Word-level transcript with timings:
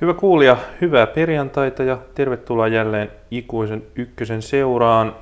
Hyvä 0.00 0.14
kuulija, 0.14 0.56
hyvää 0.80 1.06
perjantaita 1.06 1.82
ja 1.82 1.98
tervetuloa 2.14 2.68
jälleen 2.68 3.10
ikuisen 3.30 3.82
ykkösen 3.96 4.42
seuraan. 4.42 5.16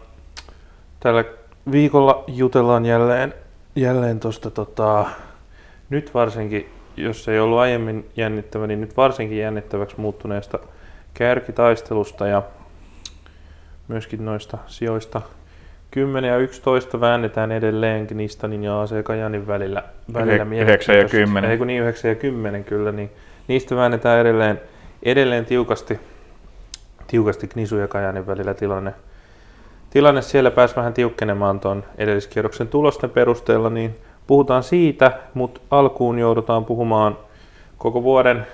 Tällä 1.00 1.24
viikolla 1.70 2.24
jutellaan 2.26 2.86
jälleen, 2.86 3.34
jälleen 3.76 4.20
tuosta 4.20 4.50
tota, 4.50 5.06
nyt 5.90 6.14
varsinkin, 6.14 6.68
jos 6.96 7.28
ei 7.28 7.40
ollut 7.40 7.58
aiemmin 7.58 8.06
jännittävä, 8.16 8.66
niin 8.66 8.80
nyt 8.80 8.96
varsinkin 8.96 9.38
jännittäväksi 9.38 10.00
muuttuneesta 10.00 10.58
kärkitaistelusta 11.14 12.26
ja 12.26 12.42
myöskin 13.88 14.24
noista 14.24 14.58
sijoista 14.66 15.22
10 15.90 16.28
ja 16.28 16.36
11 16.36 17.00
väännetään 17.00 17.52
edelleen 17.52 18.06
Knistanin 18.06 18.64
ja 18.64 18.82
AC 18.82 19.02
Kajanin 19.02 19.46
välillä. 19.46 19.82
välillä 20.12 20.46
9 20.64 20.98
ja 20.98 21.08
10. 21.08 21.50
Ei 21.50 21.58
kun 21.58 21.66
niin 21.66 21.82
9 21.82 22.08
ja 22.08 22.14
10 22.14 22.64
kyllä, 22.64 22.92
niin 22.92 23.10
niistä 23.48 23.76
väännetään 23.76 24.20
edelleen, 24.20 24.60
edelleen 25.02 25.46
tiukasti, 25.46 26.00
tiukasti 27.06 27.48
Knisu 27.48 27.76
ja 27.76 27.88
Kajanin 27.88 28.26
välillä 28.26 28.54
tilanne. 28.54 28.94
Tilanne 29.90 30.22
siellä 30.22 30.50
pääsi 30.50 30.76
vähän 30.76 30.94
tiukkenemaan 30.94 31.60
tuon 31.60 31.84
edelliskierroksen 31.98 32.68
tulosten 32.68 33.10
perusteella, 33.10 33.70
niin 33.70 33.96
puhutaan 34.26 34.62
siitä, 34.62 35.18
mutta 35.34 35.60
alkuun 35.70 36.18
joudutaan 36.18 36.64
puhumaan 36.64 37.18
koko 37.78 38.02
vuoden 38.02 38.46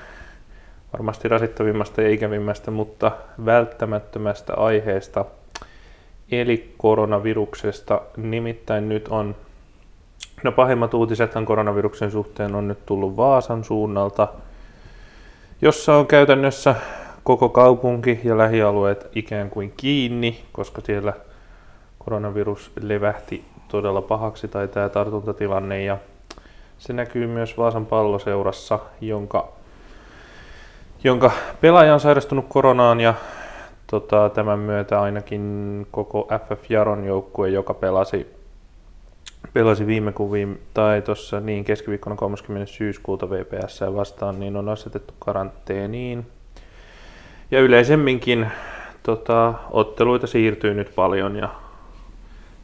varmasti 0.93 1.29
rasittavimmasta 1.29 2.03
ja 2.03 2.11
ikävimmästä, 2.11 2.71
mutta 2.71 3.13
välttämättömästä 3.45 4.55
aiheesta, 4.55 5.25
eli 6.31 6.75
koronaviruksesta. 6.79 8.01
Nimittäin 8.17 8.89
nyt 8.89 9.09
on, 9.09 9.37
no 10.45 10.53
pahimmat 10.53 10.95
uutiset 10.95 11.33
koronaviruksen 11.45 12.11
suhteen 12.11 12.55
on 12.55 12.69
nyt 12.69 12.87
tullut 12.87 13.17
Vaasan 13.17 13.65
suunnalta, 13.65 14.29
jossa 15.63 15.95
on 15.95 16.07
käytännössä 16.07 16.75
koko 17.25 17.49
kaupunki 17.49 18.21
ja 18.25 18.39
lähialueet 18.39 19.09
ikään 19.15 19.51
kuin 19.51 19.73
kiinni, 19.77 20.45
koska 20.53 20.81
siellä 20.85 21.13
koronavirus 21.99 22.73
levähti 22.81 23.45
todella 23.69 24.03
pahaksi 24.03 24.49
tai 24.49 24.69
tämä 24.69 24.89
tartuntatilanne 24.89 25.85
ja 25.85 25.99
se 26.79 26.93
näkyy 26.93 27.27
myös 27.27 27.59
Vaasan 27.59 27.87
palloseurassa, 27.87 28.79
jonka, 29.01 29.49
jonka 31.05 31.31
pelaaja 31.61 31.95
on 31.95 32.01
sairastunut 32.01 32.47
koronaan 32.49 33.01
ja 33.01 33.15
tota, 33.87 34.31
tämän 34.35 34.59
myötä 34.59 35.01
ainakin 35.01 35.87
koko 35.91 36.29
FF 36.49 36.71
Jaron 36.71 37.05
joukkue, 37.05 37.49
joka 37.49 37.75
pelasi, 37.75 38.42
pelasi 39.53 39.87
viime 39.87 40.13
kuviin 40.13 40.61
tai 40.75 41.03
tuossa 41.03 41.41
niin 41.41 41.65
keskiviikkona 41.65 42.17
30. 42.17 42.73
syyskuuta 42.73 43.31
VPS 43.31 43.81
vastaan, 43.95 44.41
niin 44.41 44.57
on 44.57 44.69
asetettu 44.69 45.15
karanteeniin. 45.19 46.27
Ja 47.51 47.61
yleisemminkin 47.61 48.47
tota, 49.03 49.55
otteluita 49.71 50.27
siirtyy 50.27 50.75
nyt 50.75 50.93
paljon 50.95 51.37
ja 51.37 51.49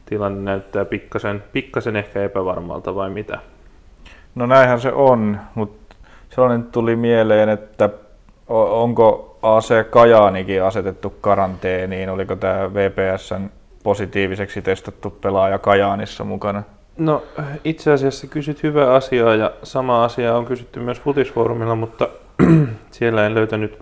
tilanne 0.05 0.41
näyttää 0.41 0.85
pikkasen, 0.85 1.43
pikkasen 1.53 1.95
ehkä 1.95 2.23
epävarmalta 2.23 2.95
vai 2.95 3.09
mitä? 3.09 3.39
No 4.35 4.45
näinhän 4.45 4.81
se 4.81 4.91
on, 4.91 5.39
mutta 5.55 5.95
sellainen 6.29 6.63
tuli 6.63 6.95
mieleen, 6.95 7.49
että 7.49 7.89
onko 8.49 9.37
AC 9.41 9.89
Kajaanikin 9.89 10.63
asetettu 10.63 11.09
karanteeniin, 11.09 12.09
oliko 12.09 12.35
tämä 12.35 12.73
VPSn 12.73 13.49
positiiviseksi 13.83 14.61
testattu 14.61 15.09
pelaaja 15.09 15.59
Kajaanissa 15.59 16.23
mukana? 16.23 16.63
No 16.97 17.23
itse 17.63 17.91
asiassa 17.91 18.27
kysyt 18.27 18.63
hyvää 18.63 18.93
asiaa 18.93 19.35
ja 19.35 19.51
sama 19.63 20.03
asia 20.03 20.35
on 20.35 20.45
kysytty 20.45 20.79
myös 20.79 21.01
Futisfoorumilla, 21.01 21.75
mutta 21.75 22.07
siellä 22.91 23.25
en 23.25 23.35
löytänyt, 23.35 23.79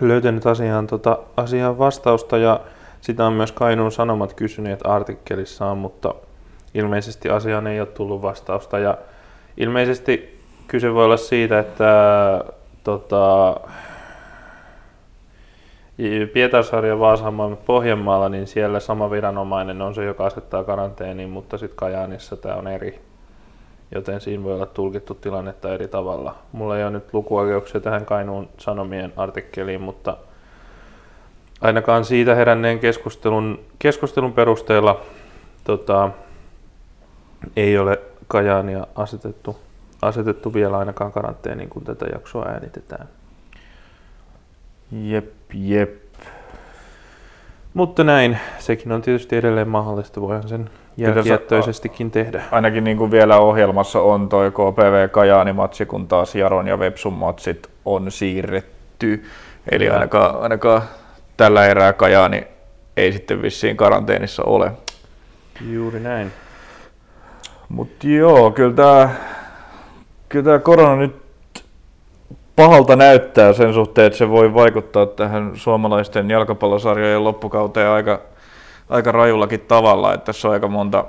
löytänyt 0.00 0.46
asiaan, 0.46 0.86
tota, 0.86 1.18
asiaan 1.36 1.78
vastausta 1.78 2.38
ja 2.38 2.60
sitä 3.00 3.26
on 3.26 3.32
myös 3.32 3.52
Kainuun 3.52 3.92
Sanomat 3.92 4.34
kysyneet 4.34 4.80
artikkelissaan, 4.84 5.78
mutta 5.78 6.14
ilmeisesti 6.74 7.28
asiaan 7.28 7.66
ei 7.66 7.80
ole 7.80 7.88
tullut 7.88 8.22
vastausta. 8.22 8.78
Ja 8.78 8.98
ilmeisesti 9.56 10.40
kyse 10.68 10.94
voi 10.94 11.04
olla 11.04 11.16
siitä, 11.16 11.58
että 11.58 11.94
tota, 12.84 13.56
Pietarsaari 16.32 16.98
Vaasamaan 16.98 17.58
Pohjanmaalla, 17.66 18.28
niin 18.28 18.46
siellä 18.46 18.80
sama 18.80 19.10
viranomainen 19.10 19.82
on 19.82 19.94
se, 19.94 20.04
joka 20.04 20.26
asettaa 20.26 20.64
karanteeniin, 20.64 21.30
mutta 21.30 21.58
sitten 21.58 21.76
Kajaanissa 21.76 22.36
tämä 22.36 22.54
on 22.54 22.68
eri. 22.68 23.00
Joten 23.94 24.20
siinä 24.20 24.44
voi 24.44 24.54
olla 24.54 24.66
tulkittu 24.66 25.14
tilannetta 25.14 25.74
eri 25.74 25.88
tavalla. 25.88 26.34
Mulla 26.52 26.78
ei 26.78 26.84
ole 26.84 26.90
nyt 26.90 27.14
lukuoikeuksia 27.14 27.80
tähän 27.80 28.06
Kainuun 28.06 28.48
Sanomien 28.58 29.12
artikkeliin, 29.16 29.80
mutta 29.80 30.16
ainakaan 31.60 32.04
siitä 32.04 32.34
heränneen 32.34 32.78
keskustelun, 32.78 33.60
keskustelun 33.78 34.32
perusteella 34.32 35.00
tota, 35.64 36.10
ei 37.56 37.78
ole 37.78 38.00
Kajaania 38.28 38.86
asetettu, 38.94 39.56
asetettu 40.02 40.54
vielä 40.54 40.78
ainakaan 40.78 41.12
karanteeniin, 41.12 41.68
kun 41.68 41.84
tätä 41.84 42.06
jaksoa 42.12 42.46
äänitetään. 42.46 43.08
Jep, 44.92 45.35
jep. 45.54 46.02
Mutta 47.74 48.04
näin, 48.04 48.38
sekin 48.58 48.92
on 48.92 49.02
tietysti 49.02 49.36
edelleen 49.36 49.68
mahdollista, 49.68 50.20
voihan 50.20 50.48
sen 50.48 50.70
jälkijättöisestikin 50.96 52.10
tehdä. 52.10 52.42
Ainakin 52.50 52.84
niin 52.84 52.96
kuin 52.96 53.10
vielä 53.10 53.38
ohjelmassa 53.38 54.00
on 54.00 54.28
toi 54.28 54.50
KPV 54.50 55.08
Kajaani-matsi, 55.08 55.86
kun 55.86 56.08
taas 56.08 56.34
Jaron 56.34 56.66
ja 56.66 56.78
Vepsun 56.78 57.12
matsit 57.12 57.70
on 57.84 58.10
siirretty. 58.10 59.24
Eli 59.72 59.88
ainakaan, 59.88 60.42
ainakaan 60.42 60.82
tällä 61.36 61.66
erää 61.66 61.92
Kajaani 61.92 62.46
ei 62.96 63.12
sitten 63.12 63.42
vissiin 63.42 63.76
karanteenissa 63.76 64.42
ole. 64.44 64.72
Juuri 65.70 66.00
näin. 66.00 66.32
Mutta 67.68 68.06
joo, 68.06 68.50
kyllä 68.50 68.74
tämä 68.74 69.10
kyllä 70.28 70.44
tää 70.44 70.58
korona 70.58 70.96
nyt 70.96 71.25
pahalta 72.56 72.96
näyttää 72.96 73.52
sen 73.52 73.74
suhteen, 73.74 74.06
että 74.06 74.18
se 74.18 74.28
voi 74.28 74.54
vaikuttaa 74.54 75.06
tähän 75.06 75.52
suomalaisten 75.54 76.30
jalkapallosarjojen 76.30 77.24
loppukauteen 77.24 77.88
aika, 77.88 78.20
aika 78.88 79.12
rajullakin 79.12 79.60
tavalla. 79.60 80.14
Että 80.14 80.24
tässä 80.24 80.48
on 80.48 80.54
aika 80.54 80.68
monta, 80.68 81.04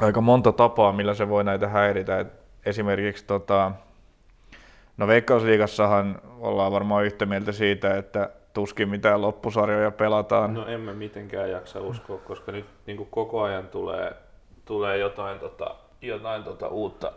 aika 0.00 0.20
monta 0.20 0.52
tapaa, 0.52 0.92
millä 0.92 1.14
se 1.14 1.28
voi 1.28 1.44
näitä 1.44 1.68
häiritä. 1.68 2.20
Et 2.20 2.32
esimerkiksi 2.66 3.24
tota, 3.24 3.72
no 4.96 5.06
Veikkausliigassahan 5.06 6.20
ollaan 6.40 6.72
varmaan 6.72 7.04
yhtä 7.04 7.26
mieltä 7.26 7.52
siitä, 7.52 7.96
että 7.96 8.30
tuskin 8.52 8.88
mitään 8.88 9.22
loppusarjoja 9.22 9.90
pelataan. 9.90 10.54
No 10.54 10.66
en 10.66 10.80
mä 10.80 10.92
mitenkään 10.92 11.50
jaksa 11.50 11.80
uskoa, 11.80 12.18
koska 12.18 12.52
nyt 12.52 12.66
niin 12.86 13.06
koko 13.10 13.42
ajan 13.42 13.68
tulee, 13.68 14.12
tulee 14.64 14.98
jotain, 14.98 15.38
tota, 15.38 15.74
jotain 16.02 16.44
tota 16.44 16.68
uutta, 16.68 17.12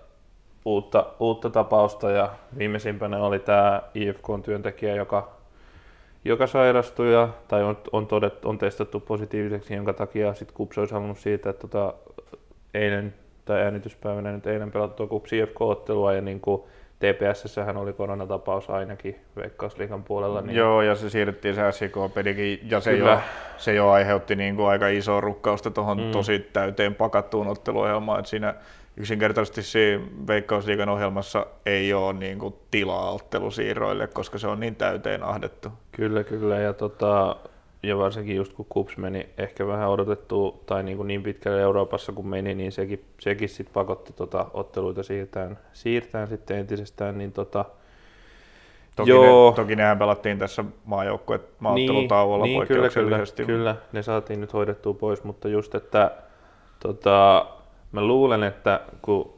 uutta, 0.65 1.05
uutta 1.19 1.49
tapausta 1.49 2.11
ja 2.11 2.29
viimeisimpänä 2.57 3.17
oli 3.17 3.39
tämä 3.39 3.81
IFK-työntekijä, 3.93 4.95
joka, 4.95 5.31
joka 6.25 6.47
sairastui 6.47 7.13
ja, 7.13 7.29
tai 7.47 7.63
on, 7.63 7.77
on, 7.91 8.07
todet, 8.07 8.45
on 8.45 8.57
testattu 8.57 8.99
positiiviseksi, 8.99 9.73
jonka 9.73 9.93
takia 9.93 10.33
sitten 10.33 10.57
KUPS 10.57 10.77
olisi 10.77 10.93
halunnut 10.93 11.17
siitä, 11.19 11.49
että 11.49 11.67
tota, 11.67 11.93
eilen 12.73 13.13
tai 13.45 13.61
äänityspäivänä 13.61 14.31
nyt 14.31 14.47
eilen 14.47 14.71
pelattua 14.71 15.07
KUPS 15.07 15.33
IFK-ottelua 15.33 16.13
ja 16.13 16.21
niin 16.21 16.39
kuin 16.39 16.63
TPS 16.99 17.57
hän 17.65 17.77
oli 17.77 17.93
koronatapaus 17.93 18.69
ainakin 18.69 19.19
Veikkausliikan 19.35 20.03
puolella. 20.03 20.41
Niin... 20.41 20.55
Joo, 20.55 20.81
ja 20.81 20.95
se 20.95 21.09
siirrettiin 21.09 21.55
se 21.55 21.61
SIK-pelikin, 21.71 22.59
ja 22.71 22.79
se 22.79 22.97
jo, 22.97 23.19
se 23.57 23.73
jo 23.73 23.89
aiheutti 23.89 24.35
niin 24.35 24.55
kuin 24.55 24.67
aika 24.67 24.87
isoa 24.87 25.21
rukkausta 25.21 25.71
tuohon 25.71 25.97
mm. 25.97 26.11
tosi 26.11 26.39
täyteen 26.39 26.95
pakattuun 26.95 27.47
otteluohjelmaan, 27.47 28.19
että 28.19 28.29
siinä 28.29 28.55
yksinkertaisesti 28.97 29.63
siinä 29.63 30.05
Veikkausliikan 30.27 30.89
ohjelmassa 30.89 31.45
ei 31.65 31.93
ole 31.93 32.13
niin 32.13 32.39
kuin 32.39 32.55
tilaa 32.71 33.11
ottelusiirroille, 33.11 34.07
koska 34.07 34.37
se 34.37 34.47
on 34.47 34.59
niin 34.59 34.75
täyteen 34.75 35.23
ahdettu. 35.23 35.69
Kyllä, 35.91 36.23
kyllä, 36.23 36.59
ja 36.59 36.73
tota, 36.73 37.35
ja 37.83 37.97
varsinkin 37.97 38.35
just 38.35 38.53
kun 38.53 38.65
Kups 38.69 38.97
meni 38.97 39.29
ehkä 39.37 39.67
vähän 39.67 39.89
odotettu 39.89 40.63
tai 40.65 40.83
niin, 40.83 40.97
kuin 40.97 41.07
niin 41.07 41.23
pitkälle 41.23 41.61
Euroopassa 41.61 42.11
kuin 42.11 42.27
meni, 42.27 42.55
niin 42.55 42.71
sekin, 42.71 43.05
sekin 43.19 43.49
sit 43.49 43.73
pakotti 43.73 44.13
tota 44.13 44.45
otteluita 44.53 45.03
siirtään, 45.03 45.59
siirtään 45.73 46.27
sitten 46.27 46.57
entisestään, 46.57 47.17
niin 47.17 47.31
tota, 47.31 47.65
Toki, 48.95 49.09
Joo. 49.09 49.49
Ne, 49.49 49.55
toki 49.55 49.75
nehän 49.75 49.99
pelattiin 49.99 50.39
tässä 50.39 50.63
maajoukkue 50.85 51.39
maaottelutauolla 51.59 52.45
niin, 52.45 52.59
niin, 52.59 52.67
kyllä, 52.67 52.89
kyllä, 52.89 53.19
kyllä, 53.45 53.75
ne 53.91 54.03
saatiin 54.03 54.41
nyt 54.41 54.53
hoidettua 54.53 54.93
pois, 54.93 55.23
mutta 55.23 55.47
just, 55.47 55.75
että 55.75 56.11
tota, 56.79 57.45
mä 57.95 58.07
luulen, 58.07 58.43
että 58.43 58.81
kun 59.01 59.33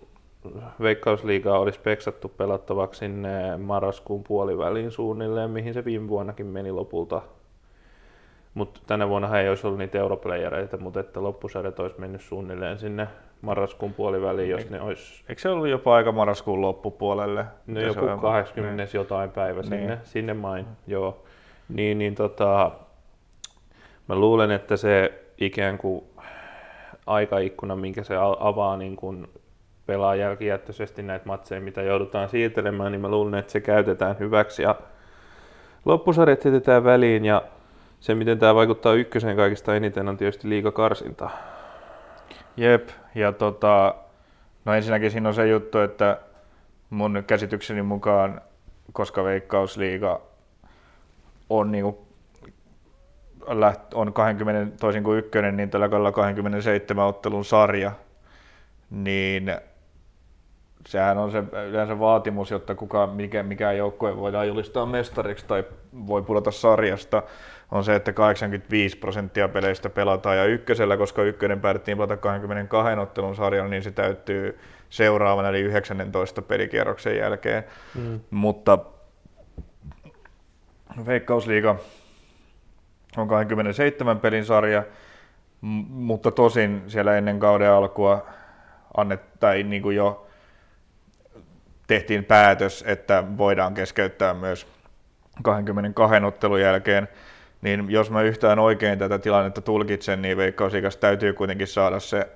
Veikkausliigaa 0.81 1.59
olisi 1.59 1.79
peksattu 1.79 2.29
pelattavaksi 2.29 2.99
sinne 2.99 3.57
marraskuun 3.57 4.23
puoliväliin 4.23 4.91
suunnilleen, 4.91 5.49
mihin 5.49 5.73
se 5.73 5.85
viime 5.85 6.07
vuonnakin 6.07 6.45
meni 6.45 6.71
lopulta 6.71 7.21
mutta 8.57 8.81
tänä 8.87 9.09
vuonna 9.09 9.39
ei 9.39 9.49
olisi 9.49 9.67
ollut 9.67 9.79
niitä 9.79 9.97
europlayereita, 9.97 10.77
mutta 10.77 10.99
että 10.99 11.23
loppusarjat 11.23 11.79
olisi 11.79 11.99
mennyt 11.99 12.21
suunnilleen 12.21 12.79
sinne 12.79 13.07
marraskuun 13.41 13.93
puoliväliin, 13.93 14.49
jos 14.49 14.69
ne 14.69 14.81
olisi... 14.81 15.23
Eikö 15.29 15.41
se 15.41 15.49
ollut 15.49 15.67
jopa 15.67 15.95
aika 15.95 16.11
marraskuun 16.11 16.61
loppupuolelle? 16.61 17.45
No 17.67 17.81
joku 17.81 18.05
80 18.21 18.83
niin. 18.83 18.89
jotain 18.93 19.31
päivä 19.31 19.63
sinne, 19.63 19.87
niin. 19.87 19.97
sinne 20.03 20.33
main, 20.33 20.65
joo. 20.87 21.23
Niin, 21.69 21.97
niin 21.97 22.15
tota, 22.15 22.71
mä 24.07 24.15
luulen, 24.15 24.51
että 24.51 24.77
se 24.77 25.23
ikään 25.37 25.77
kuin 25.77 26.03
aikaikkuna, 27.07 27.75
minkä 27.75 28.03
se 28.03 28.15
avaa 28.39 28.77
niin 28.77 28.95
kuin 28.95 29.27
pelaa 29.85 30.15
jälkijättöisesti 30.15 31.03
näitä 31.03 31.25
matseja, 31.25 31.61
mitä 31.61 31.81
joudutaan 31.81 32.29
siirtelemään, 32.29 32.91
niin 32.91 33.01
mä 33.01 33.09
luulen, 33.09 33.35
että 33.35 33.51
se 33.51 33.61
käytetään 33.61 34.19
hyväksi 34.19 34.61
ja 34.61 34.75
loppusarjat 35.85 36.45
jätetään 36.45 36.83
väliin 36.83 37.25
ja 37.25 37.41
se, 37.99 38.15
miten 38.15 38.39
tämä 38.39 38.55
vaikuttaa 38.55 38.93
ykköseen 38.93 39.35
kaikista 39.35 39.75
eniten, 39.75 40.07
on 40.07 40.17
tietysti 40.17 40.49
liiga 40.49 40.71
karsinta. 40.71 41.29
Jep, 42.57 42.89
ja 43.15 43.31
tota, 43.31 43.95
no 44.65 44.73
ensinnäkin 44.73 45.11
siinä 45.11 45.29
on 45.29 45.35
se 45.35 45.47
juttu, 45.47 45.79
että 45.79 46.19
mun 46.89 47.23
käsitykseni 47.27 47.81
mukaan, 47.81 48.41
koska 48.93 49.23
Veikkausliiga 49.23 50.21
on 51.49 51.71
niinku 51.71 52.06
on 53.93 54.13
20, 54.13 54.77
toisin 54.79 55.03
kuin 55.03 55.19
ykkönen, 55.19 55.57
niin 55.57 55.69
tällä 55.69 55.89
kaudella 55.89 56.11
27 56.11 57.05
ottelun 57.05 57.45
sarja, 57.45 57.91
niin 58.89 59.55
sehän 60.87 61.17
on 61.17 61.31
se 61.31 61.43
yleensä 61.69 61.99
vaatimus, 61.99 62.51
jotta 62.51 62.75
kuka, 62.75 63.07
mikä, 63.07 63.43
mikä 63.43 63.71
joukkue 63.71 64.17
voidaan 64.17 64.47
julistaa 64.47 64.85
mestariksi 64.85 65.45
tai 65.45 65.63
voi 66.07 66.21
pudota 66.21 66.51
sarjasta, 66.51 67.23
on 67.71 67.83
se, 67.83 67.95
että 67.95 68.13
85 68.13 68.97
prosenttia 68.97 69.47
peleistä 69.47 69.89
pelataan 69.89 70.37
ja 70.37 70.45
ykkösellä, 70.45 70.97
koska 70.97 71.23
ykkönen 71.23 71.61
päätettiin 71.61 71.97
pelata 71.97 72.17
22 72.17 72.99
ottelun 72.99 73.35
sarjalla, 73.35 73.69
niin 73.69 73.83
se 73.83 73.91
täyttyy 73.91 74.59
seuraavana 74.89 75.49
eli 75.49 75.59
19 75.59 76.41
pelikierroksen 76.41 77.17
jälkeen. 77.17 77.63
Mm. 77.95 78.19
Mutta 78.31 78.79
Veikkausliiga 81.05 81.75
on 83.17 83.27
27 83.27 84.19
pelin 84.19 84.45
sarja, 84.45 84.83
mutta 85.89 86.31
tosin 86.31 86.83
siellä 86.87 87.17
ennen 87.17 87.39
kauden 87.39 87.71
alkua 87.71 88.27
annet, 88.97 89.39
tai 89.39 89.63
niin 89.63 89.81
kuin 89.81 89.95
jo 89.95 90.27
tehtiin 91.87 92.25
päätös, 92.25 92.83
että 92.87 93.23
voidaan 93.37 93.73
keskeyttää 93.73 94.33
myös 94.33 94.67
22 95.43 96.25
ottelun 96.25 96.61
jälkeen, 96.61 97.07
niin 97.61 97.85
jos 97.89 98.11
mä 98.11 98.21
yhtään 98.21 98.59
oikein 98.59 98.99
tätä 98.99 99.19
tilannetta 99.19 99.61
tulkitsen, 99.61 100.21
niin 100.21 100.37
Veikkausikas 100.37 100.97
täytyy 100.97 101.33
kuitenkin 101.33 101.67
saada 101.67 101.99
se 101.99 102.27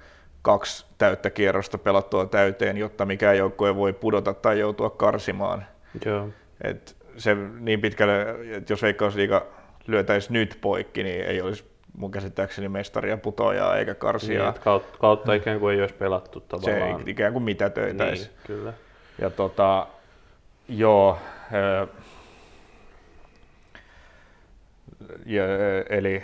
kaksi 0.41 0.85
täyttä 0.97 1.29
kierrosta 1.29 1.77
pelattua 1.77 2.25
täyteen, 2.25 2.77
jotta 2.77 3.05
mikään 3.05 3.37
joukkue 3.37 3.75
voi 3.75 3.93
pudota 3.93 4.33
tai 4.33 4.59
joutua 4.59 4.89
karsimaan. 4.89 5.65
Joo. 6.05 6.29
Et 6.63 6.95
se 7.17 7.35
niin 7.59 7.81
pitkälle, 7.81 8.35
että 8.51 8.73
jos 8.73 8.81
Veikkausliiga 8.81 9.45
lyötäisi 9.87 10.33
nyt 10.33 10.57
poikki, 10.61 11.03
niin 11.03 11.25
ei 11.25 11.41
olisi 11.41 11.71
mun 11.97 12.11
käsittääkseni 12.11 12.69
mestaria 12.69 13.17
putoajaa 13.17 13.77
eikä 13.77 13.95
karsia. 13.95 14.51
Niin, 14.51 14.61
kautta, 14.63 14.97
kautta 14.97 15.33
ikään 15.33 15.59
kuin 15.59 15.75
ei 15.75 15.81
olisi 15.81 15.95
pelattu 15.95 16.39
tavallaan. 16.39 17.03
Se 17.03 17.11
ikään 17.11 17.33
kuin 17.33 17.43
mitä 17.43 17.69
töitäisi. 17.69 18.23
Niin, 18.23 18.35
kyllä. 18.47 18.73
Ja 19.21 19.29
tota, 19.29 19.87
joo, 20.69 21.17
ja, 25.25 25.43
eli, 25.89 26.23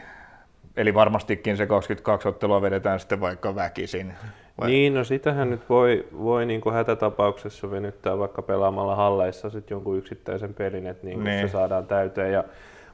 eli 0.77 0.93
varmastikin 0.93 1.57
se 1.57 1.65
22 1.67 2.27
ottelua 2.27 2.61
vedetään 2.61 2.99
sitten 2.99 3.21
vaikka 3.21 3.55
väkisin. 3.55 4.13
Vai? 4.61 4.69
Niin, 4.69 4.93
no 4.93 5.03
sitähän 5.03 5.49
nyt 5.49 5.69
voi, 5.69 6.07
voi 6.17 6.45
niin 6.45 6.61
kuin 6.61 6.75
hätätapauksessa 6.75 7.71
venyttää 7.71 8.17
vaikka 8.17 8.41
pelaamalla 8.41 8.95
halleissa 8.95 9.49
sitten 9.49 9.75
jonkun 9.75 9.97
yksittäisen 9.97 10.53
pelin, 10.53 10.87
että 10.87 11.07
niin 11.07 11.23
niin. 11.23 11.47
se 11.47 11.51
saadaan 11.51 11.85
täyteen. 11.87 12.33
Ja 12.33 12.43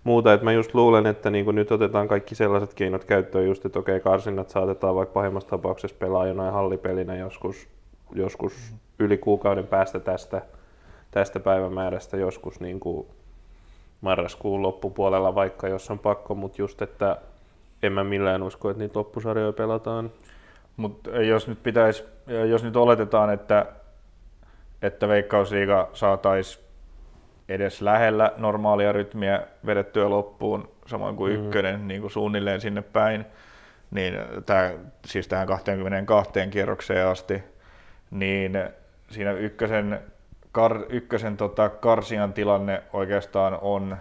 muuta. 0.03 0.33
Et 0.33 0.41
mä 0.41 0.51
just 0.51 0.73
luulen, 0.73 1.05
että 1.05 1.29
niin 1.29 1.55
nyt 1.55 1.71
otetaan 1.71 2.07
kaikki 2.07 2.35
sellaiset 2.35 2.73
keinot 2.73 3.03
käyttöön, 3.03 3.45
just, 3.45 3.65
että 3.65 3.79
okei, 3.79 3.99
karsinnat 3.99 4.49
saatetaan 4.49 4.95
vaikka 4.95 5.13
pahimmassa 5.13 5.49
tapauksessa 5.49 5.97
pelaa 5.99 6.27
jonain 6.27 6.53
hallipelinä 6.53 7.15
joskus, 7.15 7.67
joskus 8.15 8.73
yli 8.99 9.17
kuukauden 9.17 9.67
päästä 9.67 9.99
tästä, 9.99 10.41
tästä 11.11 11.39
päivämäärästä, 11.39 12.17
joskus 12.17 12.59
niin 12.59 12.79
kuin 12.79 13.07
marraskuun 14.01 14.61
loppupuolella 14.61 15.35
vaikka, 15.35 15.67
jos 15.67 15.91
on 15.91 15.99
pakko, 15.99 16.35
mutta 16.35 16.61
just, 16.61 16.81
että 16.81 17.17
en 17.83 17.93
mä 17.93 18.03
millään 18.03 18.43
usko, 18.43 18.69
että 18.69 18.83
niitä 18.83 18.99
loppusarjoja 18.99 19.53
pelataan. 19.53 20.11
Mutta 20.77 21.09
jos 21.09 21.47
nyt 21.47 21.63
pitäisi, 21.63 22.03
jos 22.49 22.63
nyt 22.63 22.75
oletetaan, 22.75 23.33
että, 23.33 23.65
että 24.81 25.07
Veikkausliiga 25.07 25.89
saataisiin 25.93 26.65
edes 27.53 27.81
lähellä 27.81 28.31
normaalia 28.37 28.91
rytmiä 28.91 29.41
vedettyä 29.65 30.09
loppuun, 30.09 30.71
samoin 30.85 31.15
kuin 31.15 31.39
mm. 31.39 31.45
ykkönen 31.45 31.87
niin 31.87 32.01
kuin 32.01 32.11
suunnilleen 32.11 32.61
sinne 32.61 32.81
päin, 32.81 33.25
niin 33.91 34.13
tämä, 34.45 34.71
siis 35.05 35.27
tähän 35.27 35.47
22 35.47 36.31
kierrokseen 36.49 37.07
asti, 37.07 37.43
niin 38.11 38.51
siinä 39.09 39.31
ykkösen, 39.31 39.99
kar, 40.51 40.85
ykkösen 40.89 41.37
tota, 41.37 41.69
karsian 41.69 42.33
tilanne 42.33 42.83
oikeastaan 42.93 43.57
on 43.61 43.97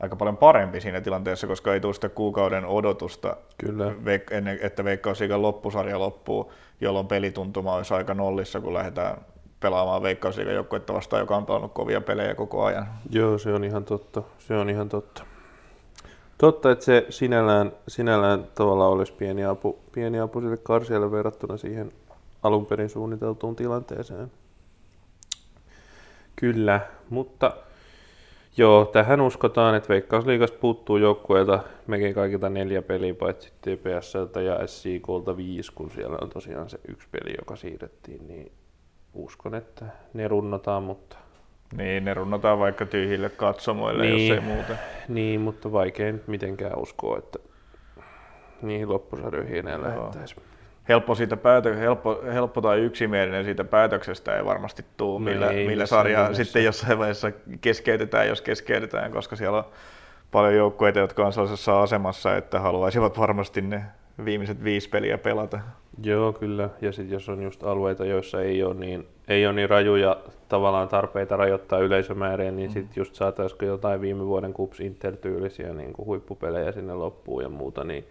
aika 0.00 0.16
paljon 0.16 0.36
parempi 0.36 0.80
siinä 0.80 1.00
tilanteessa, 1.00 1.46
koska 1.46 1.74
ei 1.74 1.80
tule 1.80 1.94
sitä 1.94 2.08
kuukauden 2.08 2.66
odotusta, 2.66 3.36
Kyllä. 3.58 3.94
Veik- 4.04 4.34
ennen, 4.34 4.58
että 4.62 4.84
Veikkausliigan 4.84 5.42
loppusarja 5.42 5.98
loppuu, 5.98 6.52
jolloin 6.80 7.06
pelituntuma 7.06 7.74
olisi 7.74 7.94
aika 7.94 8.14
nollissa, 8.14 8.60
kun 8.60 8.74
lähdetään 8.74 9.16
pelaamaan 9.60 10.02
Veikkausliigan 10.02 10.54
joukkuetta 10.54 10.94
vastaan, 10.94 11.20
joka 11.20 11.36
on 11.36 11.46
pelannut 11.46 11.72
kovia 11.72 12.00
pelejä 12.00 12.34
koko 12.34 12.64
ajan. 12.64 12.86
Joo, 13.10 13.38
se 13.38 13.52
on 13.52 13.64
ihan 13.64 13.84
totta. 13.84 14.22
Se 14.38 14.54
on 14.54 14.70
ihan 14.70 14.88
totta. 14.88 15.24
Totta, 16.38 16.70
että 16.70 16.84
se 16.84 17.06
sinällään, 17.10 17.72
sinällään 17.88 18.44
tavallaan 18.54 18.92
olisi 18.92 19.12
pieni 19.12 19.44
apu, 19.44 19.78
pieni 19.92 20.20
apu 20.20 20.40
sille 20.40 20.56
karsialle 20.56 21.10
verrattuna 21.10 21.56
siihen 21.56 21.92
alun 22.42 22.66
perin 22.66 22.88
suunniteltuun 22.88 23.56
tilanteeseen. 23.56 24.32
Kyllä, 26.36 26.80
mutta 27.10 27.52
joo, 28.56 28.84
tähän 28.84 29.20
uskotaan, 29.20 29.74
että 29.74 29.88
Veikkausliigasta 29.88 30.58
puuttuu 30.60 30.96
joukkueelta 30.96 31.62
mekin 31.86 32.14
kaikilta 32.14 32.48
neljä 32.48 32.82
peliä, 32.82 33.14
paitsi 33.14 33.52
TPSltä 33.60 34.40
ja 34.40 34.66
SIKlta 34.66 35.36
viisi, 35.36 35.72
kun 35.74 35.90
siellä 35.90 36.18
on 36.20 36.30
tosiaan 36.30 36.70
se 36.70 36.80
yksi 36.88 37.08
peli, 37.10 37.34
joka 37.38 37.56
siirrettiin, 37.56 38.28
niin 38.28 38.52
uskon, 39.14 39.54
että 39.54 39.84
ne 40.14 40.28
runnotaan, 40.28 40.82
mutta... 40.82 41.16
Niin, 41.76 42.04
ne 42.04 42.14
runnotaan 42.14 42.58
vaikka 42.58 42.86
tyhjille 42.86 43.28
katsomoille, 43.28 44.02
niin, 44.02 44.28
jos 44.28 44.38
ei 44.38 44.54
muuten. 44.54 44.78
Niin, 45.08 45.40
mutta 45.40 45.72
vaikea 45.72 46.12
nyt 46.12 46.28
mitenkään 46.28 46.78
uskoa, 46.78 47.18
että 47.18 47.38
niihin 48.62 48.88
loppusarjoihin 48.88 49.56
enää 49.56 49.82
lähettäisi. 49.82 50.36
Helppo, 50.88 51.14
siitä 51.14 51.36
päätö, 51.36 51.76
helppo, 51.76 52.22
helppo 52.32 52.60
tai 52.60 52.80
yksimielinen 52.80 53.44
siitä 53.44 53.64
päätöksestä 53.64 54.36
ei 54.36 54.44
varmasti 54.44 54.84
tule, 54.96 55.20
millä, 55.20 55.50
ei, 55.50 55.66
millä 55.66 55.86
sarjaa 55.86 56.34
sitten 56.34 56.64
jossain 56.64 56.98
vaiheessa 56.98 57.32
keskeytetään, 57.60 58.28
jos 58.28 58.42
keskeytetään, 58.42 59.12
koska 59.12 59.36
siellä 59.36 59.58
on 59.58 59.64
paljon 60.30 60.54
joukkueita, 60.54 60.98
jotka 60.98 61.26
on 61.26 61.32
sellaisessa 61.32 61.82
asemassa, 61.82 62.36
että 62.36 62.60
haluaisivat 62.60 63.18
varmasti 63.18 63.60
ne 63.60 63.82
viimeiset 64.24 64.64
viisi 64.64 64.88
peliä 64.88 65.18
pelata. 65.18 65.60
Joo, 66.04 66.32
kyllä. 66.32 66.70
Ja 66.80 66.92
sitten 66.92 67.14
jos 67.14 67.28
on 67.28 67.42
just 67.42 67.62
alueita, 67.62 68.04
joissa 68.04 68.42
ei 68.42 68.62
ole 68.62 68.74
niin, 68.74 69.06
ei 69.28 69.46
ole 69.46 69.54
niin 69.54 69.70
rajuja 69.70 70.16
tavallaan 70.48 70.88
tarpeita 70.88 71.36
rajoittaa 71.36 71.78
yleisömääriä, 71.78 72.50
niin 72.50 72.70
mm. 72.70 72.74
sitten 72.74 73.00
just 73.00 73.14
saataisiko 73.14 73.64
jotain 73.64 74.00
viime 74.00 74.26
vuoden 74.26 74.52
Kups 74.52 74.80
Inter-tyylisiä 74.80 75.72
niin 75.72 75.94
huippupelejä 75.98 76.72
sinne 76.72 76.94
loppuun 76.94 77.42
ja 77.42 77.48
muuta, 77.48 77.84
niin 77.84 78.04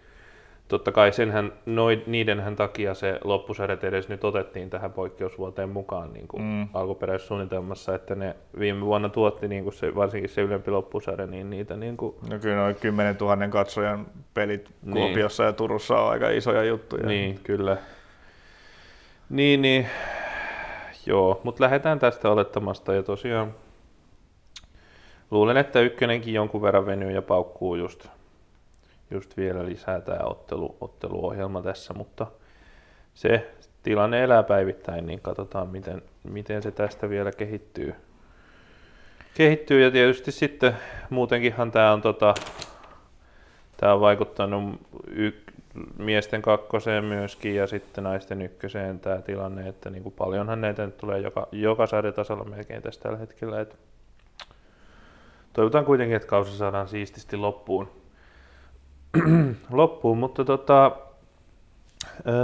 totta 0.70 0.92
kai 0.92 1.12
senhän, 1.12 1.52
noid, 1.66 2.00
niidenhän 2.06 2.56
takia 2.56 2.94
se 2.94 3.18
loppusarjat 3.24 3.84
edes 3.84 4.08
nyt 4.08 4.24
otettiin 4.24 4.70
tähän 4.70 4.92
poikkeusvuoteen 4.92 5.68
mukaan 5.68 6.12
niin 6.12 6.28
kuin 6.28 6.42
mm. 6.42 6.68
alkuperäisessä 6.74 7.28
suunnitelmassa, 7.28 7.94
että 7.94 8.14
ne 8.14 8.36
viime 8.58 8.80
vuonna 8.80 9.08
tuotti 9.08 9.48
niin 9.48 9.64
kuin 9.64 9.74
se, 9.74 9.94
varsinkin 9.94 10.30
se 10.30 10.40
ylempi 10.40 10.70
loppusarja, 10.70 11.26
niin 11.26 11.50
niitä 11.50 11.76
niin 11.76 11.96
kuin... 11.96 12.14
No 12.30 12.38
kyllä 12.38 12.56
noin 12.56 12.74
10 12.74 13.16
000 13.20 13.48
katsojan 13.48 14.06
pelit 14.34 14.70
niin. 14.82 14.92
Kuopiossa 14.92 15.44
ja 15.44 15.52
Turussa 15.52 16.00
on 16.00 16.10
aika 16.10 16.30
isoja 16.30 16.64
juttuja. 16.64 17.06
Niin, 17.06 17.40
kyllä. 17.42 17.76
Niin, 19.30 19.62
niin. 19.62 19.86
Joo, 21.06 21.40
mutta 21.44 21.64
lähdetään 21.64 21.98
tästä 21.98 22.30
olettamasta 22.30 22.94
ja 22.94 23.02
tosiaan 23.02 23.54
luulen, 25.30 25.56
että 25.56 25.80
ykkönenkin 25.80 26.34
jonkun 26.34 26.62
verran 26.62 26.86
venyy 26.86 27.10
ja 27.10 27.22
paukkuu 27.22 27.74
just 27.74 28.19
just 29.10 29.36
vielä 29.36 29.66
lisää 29.66 30.00
tämä 30.00 30.24
ottelu, 30.24 30.76
otteluohjelma 30.80 31.62
tässä, 31.62 31.94
mutta 31.94 32.26
se 33.14 33.50
tilanne 33.82 34.22
elää 34.22 34.42
päivittäin, 34.42 35.06
niin 35.06 35.20
katsotaan 35.20 35.68
miten, 35.68 36.02
miten 36.24 36.62
se 36.62 36.70
tästä 36.70 37.08
vielä 37.08 37.32
kehittyy. 37.32 37.94
Kehittyy 39.34 39.82
ja 39.82 39.90
tietysti 39.90 40.32
sitten 40.32 40.76
muutenkinhan 41.10 41.72
tämä 41.72 41.92
on, 41.92 42.02
tota, 42.02 42.34
tämä 43.76 43.94
on 43.94 44.00
vaikuttanut 44.00 44.80
y- 45.06 45.32
miesten 45.98 46.42
kakkoseen 46.42 47.04
myöskin 47.04 47.54
ja 47.54 47.66
sitten 47.66 48.04
naisten 48.04 48.42
ykköseen 48.42 49.00
tämä 49.00 49.22
tilanne, 49.22 49.68
että 49.68 49.90
niin 49.90 50.02
kuin 50.02 50.14
paljonhan 50.18 50.60
näitä 50.60 50.86
nyt 50.86 50.96
tulee 50.96 51.18
joka, 51.18 51.48
joka 51.52 51.86
sarjatasolla 51.86 52.44
melkein 52.44 52.82
tässä 52.82 53.00
tällä 53.00 53.18
hetkellä. 53.18 53.60
Että 53.60 53.76
toivotaan 55.52 55.84
kuitenkin, 55.84 56.16
että 56.16 56.28
kausi 56.28 56.56
saadaan 56.56 56.88
siististi 56.88 57.36
loppuun. 57.36 57.99
loppuun, 59.70 60.18
mutta 60.18 60.44
tota, 60.44 60.96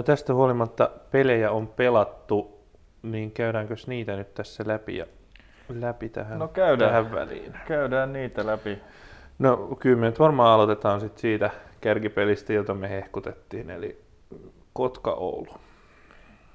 tästä 0.05 0.35
huolimatta 0.35 0.91
pelejä 1.11 1.51
on 1.51 1.69
pelattu, 1.69 2.61
niin 3.03 3.31
käydäänkö 3.31 3.75
niitä 3.87 4.17
nyt 4.17 4.35
tässä 4.35 4.65
läpi 4.67 4.97
ja 4.97 5.07
läpi 5.69 6.09
tähän, 6.09 6.39
no 6.39 6.49
käydään, 6.49 6.91
tähän 6.91 7.13
väliin? 7.13 7.55
Käydään 7.67 8.13
niitä 8.13 8.47
läpi. 8.47 8.79
No 9.39 9.57
kyllä 9.79 10.01
me 10.01 10.07
nyt 10.07 10.19
varmaan 10.19 10.53
aloitetaan 10.53 11.01
sit 11.01 11.19
siitä 11.19 11.51
kärkipelistä, 11.81 12.53
jota 12.53 12.75
me 12.75 12.91
hehkutettiin, 12.91 13.71
eli 13.71 14.01
Kotka-Oulu. 14.73 15.55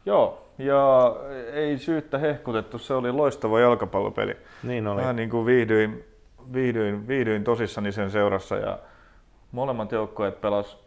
Joo, 0.06 0.48
ja 0.58 1.16
ei 1.54 1.78
syyttä 1.78 2.18
hehkutettu, 2.18 2.78
se 2.78 2.94
oli 2.94 3.12
loistava 3.12 3.60
jalkapallopeli. 3.60 4.38
Niin 4.64 4.88
oli. 4.88 5.02
Mä 5.02 5.14
niin 5.14 5.30
kuin 5.30 5.46
viihdyin, 5.46 6.04
viihdyin, 6.54 7.08
viihdyin 7.08 7.44
tosissani 7.44 7.92
sen 7.92 8.12
seurassa 8.12 8.56
ja 8.56 8.80
molemmat 9.52 9.92
joukkueet 9.92 10.42
pelas, 10.42 10.78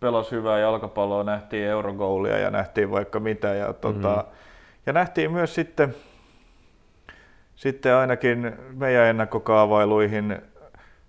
pelas 0.00 0.32
hyvää 0.32 0.58
jalkapalloa, 0.58 1.24
nähtiin 1.24 1.66
eurogoulia 1.66 2.38
ja 2.38 2.50
nähtiin 2.50 2.90
vaikka 2.90 3.20
mitä. 3.20 3.48
Ja, 3.54 3.72
tota, 3.72 4.08
mm-hmm. 4.08 4.32
ja 4.86 4.92
nähtiin 4.92 5.32
myös 5.32 5.54
sitten, 5.54 5.94
sitten 7.56 7.94
ainakin 7.94 8.52
meidän 8.72 9.06
ennakkokaavailuihin 9.06 10.42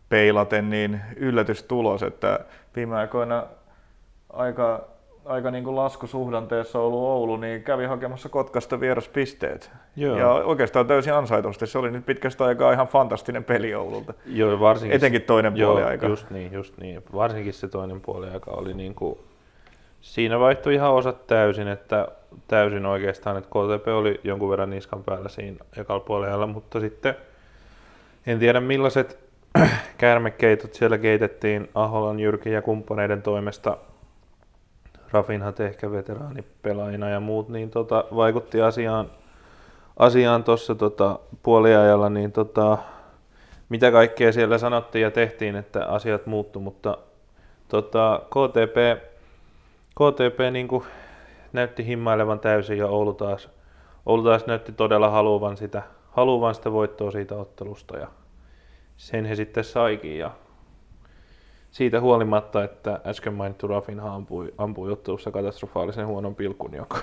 peilaten 0.09 0.69
niin 0.69 1.01
yllätystulos, 1.15 2.03
että 2.03 2.39
viime 2.75 2.95
aikoina 2.95 3.45
aika, 4.33 4.87
aika 5.25 5.51
niin 5.51 5.63
kuin 5.63 5.75
laskusuhdanteessa 5.75 6.79
ollut 6.79 6.99
Oulu, 6.99 7.37
niin 7.37 7.63
kävi 7.63 7.85
hakemassa 7.85 8.29
Kotkasta 8.29 8.79
vieraspisteet. 8.79 9.71
Joo. 9.95 10.17
Ja 10.17 10.29
oikeastaan 10.31 10.87
täysin 10.87 11.13
ansaitusti. 11.13 11.67
Se 11.67 11.77
oli 11.77 11.91
nyt 11.91 12.05
pitkästä 12.05 12.45
aikaa 12.45 12.71
ihan 12.71 12.87
fantastinen 12.87 13.43
peli 13.43 13.75
Oululta. 13.75 14.13
Joo, 14.25 14.59
varsinkin, 14.59 14.95
Etenkin 14.95 15.21
toinen 15.21 15.57
joo, 15.57 15.71
puoli 15.71 15.85
aika. 15.85 16.07
Just 16.07 16.29
niin, 16.29 16.53
just 16.53 16.77
niin. 16.77 17.03
Varsinkin 17.13 17.53
se 17.53 17.67
toinen 17.67 18.01
puoli 18.01 18.29
aika 18.29 18.51
oli 18.51 18.73
niin 18.73 18.95
kuin, 18.95 19.19
siinä 20.01 20.39
vaihtui 20.39 20.73
ihan 20.73 20.91
osat 20.91 21.27
täysin, 21.27 21.67
että 21.67 22.07
täysin 22.47 22.85
oikeastaan, 22.85 23.37
että 23.37 23.49
KTP 23.49 23.87
oli 23.87 24.19
jonkun 24.23 24.49
verran 24.49 24.69
niskan 24.69 25.03
päällä 25.03 25.29
siinä 25.29 25.57
ekalla 25.77 26.03
puolella, 26.05 26.47
mutta 26.47 26.79
sitten 26.79 27.15
en 28.25 28.39
tiedä 28.39 28.59
millaiset 28.59 29.19
käärmekeitot 29.97 30.73
siellä 30.73 30.97
keitettiin 30.97 31.69
Aholan, 31.75 32.19
Jyrki 32.19 32.51
ja 32.51 32.61
kumppaneiden 32.61 33.21
toimesta. 33.21 33.77
Rafinhat 35.11 35.59
ehkä 35.59 35.91
veteraanipelaajina 35.91 37.09
ja 37.09 37.19
muut, 37.19 37.49
niin 37.49 37.69
tota, 37.69 38.05
vaikutti 38.15 38.61
asiaan 38.61 39.09
asiaan 39.97 40.43
tuossa 40.43 40.75
tota, 40.75 41.19
puoliajalla, 41.43 42.09
niin 42.09 42.31
tota, 42.31 42.77
mitä 43.69 43.91
kaikkea 43.91 44.31
siellä 44.31 44.57
sanottiin 44.57 45.01
ja 45.03 45.11
tehtiin, 45.11 45.55
että 45.55 45.85
asiat 45.85 46.25
muuttu, 46.25 46.59
mutta 46.59 46.97
tota, 47.67 48.21
KTP, 48.25 49.03
KTP 49.95 50.39
niin 50.51 50.67
kuin 50.67 50.83
näytti 51.53 51.85
himmailevan 51.85 52.39
täysin 52.39 52.77
ja 52.77 52.87
Oulu 52.87 53.13
taas, 53.13 53.49
Oulu 54.05 54.23
taas 54.23 54.45
näytti 54.45 54.71
todella 54.71 55.09
haluavan 55.09 55.57
sitä, 55.57 55.83
haluavan 56.11 56.55
sitä 56.55 56.71
voittoa 56.71 57.11
siitä 57.11 57.35
ottelusta 57.35 57.97
ja 57.97 58.07
sen 58.97 59.25
he 59.25 59.35
sitten 59.35 59.63
saikin 59.63 60.17
ja 60.17 60.31
siitä 61.71 62.01
huolimatta, 62.01 62.63
että 62.63 62.99
äsken 63.05 63.33
mainittu 63.33 63.67
Rafinha 63.67 64.15
ampui, 64.15 64.53
ampui 64.57 64.91
ottelussa 64.91 65.31
katastrofaalisen 65.31 66.07
huonon 66.07 66.35
pilkun, 66.35 66.73
jonka, 66.73 66.97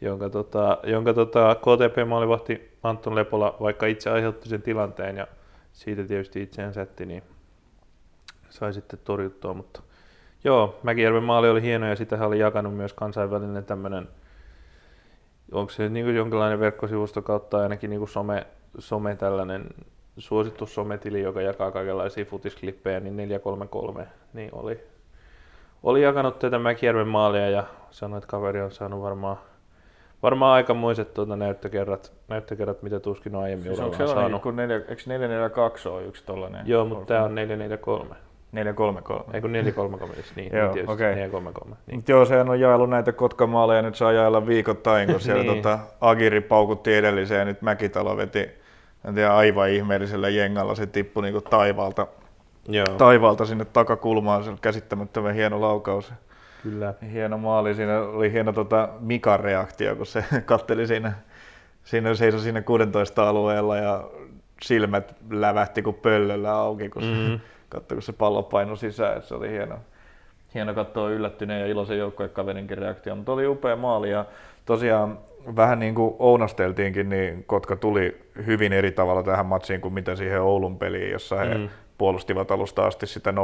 jonka, 0.00 0.30
tota, 0.30 0.78
jonka 0.82 1.14
tota, 1.14 1.54
KTP-maalivahti 1.54 2.78
Anton 2.82 3.14
Lepola, 3.14 3.56
vaikka 3.60 3.86
itse 3.86 4.10
aiheutti 4.10 4.48
sen 4.48 4.62
tilanteen 4.62 5.16
ja 5.16 5.26
siitä 5.72 6.04
tietysti 6.04 6.42
itseään 6.42 6.74
sätti, 6.74 7.06
niin 7.06 7.22
sai 8.50 8.74
sitten 8.74 8.98
torjuttua, 9.04 9.54
mutta 9.54 9.82
joo, 10.44 10.78
Mäkijärven 10.82 11.22
maali 11.22 11.48
oli 11.48 11.62
hieno 11.62 11.86
ja 11.86 11.96
sitä 11.96 12.26
oli 12.26 12.38
jakanut 12.38 12.76
myös 12.76 12.92
kansainvälinen 12.92 13.64
tämmöinen, 13.64 14.08
onko 15.52 15.72
se 15.72 15.88
niin 15.88 16.16
jonkinlainen 16.16 16.60
verkkosivusto 16.60 17.22
kautta 17.22 17.58
ainakin 17.58 17.90
niin 17.90 18.08
some, 18.08 18.46
some 18.78 19.16
tällainen 19.16 19.66
suosittu 20.18 20.66
sometili, 20.66 21.20
joka 21.20 21.42
jakaa 21.42 21.70
kaikenlaisia 21.70 22.24
futisklippejä, 22.24 23.00
niin 23.00 23.16
433, 23.16 24.06
niin 24.32 24.50
oli, 24.52 24.80
oli 25.82 26.02
jakanut 26.02 26.38
tätä 26.38 26.58
Mäkijärven 26.58 27.08
maalia 27.08 27.50
ja 27.50 27.64
sanoi, 27.90 28.18
että 28.18 28.28
kaveri 28.28 28.62
on 28.62 28.72
saanut 28.72 29.02
varmaan 29.02 29.36
varmaan 30.22 30.52
aikamoiset 30.52 31.14
tuota 31.14 31.36
näyttökerrat, 31.36 32.12
näyttökerrat, 32.28 32.82
mitä 32.82 33.00
tuskin 33.00 33.34
on 33.34 33.42
aiemmin 33.42 33.66
siis 33.66 33.80
onko 33.80 34.06
saanut. 34.06 34.42
Kun 34.42 34.56
neljä, 34.56 34.76
eikö 34.76 35.02
442 35.06 35.88
ole 35.88 36.04
yksi 36.04 36.24
tollainen? 36.24 36.66
Joo, 36.66 36.84
mutta 36.84 37.06
tämä 37.06 37.24
on 37.24 37.34
443. 37.34 38.14
433. 38.52 39.34
Ei 39.34 39.40
kun 39.40 39.52
433, 39.52 40.24
niin, 40.36 40.52
Joo, 40.52 40.74
niin 40.74 40.90
okei. 40.90 41.14
433. 41.14 41.76
Niin. 41.86 41.96
Mut 41.98 42.08
joo, 42.08 42.24
sehän 42.24 42.50
on 42.50 42.60
jaellut 42.60 42.90
näitä 42.90 43.12
kotkamaaleja, 43.12 43.82
nyt 43.82 43.94
saa 43.94 44.12
jaella 44.12 44.46
viikoittain, 44.46 45.12
kun 45.12 45.20
siellä 45.20 45.42
Niin. 45.46 45.62
tota, 45.62 45.78
Agiri 46.00 46.40
paukutti 46.40 46.94
edelliseen 46.94 47.38
ja 47.38 47.44
nyt 47.44 47.62
Mäkitalo 47.62 48.16
veti 48.16 48.50
en 49.06 49.14
tiedä, 49.14 49.34
aivan 49.36 49.68
ihmeellisellä 49.70 50.28
jengalla, 50.28 50.74
se 50.74 50.86
tippui 50.86 51.22
niinku 51.22 51.40
taivaalta, 51.40 52.06
Joo, 52.68 52.86
taivaalta 52.98 53.46
sinne 53.46 53.64
takakulmaan, 53.64 54.44
se 54.44 54.50
käsittämättömän 54.60 55.34
hieno 55.34 55.60
laukaus. 55.60 56.12
kyllä. 56.62 56.94
Hieno 57.12 57.38
maali, 57.38 57.74
siinä 57.74 58.00
oli 58.00 58.32
hieno 58.32 58.52
tota 58.52 58.88
Mikan 59.00 59.40
reaktio, 59.40 59.96
kun 59.96 60.06
se 60.06 60.24
katteli 60.46 60.86
siinä, 60.86 61.12
siinä 61.84 62.14
seisoi 62.14 62.40
siinä 62.40 62.62
16 62.62 63.28
alueella 63.28 63.76
ja 63.76 64.04
silmät 64.62 65.14
lävähti 65.30 65.82
kuin 65.82 65.96
pöllöllä 65.96 66.52
auki, 66.52 66.88
kun 66.88 67.02
se, 67.02 67.08
Mhm. 67.08 67.34
katsoi, 67.68 67.96
kun 67.96 68.02
se 68.02 68.12
pallo 68.12 68.42
painoi 68.42 68.76
sisään, 68.76 69.22
se 69.22 69.34
oli 69.34 69.50
hieno. 69.50 69.76
Hieno 70.54 70.74
katsoa 70.74 71.10
yllättyneen 71.10 71.60
ja 71.60 71.66
iloisen 71.66 71.98
joukkuekaverinkin 71.98 72.78
reaktio, 72.78 73.16
mutta 73.16 73.32
oli 73.32 73.46
upea 73.46 73.76
maali 73.76 74.10
ja 74.10 74.24
tosiaan 74.66 75.18
vähän 75.56 75.78
niin 75.78 75.94
kuin 75.94 76.16
ounasteltiinkin, 76.18 77.08
niin 77.08 77.44
Kotka 77.44 77.76
tuli 77.76 78.30
hyvin 78.46 78.72
eri 78.72 78.92
tavalla 78.92 79.22
tähän 79.22 79.46
matsiin 79.46 79.80
kuin 79.80 79.94
mitä 79.94 80.16
siihen 80.16 80.42
Oulun 80.42 80.78
peliin, 80.78 81.10
jossa 81.10 81.36
he 81.36 81.54
Mm. 81.54 81.68
puolustivat 81.98 82.50
alusta 82.50 82.86
asti 82.86 83.06
sitä 83.06 83.30
0-0. 83.30 83.34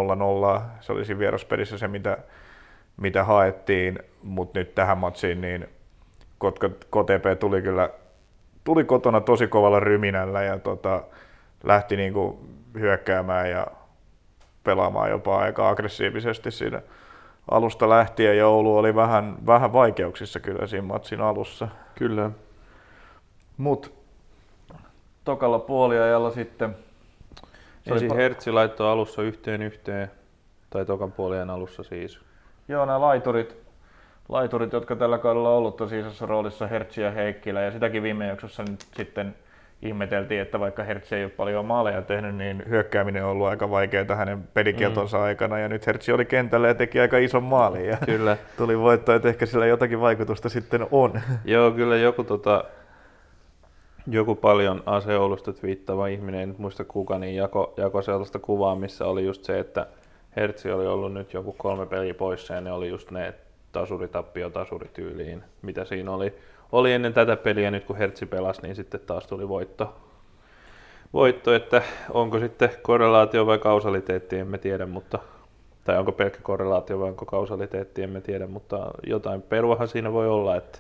Se 0.81 0.93
oli 0.93 1.05
siinä 1.05 1.19
vieraspelissä 1.19 1.79
se, 1.79 1.88
mitä, 1.88 2.19
mitä 2.97 3.25
haettiin, 3.25 3.99
mutta 4.23 4.59
nyt 4.59 4.75
tähän 4.75 4.99
matsiin 4.99 5.41
niin 5.41 5.69
Kotka, 6.38 6.69
KTP 6.69 7.38
tuli 7.41 7.62
kyllä 7.62 7.91
tuli 8.64 8.85
kotona 8.85 9.21
tosi 9.21 9.47
kovalla 9.49 9.81
ryminällä 9.81 10.43
ja 10.43 10.59
tota, 10.59 11.02
lähti 11.64 11.97
niinku 11.97 12.41
hyökkäämään 12.79 13.50
ja 13.50 13.67
pelaamaan 14.64 15.11
jopa 15.11 15.38
aika 15.38 15.69
aggressiivisesti 15.69 16.50
siinä 16.50 16.83
alusta 17.50 17.88
lähtien 17.88 18.38
ja 18.38 18.49
Oulu 18.49 18.76
oli 18.76 18.94
vähän, 18.94 19.37
vähän 19.46 19.72
vaikeuksissa 19.72 20.40
kyllä 20.40 20.66
siinä 20.66 20.87
matsin 20.87 21.20
alussa. 21.20 21.68
Kyllä. 21.94 22.30
Mut 23.56 23.92
tokalla 25.25 25.58
puoliajalla 25.58 26.30
sitten 26.30 26.76
se 27.84 27.90
Ensin 27.90 28.11
pa- 28.11 28.14
Hertzi 28.14 28.52
laittoi 28.52 28.88
alussa 28.88 29.22
yhteen 29.22 29.62
yhteen, 29.62 30.11
tai 30.70 30.84
tokan 30.84 31.12
puolien 31.12 31.50
alussa 31.50 31.82
siis. 31.82 32.20
Joo, 32.68 32.87
nämä 32.87 33.00
laiturit, 33.00 33.56
laiturit, 34.28 34.72
jotka 34.72 34.96
tällä 34.96 35.18
kaudella 35.18 35.50
on 35.50 35.56
ollut 35.56 35.76
tosi 35.76 35.99
isossa 35.99 36.26
roolissa, 36.26 36.66
Hertzi 36.66 37.00
ja 37.00 37.11
Heikkilä, 37.11 37.61
ja 37.61 37.70
sitäkin 37.70 38.02
viime 38.02 38.26
jaksossa 38.26 38.62
nyt 38.62 38.87
sitten 38.96 39.34
ihmeteltiin, 39.83 40.41
että 40.41 40.61
vaikka 40.61 40.85
Hertzi 40.85 41.15
ei 41.15 41.25
ole 41.25 41.31
paljon 41.31 41.65
maaleja 41.65 42.03
tehnyt, 42.03 42.37
niin 42.37 42.62
hyökkääminen 42.69 43.25
on 43.25 43.31
ollut 43.31 43.47
aika 43.47 43.71
vaikeaa 43.71 44.15
hänen 44.15 44.43
pelikieltonsa 44.55 45.17
mm. 45.17 45.23
aikana, 45.23 45.59
ja 45.59 45.69
nyt 45.69 45.87
Hertzi 45.87 46.12
oli 46.12 46.25
kentällä 46.25 46.69
ja 46.69 46.75
teki 46.75 47.01
aika 47.01 47.19
ison 47.19 47.43
maalin, 47.43 47.87
ja 47.87 47.97
Kyllä. 48.07 48.37
tuli 48.59 48.79
voitto, 48.79 49.15
että 49.15 49.29
ehkä 49.29 49.47
sillä 49.47 49.67
jotakin 49.67 50.01
vaikutusta 50.01 50.49
sitten 50.49 50.87
on. 50.91 51.21
Joo, 51.45 51.71
kyllä 51.71 51.97
joku, 51.97 52.25
tota, 52.25 52.65
joku 54.07 54.35
paljon 54.35 54.83
aseoulusta 54.87 55.53
twiittava 55.53 56.07
ihminen, 56.07 56.41
en 56.41 56.49
nyt 56.49 56.59
muista 56.59 56.85
kuka, 56.85 57.19
niin 57.19 57.37
jako, 57.37 57.75
jako 57.77 58.03
sellaista 58.03 58.39
kuvaa, 58.39 58.75
missä 58.75 59.07
oli 59.07 59.25
just 59.25 59.45
se, 59.45 59.59
että 59.59 59.87
Hertzi 60.37 60.71
oli 60.71 60.87
ollut 60.87 61.12
nyt 61.12 61.35
joku 61.35 61.53
kolme 61.53 61.87
peliä 61.87 62.15
poissa 62.15 62.55
ja 62.55 62.61
ne 62.61 62.73
oli 62.73 62.89
just 62.89 63.11
ne 63.11 63.35
tasuritappio 63.73 64.51
tasurityyliin, 64.51 65.45
mitä 65.62 65.85
siinä 65.85 66.11
oli. 66.11 66.35
Oli 66.73 66.93
ennen 66.93 67.14
tätä 67.14 67.37
peliä, 67.37 67.71
nyt 67.71 67.85
kun 67.85 67.97
Hertzi 67.97 68.26
pelasi, 68.26 68.62
niin 68.62 68.76
sitten 68.76 69.00
taas 69.00 69.26
tuli 69.26 69.49
voitto. 69.49 69.95
Voitto, 71.12 71.55
että 71.55 71.83
onko 72.11 72.38
sitten 72.38 72.71
korrelaatio 72.83 73.47
vai 73.47 73.59
kausaliteetti, 73.59 74.38
emme 74.38 74.59
tiedä, 74.59 74.87
mutta 74.87 75.19
tai 75.85 75.99
onko 75.99 76.12
pelkkä 76.12 76.38
korrelaatio 76.43 76.99
vai 76.99 77.09
onko 77.09 77.26
kausaliteetti, 77.26 78.02
emme 78.02 78.21
tiedä, 78.21 78.47
mutta 78.47 78.91
jotain 79.07 79.43
peruahan 79.43 79.88
siinä 79.88 80.12
voi 80.12 80.29
olla, 80.29 80.57
että 80.57 80.79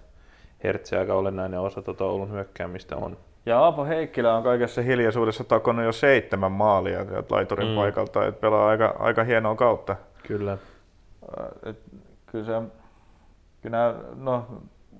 Hertzi 0.64 0.96
aika 0.96 1.14
olennainen 1.14 1.60
osa 1.60 1.82
tuota 1.82 2.04
Oulun 2.04 2.32
hyökkäämistä 2.32 2.96
on. 2.96 3.16
Ja 3.46 3.58
Aapo 3.58 3.84
Heikkilä 3.84 4.36
on 4.36 4.42
kaikessa 4.42 4.82
hiljaisuudessa 4.82 5.44
takonut 5.44 5.84
jo 5.84 5.92
seitsemän 5.92 6.52
maalia 6.52 7.06
laiturin 7.30 7.68
Mm. 7.68 7.74
paikalta, 7.74 8.26
että 8.26 8.40
pelaa 8.40 8.68
aika, 8.68 8.96
aika 8.98 9.24
hienoa 9.24 9.54
kautta. 9.54 9.96
Kyllä. 10.26 10.58
Et 11.66 11.78
kyllä 12.26 12.44
se, 12.44 12.62
kyllä 13.62 13.94
no, 14.16 14.44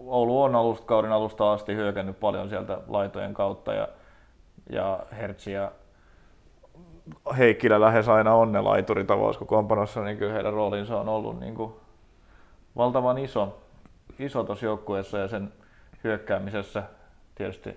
Oulu 0.07 0.43
on 0.43 0.55
alusta, 0.55 0.87
kauden 0.87 1.13
alusta 1.13 1.53
asti 1.53 1.75
hyökännyt 1.75 2.21
paljon 2.21 2.49
sieltä 2.49 2.79
laitojen 2.89 3.35
kautta 3.35 3.75
ja, 3.75 3.89
ja 4.71 4.99
Hertzi 5.19 5.53
ja 5.53 5.73
Heikkilä 7.39 7.81
lähes 7.81 8.09
aina 8.09 8.35
on 8.35 8.53
ne 8.53 8.61
laiturit 8.61 9.11
avauskokoonpanossa, 9.11 10.05
niin 10.05 10.19
kyllä 10.19 10.33
heidän 10.33 10.53
roolinsa 10.53 11.01
on 11.01 11.09
ollut 11.09 11.41
niin 11.41 11.55
kuin 11.55 11.73
valtavan 12.77 13.19
iso, 13.19 13.59
iso 14.19 14.45
tuossa 14.45 14.67
joukkueessa 14.67 15.19
ja 15.19 15.29
sen 15.29 15.53
hyökkäämisessä 16.05 16.83
tietysti, 17.35 17.77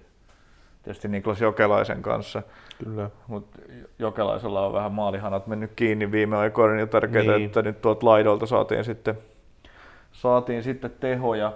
tietysti 0.83 1.07
Niklas 1.07 1.41
Jokelaisen 1.41 2.01
kanssa. 2.01 2.41
Kyllä. 2.83 3.09
Mutta 3.27 3.59
Jokelaisella 3.99 4.65
on 4.65 4.73
vähän 4.73 4.91
maalihanat 4.91 5.47
mennyt 5.47 5.71
kiinni 5.75 6.11
viime 6.11 6.37
aikoina, 6.37 6.73
niin 6.73 6.83
on 6.83 6.89
tärkeää, 6.89 7.23
Niin. 7.23 7.45
että 7.45 7.61
nyt 7.61 7.81
tuolta 7.81 8.05
laidolta 8.05 8.45
saatiin 8.45 8.83
sitten, 8.83 9.17
saatiin 10.11 10.63
sitten 10.63 10.91
tehoja. 10.99 11.53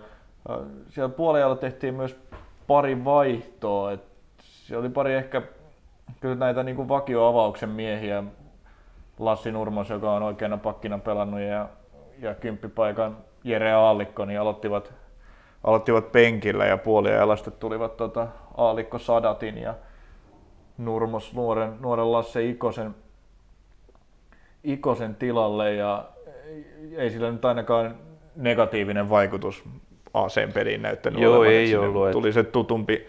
Siellä 0.89 1.10
puolella 1.10 1.55
tehtiin 1.55 1.93
myös 1.93 2.19
pari 2.67 3.05
vaihtoa. 3.05 3.91
Et 3.91 4.01
siellä 4.41 4.81
oli 4.81 4.89
pari 4.89 5.13
ehkä 5.13 5.41
kyllä 6.22 6.36
näitä 6.36 6.63
niin 6.63 6.75
kuin 6.75 6.88
vakioavauksen 6.88 7.69
miehiä. 7.69 8.24
Lassi 9.19 9.51
Nurmos, 9.51 9.89
joka 9.89 10.12
on 10.12 10.24
oikeana 10.24 10.58
pakkina 10.58 10.98
pelannut 10.98 11.39
ja, 11.39 11.69
ja 12.19 12.36
kymppipaikan 12.36 13.17
Jere 13.43 13.74
Aallikko, 13.74 14.25
niin 14.25 14.39
aloittivat, 14.39 14.93
aloittivat 15.63 16.12
penkillä 16.12 16.65
ja 16.65 16.77
puoliajalasta 16.77 17.51
tulivat 17.51 17.98
tota 17.98 18.27
Aallikko 18.58 19.00
Sadatin 19.00 19.58
ja 19.58 19.74
Nurmos 20.77 21.34
nuoren, 21.34 21.77
nuoren 21.79 22.12
Lasse 22.12 22.46
Ikosen, 22.46 22.96
Ikosen 24.63 25.15
tilalle 25.15 25.74
ja 25.74 26.05
ei 26.98 27.10
sillä 27.10 27.31
nyt 27.31 27.46
ainakaan 27.46 27.96
negatiivinen 28.36 29.10
vaikutus 29.10 29.63
ACn 30.13 30.51
peliin 30.54 30.82
näyttänyt 30.82 31.22
Joo, 31.22 31.34
olevan. 31.38 31.54
ei 31.54 31.75
ollut, 31.75 32.08
et- 32.08 32.12
Tuli 32.12 32.34
se 32.34 32.44
tutumpi, 32.44 33.08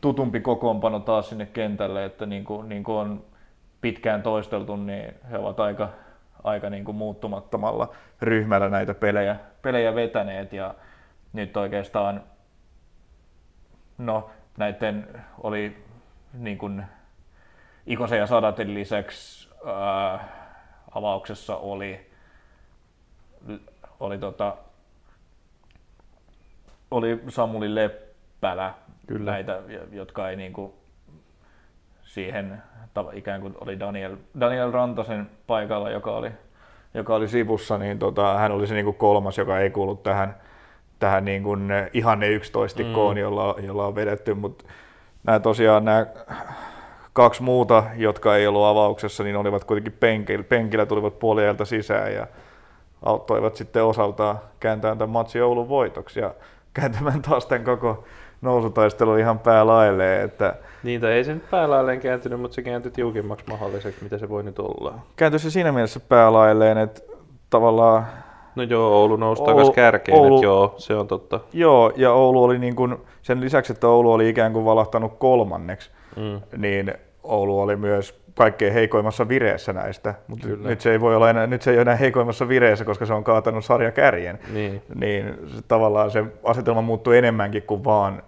tutumpi 0.00 0.40
kokoonpano 0.40 1.00
taas 1.00 1.28
sinne 1.28 1.46
kentälle, 1.46 2.04
että 2.04 2.26
niin 2.26 2.44
kuin, 2.44 2.68
niin 2.68 2.84
kuin 2.84 2.96
on 2.98 3.24
pitkään 3.80 4.22
toisteltu, 4.22 4.76
niin 4.76 5.14
he 5.30 5.38
ovat 5.38 5.60
aika, 5.60 5.88
aika 6.44 6.70
niin 6.70 6.84
kuin 6.84 6.96
muuttumattomalla 6.96 7.94
ryhmällä 8.22 8.68
näitä 8.68 8.94
pelejä, 8.94 9.36
pelejä 9.62 9.94
vetäneet 9.94 10.52
ja 10.52 10.74
nyt 11.32 11.56
oikeastaan 11.56 12.22
no 13.98 14.30
näiden 14.56 15.08
oli 15.42 15.76
niin 16.32 16.58
kuin 16.58 16.84
Ikosen 17.86 18.18
ja 18.18 18.26
Sadatin 18.26 18.74
lisäksi 18.74 19.48
ää, 19.66 20.28
avauksessa 20.94 21.56
oli, 21.56 22.10
oli, 24.00 24.18
tota, 24.18 24.56
oli 26.90 27.20
Samuli 27.28 27.74
Leppälä, 27.74 28.74
Kyllä. 29.06 29.30
näitä, 29.30 29.58
jotka 29.92 30.30
ei 30.30 30.36
niin 30.36 30.52
kuin 30.52 30.72
siihen 32.02 32.62
ikään 33.12 33.40
kuin 33.40 33.54
oli 33.60 33.80
Daniel, 33.80 34.16
Daniel 34.40 34.72
Rantasen 34.72 35.30
paikalla, 35.46 35.90
joka 35.90 36.16
oli, 36.16 36.30
joka 36.94 37.14
oli 37.14 37.28
sivussa, 37.28 37.78
niin 37.78 37.98
tota, 37.98 38.38
hän 38.38 38.52
oli 38.52 38.66
se 38.66 38.74
niin 38.74 38.84
kuin 38.84 38.96
kolmas, 38.96 39.38
joka 39.38 39.58
ei 39.58 39.70
kuulu 39.70 39.96
tähän, 39.96 40.34
tähän 40.98 41.24
niin 41.24 41.42
kuin 41.42 41.68
ihanne 41.92 42.28
11 42.28 42.82
mm. 42.82 43.16
jolla, 43.16 43.54
jolla 43.58 43.86
on 43.86 43.94
vedetty, 43.94 44.34
mutta 44.34 44.64
nämä 45.24 45.40
tosiaan 45.40 45.84
nämä 45.84 46.06
kaksi 47.12 47.42
muuta, 47.42 47.84
jotka 47.96 48.36
ei 48.36 48.46
ollut 48.46 48.64
avauksessa, 48.64 49.24
niin 49.24 49.36
olivat 49.36 49.64
kuitenkin 49.64 49.92
penkillä, 49.92 50.44
penkillä 50.44 50.86
tulivat 50.86 51.18
puolielta 51.18 51.64
sisään 51.64 52.14
ja 52.14 52.26
auttoivat 53.02 53.56
sitten 53.56 53.84
osaltaan 53.84 54.38
kääntämään 54.60 54.98
tämän 54.98 55.10
matsin 55.10 55.42
Oulun 55.42 55.68
voitoksi 55.68 56.20
ja 56.20 56.34
kääntämään 56.80 57.22
taas 57.22 57.46
tämän 57.46 57.64
koko 57.64 58.04
nousutaistelun 58.42 59.18
ihan 59.18 59.38
päälailleen, 59.38 60.24
että 60.24 60.54
Niin, 60.82 61.00
tai 61.00 61.12
ei 61.12 61.24
se 61.24 61.34
nyt 61.34 61.50
päälailleen 61.50 62.00
kääntynyt, 62.00 62.40
mutta 62.40 62.54
se 62.54 62.62
kääntyi 62.62 62.92
tiukimmaksi 62.92 63.44
mahdolliseksi, 63.48 64.04
mitä 64.04 64.18
se 64.18 64.28
voi 64.28 64.42
nyt 64.42 64.58
olla. 64.58 64.94
kääntyi 65.16 65.38
se 65.40 65.50
siinä 65.50 65.72
mielessä 65.72 66.00
päälailleen, 66.00 66.78
että 66.78 67.00
tavallaan 67.50 68.06
No 68.56 68.62
joo, 68.62 68.92
Oulu 68.92 69.16
nousi 69.16 69.42
Oulu- 69.42 69.46
takaisin 69.50 69.74
kärkeen, 69.74 70.18
Oulu- 70.18 70.34
että 70.34 70.44
joo, 70.46 70.74
se 70.76 70.94
on 70.94 71.08
totta. 71.08 71.40
Joo, 71.52 71.92
ja 71.96 72.12
Oulu 72.12 72.44
oli 72.44 72.58
niin 72.58 72.76
kuin, 72.76 72.96
sen 73.22 73.40
lisäksi, 73.40 73.72
että 73.72 73.88
Oulu 73.88 74.12
oli 74.12 74.28
ikään 74.28 74.52
kuin 74.52 74.64
valahtanut 74.64 75.12
kolmanneksi, 75.18 75.90
Mm. 76.16 76.40
niin 76.56 76.94
Oulu 77.22 77.60
oli 77.60 77.76
myös 77.76 78.20
kaikkein 78.38 78.72
heikoimmassa 78.72 79.28
vireessä 79.28 79.72
näistä, 79.72 80.14
mutta 80.28 80.46
Kyllä. 80.46 80.68
nyt 80.68 80.80
se 80.80 80.92
ei 80.92 81.00
voi 81.00 81.16
olla 81.16 81.30
enää, 81.30 81.46
nyt 81.46 81.62
se 81.62 81.70
ei 81.70 81.76
ole 81.76 81.82
enää 81.82 81.96
heikoimmassa 81.96 82.48
vireessä, 82.48 82.84
koska 82.84 83.06
se 83.06 83.14
on 83.14 83.24
kaatanut 83.24 83.64
sarjakärjen. 83.64 84.38
Niin. 84.52 84.82
Niin 84.94 85.34
se, 85.46 85.62
tavallaan 85.68 86.10
se 86.10 86.24
asetelma 86.44 86.82
muuttuu 86.82 87.12
enemmänkin 87.12 87.62
kuin 87.62 87.84
vaan 87.84 88.22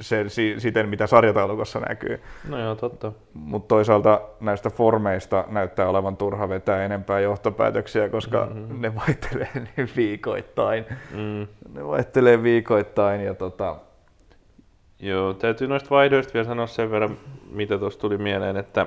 se, 0.00 0.28
si, 0.28 0.54
siten, 0.58 0.88
mitä 0.88 1.06
sarjataulukossa 1.06 1.80
näkyy. 1.80 2.20
No 2.48 2.58
joo, 2.58 2.74
totta. 2.74 3.12
Mutta 3.34 3.68
toisaalta 3.68 4.20
näistä 4.40 4.70
formeista 4.70 5.44
näyttää 5.48 5.88
olevan 5.88 6.16
turha 6.16 6.48
vetää 6.48 6.84
enempää 6.84 7.20
johtopäätöksiä, 7.20 8.08
koska 8.08 8.48
mm-hmm. 8.54 8.80
ne 8.80 8.94
vaihtelee 8.94 9.48
niin 9.76 9.88
viikoittain. 9.96 10.84
Mm. 11.10 11.46
Ne 11.74 11.86
vaihtelee 11.86 12.42
viikoittain 12.42 13.20
ja 13.20 13.34
tota, 13.34 13.76
Joo, 15.00 15.34
täytyy 15.34 15.68
noista 15.68 15.90
vaihdoista 15.90 16.34
vielä 16.34 16.46
sanoa 16.46 16.66
sen 16.66 16.90
verran, 16.90 17.16
mitä 17.50 17.78
tuossa 17.78 18.00
tuli 18.00 18.18
mieleen, 18.18 18.56
että 18.56 18.86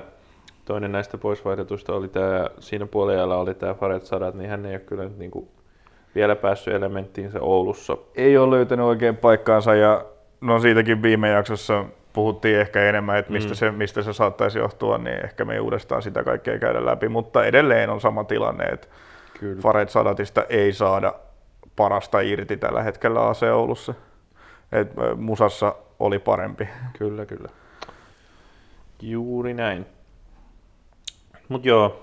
toinen 0.70 0.92
näistä 0.92 1.18
poisvaihdetuista 1.18 1.94
oli 1.94 2.08
tämä, 2.08 2.46
siinä 2.58 2.86
puolella 2.86 3.36
oli 3.36 3.54
tämä 3.54 3.74
Faret 3.74 4.02
Sadat, 4.04 4.34
niin 4.34 4.50
hän 4.50 4.66
ei 4.66 4.72
ole 4.72 4.80
kyllä 4.80 5.04
nyt 5.04 5.18
niinku 5.18 5.48
vielä 6.14 6.36
päässyt 6.36 6.74
elementtiinsä 6.74 7.38
Oulussa. 7.40 7.96
ei 8.14 8.38
ole 8.38 8.56
löytänyt 8.56 8.86
oikein 8.86 9.16
paikkaansa 9.16 9.74
ja 9.74 10.04
no 10.40 10.60
siitäkin 10.60 11.02
viime 11.02 11.28
jaksossa 11.28 11.84
puhuttiin 12.12 12.58
ehkä 12.58 12.82
enemmän, 12.88 13.16
että 13.18 13.32
mistä, 13.32 13.50
Mm. 13.50 13.54
se, 13.54 13.70
mistä 13.70 14.02
se 14.02 14.12
saattaisi 14.12 14.58
johtua, 14.58 14.98
niin 14.98 15.24
ehkä 15.24 15.44
me 15.44 15.54
ei 15.54 15.60
uudestaan 15.60 16.02
sitä 16.02 16.24
kaikkea 16.24 16.58
käydä 16.58 16.86
läpi, 16.86 17.08
mutta 17.08 17.44
edelleen 17.44 17.90
on 17.90 18.00
sama 18.00 18.24
tilanne, 18.24 18.64
että 18.64 18.88
Kyllä. 19.40 19.60
Fared 19.62 19.88
Sadatista 19.88 20.44
ei 20.48 20.72
saada 20.72 21.14
parasta 21.76 22.20
irti 22.20 22.56
tällä 22.56 22.82
hetkellä 22.82 23.28
AC 23.28 23.42
Oulussa. 23.42 23.94
Et 24.72 24.88
Musassa 25.16 25.74
oli 26.00 26.18
parempi. 26.18 26.68
Kyllä, 26.98 27.26
kyllä. 27.26 27.48
Juuri 29.02 29.54
näin. 29.54 29.86
Mut 31.50 31.64
joo, 31.64 32.02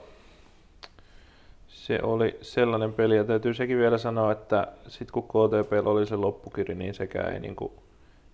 se 1.68 2.00
oli 2.04 2.38
sellainen 2.42 2.94
peli, 2.94 3.16
ja 3.16 3.24
täytyy 3.24 3.54
sekin 3.54 3.78
vielä 3.78 3.98
sanoa, 3.98 4.32
että 4.32 4.68
sit 4.88 5.12
kun 5.12 5.24
KTP 5.24 5.88
oli 5.88 6.06
se 6.06 6.16
loppukiri, 6.16 6.76
niin 6.76 6.94
sekään 6.94 7.34
ei, 7.34 7.40
niinku, 7.40 7.74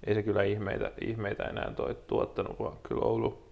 ei 0.04 0.14
se 0.14 0.24
kyllä 0.24 0.44
ihmeitä, 0.44 0.92
ihmeitä 1.02 1.44
enää 1.44 1.72
toi, 1.76 1.98
tuottanut, 2.08 2.60
vaan 2.60 2.74
kyllä 2.84 3.02
Oulu, 3.02 3.44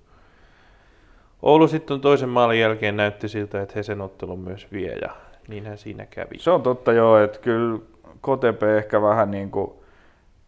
Oulu 1.42 1.68
sitten 1.68 2.02
toisen 2.02 2.30
maalin 2.30 2.60
jälkeen 2.60 2.98
näytti 2.98 3.30
siltä, 3.30 3.62
että 3.62 3.74
he 3.76 3.84
sen 3.84 4.02
ottelun 4.02 4.40
myös 4.40 4.72
vie, 4.72 4.96
ja 5.02 5.10
niinhän 5.48 5.78
siinä 5.78 6.06
kävi. 6.06 6.40
Se 6.40 6.52
on 6.52 6.62
totta 6.62 6.94
joo, 6.94 7.18
että 7.18 7.40
kyllä 7.40 7.80
KTP 8.04 8.64
ehkä 8.78 9.02
vähän 9.02 9.32
niin 9.32 9.52
kuin 9.52 9.72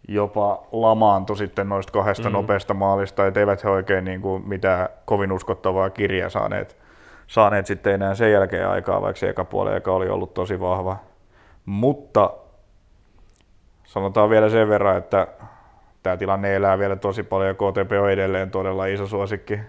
jopa 0.07 0.67
lamaantui 0.71 1.37
sitten 1.37 1.69
noista 1.69 1.93
kahdesta 1.93 2.29
mm. 2.29 2.33
nopeasta 2.33 2.73
maalista, 2.73 3.27
että 3.27 3.39
eivät 3.39 3.63
he 3.63 3.69
oikein 3.69 4.05
niin 4.05 4.21
kuin 4.21 4.47
mitään 4.47 4.89
kovin 5.05 5.31
uskottavaa 5.31 5.89
kirjaa 5.89 6.29
saaneet, 6.29 6.82
saaneet 7.33 7.65
sitten 7.65 7.93
enää 7.93 8.15
sen 8.15 8.31
jälkeen 8.31 8.69
aikaa, 8.69 9.01
vaikka 9.01 9.19
se 9.19 9.29
eka 9.29 9.45
puoli 9.45 9.75
eka 9.75 9.91
oli 9.91 10.09
ollut 10.09 10.33
tosi 10.33 10.59
vahva. 10.59 10.97
Mutta 11.65 12.33
sanotaan 13.85 14.29
vielä 14.29 14.49
sen 14.49 14.69
verran, 14.69 14.97
että 14.97 15.27
tämä 16.03 16.17
tilanne 16.17 16.55
elää 16.55 16.79
vielä 16.79 16.95
tosi 16.95 17.23
paljon 17.23 17.47
ja 17.47 17.53
KTP 17.53 17.91
on 18.01 18.11
edelleen 18.11 18.51
todella 18.51 18.85
iso 18.85 19.07
suosikki 19.07 19.59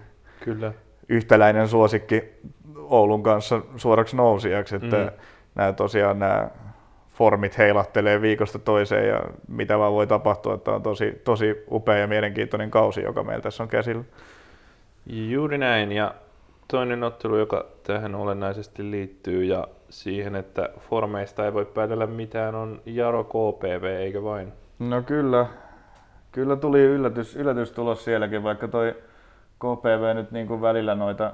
Kyllä. 0.43 0.73
yhtäläinen 1.09 1.67
suosikki 1.67 2.23
Oulun 2.75 3.23
kanssa 3.23 3.61
suoraksi 3.75 4.15
nousijaksi, 4.15 4.75
että 4.75 4.97
mm. 4.97 5.09
nämä 5.55 5.73
tosiaan 5.73 6.19
nämä 6.19 6.49
formit 7.09 7.57
heilahtelee 7.57 8.21
viikosta 8.21 8.59
toiseen 8.59 9.07
ja 9.07 9.21
mitä 9.47 9.79
vaan 9.79 9.93
voi 9.93 10.07
tapahtua, 10.07 10.53
että 10.53 10.71
on 10.71 10.83
tosi, 10.83 11.21
tosi 11.23 11.63
upea 11.71 11.97
ja 11.97 12.07
mielenkiintoinen 12.07 12.71
kausi, 12.71 13.01
joka 13.01 13.23
meillä 13.23 13.41
tässä 13.41 13.63
on 13.63 13.69
käsillä. 13.69 14.03
Juuri 15.05 15.57
näin, 15.57 15.91
ja 15.91 16.15
toinen 16.67 17.03
ottelu, 17.03 17.37
joka 17.37 17.65
tähän 17.83 18.15
olennaisesti 18.15 18.91
liittyy 18.91 19.43
ja 19.43 19.67
siihen, 19.89 20.35
että 20.35 20.69
formeista 20.89 21.45
ei 21.45 21.53
voi 21.53 21.65
päätellä 21.65 22.07
mitään, 22.07 22.55
on 22.55 22.81
Jaro 22.85 23.23
KPV, 23.23 23.83
eikä 23.83 24.23
vain? 24.23 24.53
No 24.79 25.01
kyllä, 25.01 25.45
kyllä 26.31 26.55
tuli 26.55 26.81
yllätys, 26.81 27.35
yllätystulos 27.35 28.03
sielläkin, 28.03 28.43
vaikka 28.43 28.67
toi 28.67 28.95
KPV 29.59 30.15
nyt 30.15 30.31
niin 30.31 30.47
kuin 30.47 30.61
välillä 30.61 30.95
noita, 30.95 31.33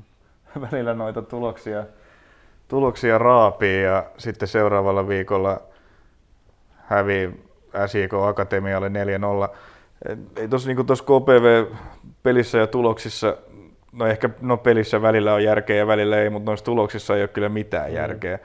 välillä 0.70 0.94
noita 0.94 1.22
tuloksia, 1.22 1.84
tuloksia 2.68 3.18
raapii 3.18 3.82
ja 3.82 4.04
sitten 4.18 4.48
seuraavalla 4.48 5.08
viikolla 5.08 5.60
hävii 6.76 7.44
SJK 7.86 8.14
Akatemialle 8.14 8.90
4-0. 9.48 9.54
Et 10.08 10.18
Ei 10.36 10.48
tuossa 10.48 10.68
niin 10.68 10.86
KPV-pelissä 10.86 12.58
ja 12.58 12.66
tuloksissa, 12.66 13.36
no 13.92 14.06
ehkä 14.06 14.30
no 14.40 14.56
pelissä 14.56 15.02
välillä 15.02 15.34
on 15.34 15.44
järkeä 15.44 15.76
ja 15.76 15.86
välillä 15.86 16.18
ei, 16.18 16.30
mutta 16.30 16.50
noissa 16.50 16.64
tuloksissa 16.64 17.16
ei 17.16 17.22
ole 17.22 17.28
kyllä 17.28 17.48
mitään 17.48 17.88
Mm. 17.90 17.94
järkeä. 17.96 18.38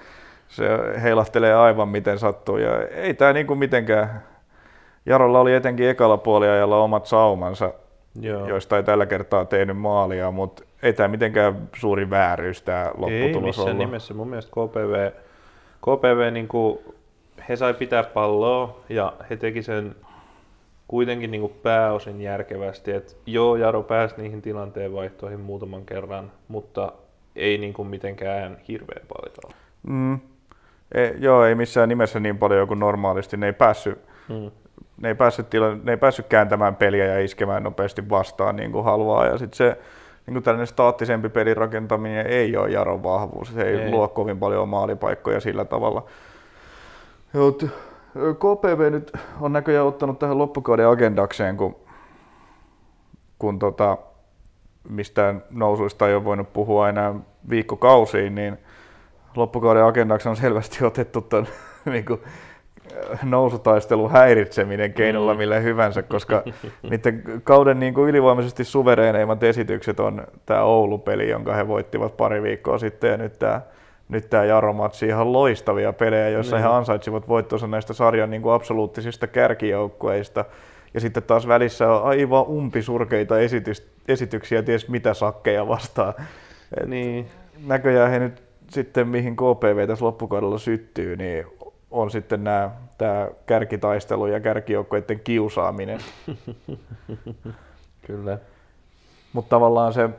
se 0.47 0.65
heilahtelee 1.01 1.53
aivan 1.55 1.89
miten 1.89 2.19
sattuu. 2.19 2.57
Ja 2.57 2.87
ei 2.87 3.13
tämä 3.13 3.33
niinku 3.33 3.55
mitenkään, 3.55 4.23
Jarolla 5.05 5.39
oli 5.39 5.53
etenkin 5.53 5.89
ekalla 5.89 6.17
puoliajalla 6.17 6.77
omat 6.77 7.05
saumansa, 7.05 7.73
Joo. 8.21 8.47
joista 8.47 8.77
ei 8.77 8.83
tällä 8.83 9.05
kertaa 9.05 9.45
tehnyt 9.45 9.77
maalia, 9.77 10.31
mutta 10.31 10.63
ei 10.83 10.93
tämä 10.93 11.07
mitenkään 11.07 11.69
suuri 11.75 12.09
vääryys 12.09 12.61
tämä 12.61 12.85
lopputulos 12.97 13.35
Ei 13.35 13.41
missään 13.41 13.65
ollut. 13.67 13.77
nimessä. 13.77 14.13
Mun 14.13 14.27
mielestä 14.27 14.51
KPV, 14.51 15.11
KPV 15.81 16.31
niin 16.33 16.47
kuin, 16.47 16.79
he 17.49 17.55
sai 17.55 17.73
pitää 17.73 18.03
palloa 18.03 18.79
ja 18.89 19.13
he 19.29 19.37
teki 19.37 19.63
sen 19.63 19.95
kuitenkin 20.87 21.31
niin 21.31 21.41
kuin 21.41 21.53
pääosin 21.63 22.21
järkevästi. 22.21 22.91
Et 22.91 23.17
joo, 23.25 23.55
Jaro 23.55 23.83
pääsi 23.83 24.15
niihin 24.17 24.41
tilanteen 24.41 24.93
vaihtoihin 24.93 25.39
muutaman 25.39 25.85
kerran, 25.85 26.31
mutta 26.47 26.91
ei 27.35 27.57
niin 27.57 27.73
kuin 27.73 27.87
mitenkään 27.87 28.57
hirveän 28.67 29.07
paljon. 29.07 29.53
Mm. 29.87 30.19
E, 30.93 31.07
joo, 31.19 31.45
ei 31.45 31.55
missään 31.55 31.89
nimessä 31.89 32.19
niin 32.19 32.37
paljon 32.37 32.67
kuin 32.67 32.79
normaalisti. 32.79 33.37
Ne 33.37 33.45
ei 33.45 33.53
päässyt, 33.53 33.99
mm. 34.29 34.51
ne 35.01 35.07
ei 35.07 35.15
päässyt, 35.15 35.49
tila, 35.49 35.75
ne 35.83 35.91
ei 35.91 35.97
päässyt 35.97 36.27
kääntämään 36.27 36.75
peliä 36.75 37.05
ja 37.05 37.19
iskemään 37.19 37.63
nopeasti 37.63 38.09
vastaan 38.09 38.55
niin 38.55 38.71
kuin 38.71 38.83
haluaa. 38.83 39.25
Ja 39.25 39.37
sit 39.37 39.53
se 39.53 39.77
niin 40.25 40.33
kuin 40.33 40.43
tällainen 40.43 40.67
staattisempi 40.67 41.29
pelin 41.29 41.57
rakentaminen 41.57 42.27
ei 42.27 42.57
ole 42.57 42.69
Jaron 42.69 43.03
vahvuus. 43.03 43.53
Se 43.53 43.61
ei, 43.61 43.75
ei. 43.75 43.91
luo 43.91 44.07
kovin 44.07 44.39
paljon 44.39 44.69
maalipaikkoja 44.69 45.39
sillä 45.39 45.65
tavalla. 45.65 46.05
Joo, 47.33 47.57
KPV 48.13 48.91
nyt 48.91 49.11
on 49.41 49.53
näköjään 49.53 49.85
ottanut 49.85 50.19
tähän 50.19 50.37
loppukauden 50.37 50.87
agendakseen, 50.87 51.57
kun, 51.57 51.75
kun 53.39 53.59
tota, 53.59 53.97
mistään 54.89 55.43
nousuista 55.49 56.07
ei 56.07 56.15
ole 56.15 56.23
voinut 56.23 56.53
puhua 56.53 56.89
enää 56.89 57.15
viikkokausiin, 57.49 58.35
niin 58.35 58.57
loppukauden 59.35 59.83
agendaksi 59.83 60.29
on 60.29 60.35
selvästi 60.35 60.85
otettu 60.85 61.21
tuon 61.21 61.47
niin 61.85 62.05
kuin, 62.05 62.21
nousutaistelun 63.23 64.11
häiritseminen 64.11 64.93
keinolla 64.93 65.33
mm. 65.33 65.37
millä 65.37 65.59
hyvänsä, 65.59 66.03
koska 66.03 66.43
niiden 66.89 67.23
kauden 67.43 67.79
niin 67.79 67.93
kuin 67.93 68.09
ylivoimaisesti 68.09 68.63
suvereeneimmat 68.63 69.43
esitykset 69.43 69.99
on 69.99 70.27
tämä 70.45 70.61
Oulu-peli, 70.61 71.29
jonka 71.29 71.53
he 71.53 71.67
voittivat 71.67 72.17
pari 72.17 72.43
viikkoa 72.43 72.77
sitten, 72.77 73.11
ja 73.11 73.17
nyt 73.17 73.39
tämä 73.39 73.61
nyt 74.13 74.29
tämä 74.29 74.45
Jaromatsi 74.45 75.05
ihan 75.05 75.33
loistavia 75.33 75.93
pelejä, 75.93 76.29
joissa 76.29 76.55
niin. 76.55 76.63
he 76.63 76.69
ansaitsivat 76.69 77.27
voittonsa 77.27 77.67
näistä 77.67 77.93
sarjan 77.93 78.29
niin 78.29 78.41
kuin 78.41 78.53
absoluuttisista 78.53 79.27
kärkijoukkueista. 79.27 80.45
Ja 80.93 80.99
sitten 80.99 81.23
taas 81.23 81.47
välissä 81.47 81.91
on 81.91 82.03
aivan 82.03 82.47
umpisurkeita 82.47 83.39
esitys, 83.39 83.87
esityksiä, 84.07 84.63
ties 84.63 84.89
mitä 84.89 85.13
sakkeja 85.13 85.67
vastaan. 85.67 86.13
Et 86.81 86.87
niin. 86.87 87.27
Näköjään 87.65 88.11
he 88.11 88.19
nyt 88.19 88.43
sitten, 88.69 89.07
mihin 89.07 89.35
KPV 89.35 89.87
tässä 89.87 90.05
loppukaudella 90.05 90.57
syttyy, 90.57 91.15
niin 91.15 91.45
on 91.91 92.11
sitten 92.11 92.43
nämä, 92.43 92.71
tämä 92.97 93.27
kärkitaistelu 93.45 94.27
ja 94.27 94.39
kärkijoukkueiden 94.39 95.19
kiusaaminen. 95.19 95.99
Kyllä. 98.07 98.37
Mutta 99.33 99.49
tavallaan 99.49 99.93
se 99.93 100.09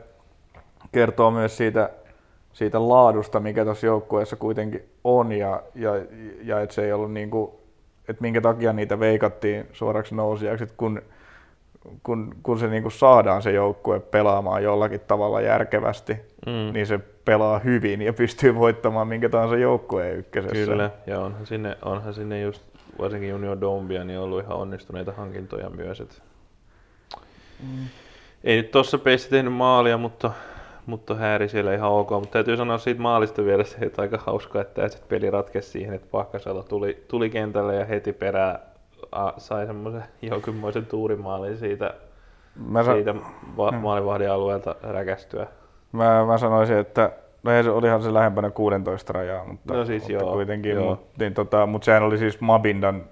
kertoo 0.91 1.31
myös 1.31 1.57
siitä 1.57 1.89
siitä 2.55 2.89
laadusta, 2.89 3.39
mikä 3.39 3.65
tuossa 3.65 3.85
joukkueessa 3.85 4.35
kuitenkin 4.35 4.85
on 5.03 5.31
ja, 5.31 5.63
ja, 5.75 5.91
ja 6.43 6.61
että 6.61 6.75
se 6.75 6.85
ei 6.85 6.93
ollut 6.93 7.11
niin 7.11 7.29
kuin, 7.29 7.51
että 8.07 8.21
minkä 8.21 8.41
takia 8.41 8.73
niitä 8.73 8.99
veikattiin 8.99 9.65
suoraksi 9.73 10.15
nousijaksi, 10.15 10.63
että 10.63 10.75
kun, 10.77 11.01
kun, 12.03 12.35
kun 12.43 12.59
se 12.59 12.67
niin 12.67 12.83
kuin 12.83 12.91
saadaan 12.91 13.41
se 13.41 13.51
joukkue 13.51 13.99
pelaamaan 13.99 14.63
jollakin 14.63 14.99
tavalla 14.99 15.41
järkevästi, 15.41 16.13
mm. 16.45 16.73
niin 16.73 16.87
se 16.87 16.99
pelaa 17.25 17.59
hyvin 17.59 18.01
ja 18.01 18.13
pystyy 18.13 18.55
voittamaan 18.55 19.07
minkä 19.07 19.29
tahansa 19.29 19.57
joukkueen 19.57 20.17
ykkösessä. 20.17 20.71
Kyllä, 20.71 20.91
ja 21.07 21.19
onhan 21.19 21.45
sinne, 21.45 21.77
onhan 21.81 22.13
sinne 22.13 22.41
just 22.41 22.61
varsinkin 22.99 23.29
Junior 23.29 23.61
Dombia 23.61 24.03
niin 24.03 24.19
ollut 24.19 24.43
ihan 24.43 24.57
onnistuneita 24.57 25.11
hankintoja 25.11 25.69
myös. 25.69 26.01
Et 26.01 26.21
mm. 27.63 27.85
Ei 28.43 28.57
nyt 28.57 28.71
tuossa 28.71 28.97
peissä 28.97 29.29
tehnyt 29.29 29.53
maalia, 29.53 29.97
mutta 29.97 30.31
mutta 30.85 31.15
häiri 31.15 31.49
siellä 31.49 31.73
ihan 31.73 31.91
ok. 31.91 32.09
Mutta 32.09 32.29
täytyy 32.29 32.57
sanoa 32.57 32.77
siitä 32.77 33.01
maalista 33.01 33.45
vielä 33.45 33.63
se, 33.63 33.77
että 33.81 34.01
aika 34.01 34.17
hauska, 34.25 34.61
että 34.61 34.87
se 34.87 34.99
peli 35.07 35.31
ratkesi 35.31 35.69
siihen, 35.69 35.93
että 35.93 36.07
Pahkasalo 36.11 36.63
tuli, 36.63 37.03
tuli 37.07 37.29
kentälle 37.29 37.75
ja 37.75 37.85
heti 37.85 38.13
perään 38.13 38.59
a, 39.11 39.31
sai 39.37 39.65
semmoisen 39.65 40.03
jonkinmoisen 40.21 40.85
tuurimaalin 40.85 41.57
siitä, 41.57 41.93
mä 42.67 42.83
sa- 42.83 42.93
siitä 42.93 43.15
va- 43.57 43.71
hmm. 43.71 43.79
maalivahdin 43.79 44.31
alueelta 44.31 44.75
räkästyä. 44.83 45.47
Mä, 45.91 46.25
mä 46.25 46.37
sanoisin, 46.37 46.77
että 46.77 47.11
No 47.45 47.51
ei, 47.51 47.67
olihan 47.69 48.03
se 48.03 48.13
lähempänä 48.13 48.49
16 48.49 49.13
rajaa, 49.13 49.45
mutta, 49.45 49.73
no 49.73 49.85
siis 49.85 50.03
mutta 50.03 50.13
joo, 50.13 50.33
kuitenkin. 50.33 50.71
Joo. 50.71 50.89
Mutta, 50.89 51.05
niin, 51.19 51.33
tota, 51.33 51.65
mutta 51.65 51.85
sehän 51.85 52.03
oli 52.03 52.17
siis 52.17 52.41
Mabindan, 52.41 53.03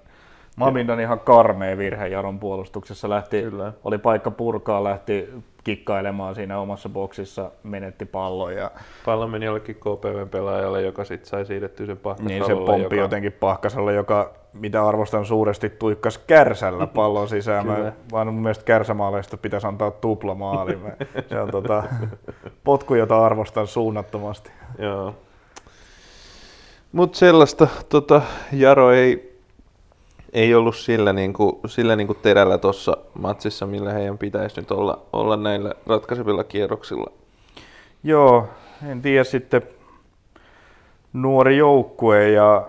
Mabindan 0.56 1.00
ihan 1.00 1.20
karmea 1.20 1.78
virhe 1.78 2.08
Jaron 2.08 2.38
puolustuksessa. 2.38 3.08
Lähti, 3.08 3.42
Kyllä. 3.42 3.72
Oli 3.84 3.98
paikka 3.98 4.30
purkaa, 4.30 4.84
lähti 4.84 5.28
kikkailemaan 5.64 6.34
siinä 6.34 6.58
omassa 6.58 6.88
boksissa, 6.88 7.50
menetti 7.62 8.04
pallon. 8.04 8.54
Ja... 8.54 8.70
Pallo 9.04 9.28
meni 9.28 9.46
jollekin 9.46 9.76
KPVn 9.76 10.28
pelaajalle, 10.30 10.82
joka 10.82 11.04
sitten 11.04 11.28
sai 11.28 11.46
siirrettyä 11.46 11.86
sen 11.86 11.96
Pahkasalolle. 11.96 12.34
Niin 12.34 12.46
se 12.46 12.66
pomppi 12.66 12.96
joka... 12.96 12.96
jotenkin 12.96 13.32
Pahkaselle, 13.32 13.94
joka 13.94 14.34
mitä 14.52 14.86
arvostan 14.86 15.24
suuresti, 15.24 15.70
tuikkas 15.70 16.18
kärsällä 16.18 16.86
pallon 16.86 17.28
sisään. 17.28 17.66
Mä, 17.66 17.92
vaan 18.12 18.26
mun 18.26 18.42
mielestä 18.42 18.64
kärsämaaleista 18.64 19.36
pitäisi 19.36 19.66
antaa 19.66 19.90
tuplamaali. 19.90 20.78
Se 21.28 21.40
on 21.40 21.50
tota, 21.50 21.84
potku, 22.64 22.94
jota 22.94 23.26
arvostan 23.26 23.66
suunnattomasti. 23.66 24.50
Joo. 24.78 25.14
Mutta 26.92 27.18
sellaista 27.18 27.68
tota, 27.88 28.22
Jaro 28.52 28.92
ei 28.92 29.33
ei 30.34 30.54
ollut 30.54 30.76
sillä, 30.76 31.12
niin 31.12 31.32
kuin, 31.32 31.52
sillä 31.66 31.96
niin 31.96 32.06
kuin 32.06 32.18
terällä 32.22 32.58
tuossa 32.58 32.96
matsissa, 33.18 33.66
millä 33.66 33.92
heidän 33.92 34.18
pitäisi 34.18 34.60
nyt 34.60 34.70
olla, 34.70 35.02
olla 35.12 35.36
näillä 35.36 35.74
ratkaisevilla 35.86 36.44
kierroksilla. 36.44 37.10
Joo, 38.02 38.48
en 38.90 39.02
tiedä 39.02 39.24
sitten 39.24 39.62
nuori 41.12 41.56
joukkue 41.56 42.30
ja 42.30 42.68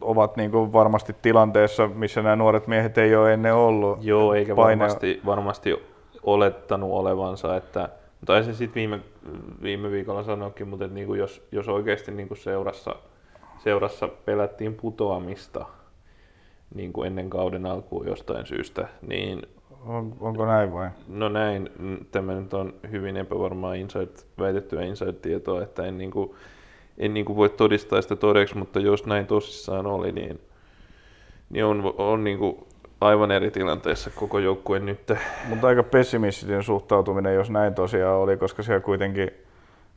ovat 0.00 0.36
niin 0.36 0.50
kuin 0.50 0.72
varmasti 0.72 1.16
tilanteessa, 1.22 1.88
missä 1.88 2.22
nämä 2.22 2.36
nuoret 2.36 2.66
miehet 2.66 2.98
ei 2.98 3.16
ole 3.16 3.34
ennen 3.34 3.54
ollut. 3.54 3.98
Joo, 4.04 4.34
eikä 4.34 4.54
Paine... 4.54 4.78
varmasti, 4.78 5.20
varmasti 5.26 5.76
olettanut 6.22 6.90
olevansa, 6.92 7.56
että 7.56 7.88
tai 8.26 8.44
se 8.44 8.54
sitten 8.54 8.74
viime, 8.74 9.00
viime 9.62 9.90
viikolla 9.90 10.22
sanoikin, 10.22 10.68
mutta 10.68 10.84
että 10.84 10.94
niin 10.94 11.06
kuin 11.06 11.18
jos, 11.18 11.46
jos 11.52 11.68
oikeasti 11.68 12.10
niin 12.10 12.28
kuin 12.28 12.38
seurassa, 12.38 12.94
seurassa 13.58 14.08
pelättiin 14.08 14.74
putoamista, 14.74 15.66
niin 16.74 16.92
kuin 16.92 17.06
ennen 17.06 17.30
kauden 17.30 17.66
alkuun 17.66 18.06
jostain 18.06 18.46
syystä. 18.46 18.88
Niin, 19.08 19.42
on, 19.86 20.16
onko 20.20 20.46
näin 20.46 20.72
vai? 20.72 20.88
No 21.08 21.28
näin. 21.28 21.70
Tämä 22.10 22.34
nyt 22.34 22.54
on 22.54 22.74
hyvin 22.90 23.16
epävarmaa 23.16 23.74
insight, 23.74 24.26
väitettyä 24.38 24.82
insight-tietoa, 24.82 25.62
että 25.62 25.84
en, 25.84 25.98
niin 25.98 26.10
kuin, 26.10 26.34
en 26.98 27.14
niin 27.14 27.26
kuin 27.26 27.36
voi 27.36 27.48
todistaa 27.48 28.02
sitä 28.02 28.16
todeksi, 28.16 28.56
mutta 28.56 28.80
jos 28.80 29.06
näin 29.06 29.26
tosissaan 29.26 29.86
oli, 29.86 30.12
niin, 30.12 30.40
niin 31.50 31.64
on, 31.64 31.94
on 31.98 32.24
niin 32.24 32.38
kuin 32.38 32.56
aivan 33.00 33.30
eri 33.30 33.50
tilanteessa 33.50 34.10
koko 34.10 34.38
joukkue 34.38 34.78
nyt. 34.78 35.12
Mutta 35.48 35.66
aika 35.66 35.82
pessimistinen 35.82 36.62
suhtautuminen, 36.62 37.34
jos 37.34 37.50
näin 37.50 37.74
tosiaan 37.74 38.16
oli, 38.16 38.36
koska 38.36 38.62
siellä 38.62 38.80
kuitenkin 38.80 39.30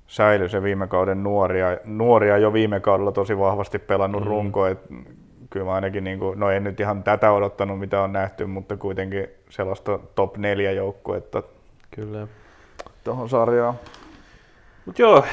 säilyi 0.08 0.50
se 0.50 0.64
viime 0.64 0.88
kauden 0.88 1.24
nuoria, 1.24 1.78
nuoria 1.86 2.38
jo 2.38 2.54
viime 2.54 2.80
kaudella 2.80 3.12
tosi 3.12 3.38
vahvasti 3.38 3.80
pelannut 3.80 4.24
mm. 4.24 4.28
runko, 4.28 4.68
että 4.68 4.94
kyllä 5.52 5.66
mä 5.66 5.74
ainakin, 5.74 6.04
niin 6.04 6.20
kuin, 6.20 6.40
no 6.40 6.50
en 6.52 6.64
nyt 6.64 6.80
ihan 6.80 7.04
tätä 7.04 7.32
odottanut, 7.32 7.80
mitä 7.80 8.02
on 8.02 8.14
nähty, 8.14 8.46
mutta 8.46 8.78
kuitenkin 8.78 9.28
sellaista 9.50 10.00
top 10.16 10.38
4 10.38 10.72
joukkuetta 10.72 11.44
kyllä. 11.92 12.28
tuohon 13.04 13.30
sarjaan. 13.30 13.74
Mut 14.86 15.00
joo, 15.00 15.26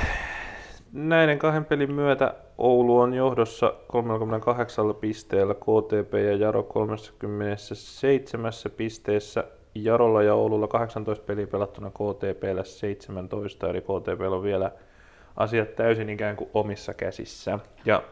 näiden 0.92 1.38
kahden 1.38 1.64
pelin 1.64 1.92
myötä 1.92 2.34
Oulu 2.58 3.00
on 3.00 3.14
johdossa 3.14 3.74
38 3.86 4.94
pisteellä, 4.94 5.54
KTP 5.54 6.14
ja 6.14 6.36
Jaro 6.36 6.62
37 6.62 8.52
pisteessä. 8.76 9.44
Jarolla 9.74 10.22
ja 10.22 10.34
Oululla 10.34 10.68
18 10.68 11.24
peliä 11.24 11.46
pelattuna 11.46 11.90
KTPllä 11.90 12.64
17, 12.64 13.68
eli 13.68 13.80
KTP 13.80 14.20
on 14.30 14.42
vielä 14.42 14.70
asiat 15.36 15.76
täysin 15.76 16.10
ikään 16.10 16.36
kuin 16.36 16.50
omissa 16.54 16.94
käsissä. 16.94 17.58
Ja 17.84 18.02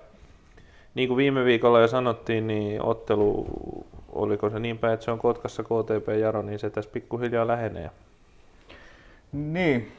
niin 0.96 1.08
kuin 1.08 1.16
viime 1.16 1.44
viikolla 1.44 1.80
jo 1.80 1.88
sanottiin, 1.88 2.46
niin 2.46 2.82
ottelu, 2.82 3.46
oliko 4.12 4.50
se 4.50 4.58
niin 4.58 4.78
päin, 4.78 4.94
että 4.94 5.04
se 5.04 5.10
on 5.10 5.18
Kotkassa 5.18 5.62
KTP 5.62 6.08
Jaro, 6.20 6.42
niin 6.42 6.58
se 6.58 6.70
tässä 6.70 6.90
pikkuhiljaa 6.90 7.46
lähenee. 7.46 7.90
Niin. 9.32 9.92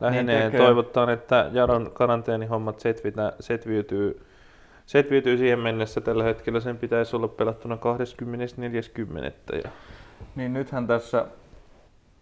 Lähenee. 0.00 0.48
Niin 0.48 0.62
Toivotaan, 0.62 1.10
että 1.10 1.50
Jaron 1.52 1.90
karanteenihommat 1.94 2.80
setvitä, 2.80 3.32
setviytyy, 3.40 4.26
setviytyy 4.86 5.38
siihen 5.38 5.58
mennessä. 5.58 6.00
Tällä 6.00 6.24
hetkellä 6.24 6.60
sen 6.60 6.78
pitäisi 6.78 7.16
olla 7.16 7.28
pelattuna 7.28 7.78
24.10. 9.50 9.56
Ja... 9.64 9.70
Niin 10.36 10.52
nythän 10.52 10.86
tässä, 10.86 11.26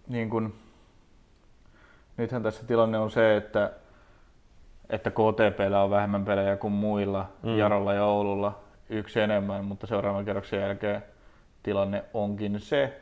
niin 0.09 0.30
kun, 0.30 0.54
nythän 2.16 2.42
tässä 2.42 2.66
tilanne 2.66 2.98
on 2.98 3.11
se, 3.11 3.37
että 3.37 3.72
että 4.90 5.11
KTPllä 5.11 5.83
on 5.83 5.90
vähemmän 5.90 6.25
pelejä 6.25 6.57
kuin 6.57 6.73
muilla, 6.73 7.27
mm. 7.42 7.57
Jarolla 7.57 7.94
ja 7.94 8.05
Oululla 8.05 8.59
yksi 8.88 9.20
enemmän, 9.20 9.64
mutta 9.64 9.87
seuraavan 9.87 10.25
kerroksen 10.25 10.61
jälkeen 10.61 11.03
tilanne 11.62 12.05
onkin 12.14 12.61
se, 12.61 13.01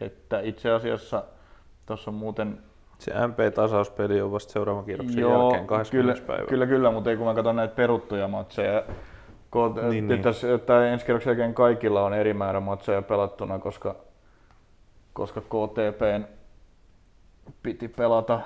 että 0.00 0.40
itse 0.40 0.70
asiassa 0.70 1.24
tuossa 1.86 2.10
on 2.10 2.14
muuten... 2.14 2.58
Se 2.98 3.12
MP-tasauspeli 3.26 4.22
on 4.22 4.32
vasta 4.32 4.52
seuraavan 4.52 4.84
kierroksen 4.84 5.20
Joo, 5.20 5.42
jälkeen 5.42 5.66
20. 5.66 6.14
kyllä, 6.14 6.26
päivä. 6.26 6.48
Kyllä, 6.48 6.66
kyllä, 6.66 6.90
mutta 6.90 7.10
ei 7.10 7.16
kun 7.16 7.26
mä 7.26 7.34
katson 7.34 7.56
näitä 7.56 7.74
peruttuja 7.74 8.28
matseja. 8.28 8.82
Kun, 9.50 9.74
niin, 9.90 10.08
niin. 10.08 10.22
Tässä, 10.22 10.54
että 10.54 10.88
ensi 10.88 11.06
kierroksen 11.06 11.30
jälkeen 11.30 11.54
kaikilla 11.54 12.02
on 12.02 12.14
eri 12.14 12.34
määrä 12.34 12.60
matseja 12.60 13.02
pelattuna, 13.02 13.58
koska, 13.58 13.96
koska 15.12 15.40
KTPn 15.40 16.24
piti 17.62 17.88
pelata 17.88 18.40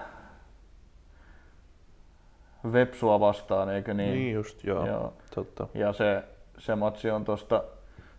Vepsua 2.72 3.20
vastaan, 3.20 3.70
eikö 3.70 3.94
niin? 3.94 4.12
Niin 4.12 4.34
just, 4.34 4.64
joo. 4.64 4.86
joo. 4.86 5.12
Totta. 5.34 5.66
Ja 5.74 5.92
se, 5.92 6.24
se 6.58 6.74
matsi 6.74 7.10
on 7.10 7.24
tosta, 7.24 7.64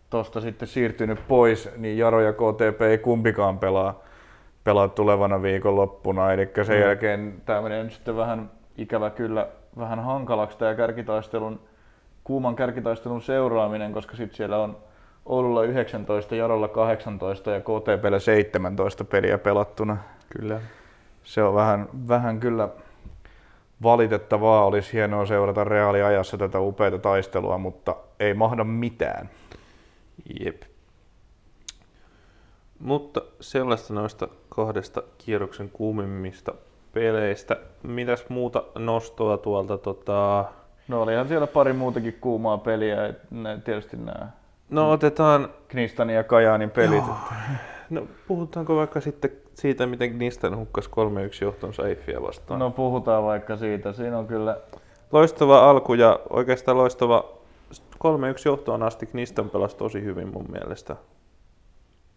tosta 0.09 0.41
sitten 0.41 0.67
siirtynyt 0.67 1.27
pois, 1.27 1.69
niin 1.77 1.97
Jaro 1.97 2.21
ja 2.21 2.33
KTP 2.33 2.81
ei 2.81 2.97
kumpikaan 2.97 3.59
pelaa, 3.59 4.03
pelaa 4.63 4.87
tulevana 4.87 5.41
viikonloppuna. 5.41 6.33
Eli 6.33 6.49
sen 6.63 6.77
mm. 6.77 6.81
jälkeen 6.81 7.41
tämä 7.45 7.61
menee 7.61 7.89
sitten 7.89 8.17
vähän 8.17 8.51
ikävä 8.77 9.09
kyllä 9.09 9.47
vähän 9.77 9.99
hankalaksi 9.99 10.57
tämä 10.57 10.75
kärkitaistelun, 10.75 11.59
kuuman 12.23 12.55
kärkitaistelun 12.55 13.21
seuraaminen, 13.21 13.93
koska 13.93 14.15
sitten 14.15 14.37
siellä 14.37 14.57
on 14.57 14.77
Oululla 15.25 15.63
19, 15.63 16.35
Jarolla 16.35 16.67
18 16.67 17.51
ja 17.51 17.61
KTPllä 17.61 18.19
17 18.19 19.03
peliä 19.03 19.37
pelattuna. 19.37 19.97
Kyllä. 20.29 20.59
Se 21.23 21.43
on 21.43 21.55
vähän, 21.55 21.89
vähän 22.07 22.39
kyllä 22.39 22.69
valitettavaa. 23.83 24.65
Olisi 24.65 24.93
hienoa 24.93 25.25
seurata 25.25 25.63
reaaliajassa 25.63 26.37
tätä 26.37 26.59
upeata 26.59 26.99
taistelua, 26.99 27.57
mutta 27.57 27.95
ei 28.19 28.33
mahda 28.33 28.63
mitään. 28.63 29.29
Jep. 30.39 30.61
Mutta 32.79 33.21
sellaista 33.39 33.93
noista 33.93 34.27
kahdesta 34.49 35.03
kierroksen 35.17 35.69
kuumimmista 35.69 36.53
peleistä. 36.93 37.57
Mitäs 37.83 38.25
muuta 38.29 38.63
nostoa 38.75 39.37
tuolta? 39.37 39.77
Tota... 39.77 40.45
No 40.87 41.01
olihan 41.01 41.27
siellä 41.27 41.47
pari 41.47 41.73
muutakin 41.73 42.17
kuumaa 42.21 42.57
peliä, 42.57 43.13
tietysti 43.65 43.97
nämä 43.97 44.29
No 44.69 44.91
otetaan... 44.91 45.49
Knistanin 45.67 46.15
ja 46.15 46.23
Kajaanin 46.23 46.71
pelit. 46.71 47.05
Joo. 47.05 47.17
No 47.89 48.07
puhutaanko 48.27 48.75
vaikka 48.75 49.01
sitten 49.01 49.31
siitä, 49.59 49.85
miten 49.85 50.11
Knistan 50.11 50.57
hukkas 50.57 50.87
3-1 50.87 50.91
johton 51.41 51.73
Saifia 51.73 52.21
vastaan? 52.21 52.59
No 52.59 52.71
puhutaan 52.71 53.23
vaikka 53.23 53.57
siitä. 53.57 53.93
Siinä 53.93 54.17
on 54.17 54.27
kyllä... 54.27 54.57
Loistava 55.11 55.69
alku 55.69 55.93
ja 55.93 56.19
oikeastaan 56.29 56.77
loistava 56.77 57.25
3-1 57.73 57.77
johtoon 58.45 58.83
asti 58.83 59.05
Knistan 59.05 59.49
pelasi 59.49 59.77
tosi 59.77 60.03
hyvin 60.03 60.27
mun 60.33 60.45
mielestä. 60.51 60.95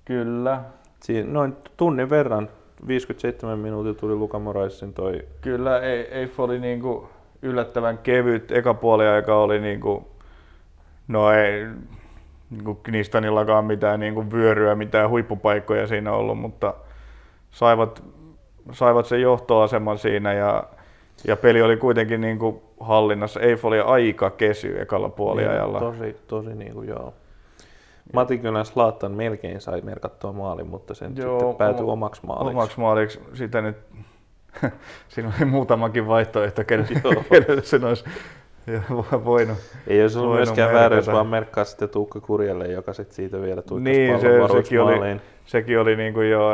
Kyllä. 0.05 0.61
Siinä 1.03 1.33
noin 1.33 1.57
tunnin 1.77 2.11
verran, 2.11 2.49
57 2.87 3.59
minuuttia 3.59 3.95
tuli 3.95 4.15
Luka 4.15 4.39
Moraisin 4.39 4.95
toi... 4.95 5.25
Kyllä, 5.41 5.81
ei, 5.81 6.01
ei 6.01 6.31
oli 6.39 6.59
niinku 6.59 7.09
yllättävän 7.43 7.99
kevyt. 7.99 8.53
Eka 8.53 8.75
puoli 8.75 9.07
aika 9.07 9.37
oli 9.37 9.61
niinku, 9.61 10.09
no 11.09 11.33
ei, 11.33 11.67
niin 12.51 12.77
Knistanillakaan 12.83 13.65
mitään 13.65 14.01
niin 14.01 14.15
kuin 14.15 14.33
vyöryä, 14.33 14.75
mitään 14.75 15.11
huippupaikkoja 15.11 15.87
siinä 15.87 16.13
ollut, 16.13 16.39
mutta 16.39 16.75
saivat, 17.53 18.03
saivat 18.73 19.07
sen 19.07 19.23
johtoaseman 19.23 19.99
siinä 19.99 20.33
ja, 20.33 20.65
ja 21.27 21.37
peli 21.37 21.63
oli 21.63 21.77
kuitenkin 21.77 22.21
niin 22.21 22.39
kuin 22.39 22.63
hallinnassa. 22.81 23.41
Eif 23.41 23.65
oli 23.65 23.81
aika 23.81 24.31
kesy 24.31 24.81
ekalla 24.81 25.09
puoliajalla. 25.09 25.81
Niin, 25.81 25.93
tosi, 25.93 26.17
tosi 26.27 26.55
niin 26.55 26.73
kuin 26.73 26.89
joo. 26.89 27.15
Matikylän 28.13 28.65
Slaattan 28.65 29.13
melkein 29.13 29.61
sai 29.61 29.81
merkattua 29.81 30.33
maalin, 30.33 30.67
mutta 30.67 30.95
sen 30.95 31.13
joo, 31.17 31.39
sitten 31.39 31.57
päätyi 31.57 31.83
oma, 31.83 31.93
omaksi 31.93 32.27
maaliksi. 32.27 32.57
Omaksi 32.57 32.81
maaliksi. 32.81 33.21
Sitä 33.35 33.63
nyt, 33.63 33.77
siinä 35.09 35.33
oli 35.37 35.45
muutamakin 35.45 36.07
vaihtoehto, 36.07 36.63
kenelle 36.69 37.63
sen 37.63 37.85
olisi 37.85 38.05
ja 38.67 38.83
voinut. 39.25 39.59
Ei 39.87 40.03
olisi 40.03 40.19
ollut 40.19 40.37
myöskään 40.37 40.73
väärä, 40.73 40.97
jos 40.97 41.07
vaan 41.07 41.27
merkkaa 41.27 41.65
sitten 41.65 41.89
Tuukka 41.89 42.21
Kurjelle, 42.21 42.67
joka 42.67 42.93
sitten 42.93 43.15
siitä 43.17 43.41
vielä 43.41 43.63
tuikkasi 43.63 43.99
niin, 43.99 44.21
se, 44.21 44.29
sekin 44.53 44.81
oli, 44.81 45.21
sekin 45.47 45.81
oli 45.81 45.97
niin 45.97 46.15
kuin 46.15 46.31
jo, 46.31 46.51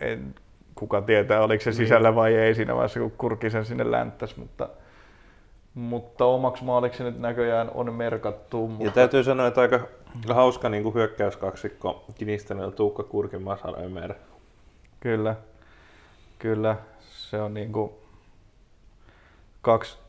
en, 0.00 0.34
kuka 0.74 1.02
tietää 1.02 1.42
oliko 1.42 1.62
se 1.64 1.70
niin. 1.70 1.76
sisällä 1.76 2.14
vai 2.14 2.34
ei 2.34 2.54
siinä 2.54 2.74
vaiheessa, 2.74 3.00
kun 3.00 3.10
Kurki 3.10 3.50
sen 3.50 3.64
sinne 3.64 3.90
länttäsi, 3.90 4.34
mutta, 4.38 4.68
mutta 5.74 6.24
omaksi 6.24 6.64
maaliksi 6.64 7.04
nyt 7.04 7.20
näköjään 7.20 7.70
on 7.74 7.94
merkattu. 7.94 8.68
Mutta... 8.68 8.84
Ja 8.84 8.90
täytyy 8.90 9.24
sanoa, 9.24 9.46
että 9.46 9.60
aika 9.60 9.80
hauska 10.28 10.68
niin 10.68 10.82
kuin 10.82 10.94
hyökkäyskaksikko 10.94 12.04
Kinistänen 12.14 12.72
Tuukka 12.72 13.02
Kurkin 13.02 13.42
Masar 13.42 13.80
Ömer. 13.80 14.14
Kyllä, 15.00 15.36
kyllä. 16.38 16.76
Se 17.10 17.40
on 17.40 17.54
niin 17.54 17.72
kuin 17.72 17.92
kaksi 19.62 20.01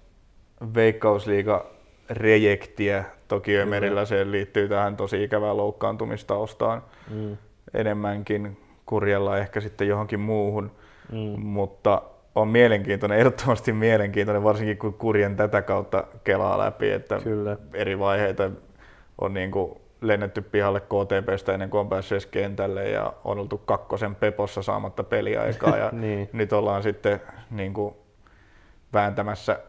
veikkausliiga 0.76 1.65
rejektiä. 2.10 3.04
Toki 3.28 3.58
Ömerillä 3.58 4.06
se 4.06 4.32
liittyy 4.32 4.69
tähän 4.69 4.97
tosi 4.97 5.23
ikävään 5.23 5.58
loukkaantumistaustaan 5.58 6.84
mm. 7.10 7.38
enemmänkin. 7.73 8.58
Kurjella 8.86 9.38
ehkä 9.38 9.62
sitten 9.62 9.88
johonkin 9.88 10.19
muuhun, 10.19 10.71
mm. 11.12 11.41
mutta 11.41 12.02
on 12.36 12.47
mielenkiintoinen, 12.47 13.19
ehdottomasti 13.19 13.73
mielenkiintoinen, 13.73 14.43
varsinkin 14.43 14.78
kun 14.78 14.93
kurjen 14.93 15.36
tätä 15.36 15.62
kautta 15.62 16.04
kelaa 16.23 16.58
läpi, 16.58 16.91
että 16.91 17.19
Kyllä. 17.23 17.58
eri 17.73 17.99
vaiheita 17.99 18.52
on 19.21 19.34
niin 19.34 19.52
kuin 19.52 19.78
lennetty 20.02 20.41
pihalle 20.41 20.80
KTPstä 20.80 21.54
ennen 21.54 21.69
kuin 21.69 21.80
on 21.80 21.89
päässyt 21.89 22.12
edes 22.12 22.26
kentälle 22.26 22.89
ja 22.89 23.13
on 23.23 23.39
oltu 23.39 23.58
kakkosen 23.58 24.15
pepossa 24.15 24.62
saamatta 24.62 25.04
peliaikaa 25.04 25.78
ja 25.78 25.89
niin. 26.02 26.30
nyt 26.34 26.54
ollaan 26.54 26.84
sitten 26.84 27.21
niin 27.52 27.73
kuin 27.73 27.95
vääntämässä 28.93 29.60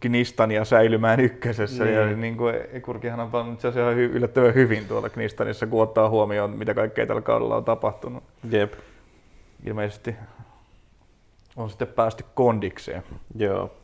Knistania 0.00 0.64
säilymään 0.64 1.20
ykkösessä. 1.20 1.84
Niin. 1.84 1.96
Ja 1.96 2.06
niin 2.06 2.36
kuin 2.36 2.54
Ekurkihan 2.72 3.20
on 3.20 3.30
pannut 3.30 3.54
itse 3.54 3.68
asiassa 3.68 3.92
yllättävän 3.92 4.54
hyvin 4.54 4.88
tuolla 4.88 5.08
Knistanissa, 5.08 5.66
kun 5.66 5.82
ottaa 5.82 6.08
huomioon, 6.08 6.50
mitä 6.50 6.74
kaikkea 6.74 7.06
tällä 7.06 7.22
kaudella 7.22 7.56
on 7.56 7.64
tapahtunut. 7.64 8.24
Jep. 8.50 8.72
Ilmeisesti 9.66 10.14
on 11.56 11.70
sitten 11.70 11.88
päästy 11.88 12.24
kondikseen. 12.34 13.02
Joo. 13.36 13.74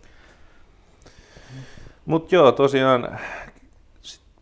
Mutta 2.06 2.34
joo, 2.34 2.52
tosiaan 2.52 3.18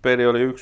peli 0.02 0.26
oli 0.26 0.48
1-1 0.48 0.52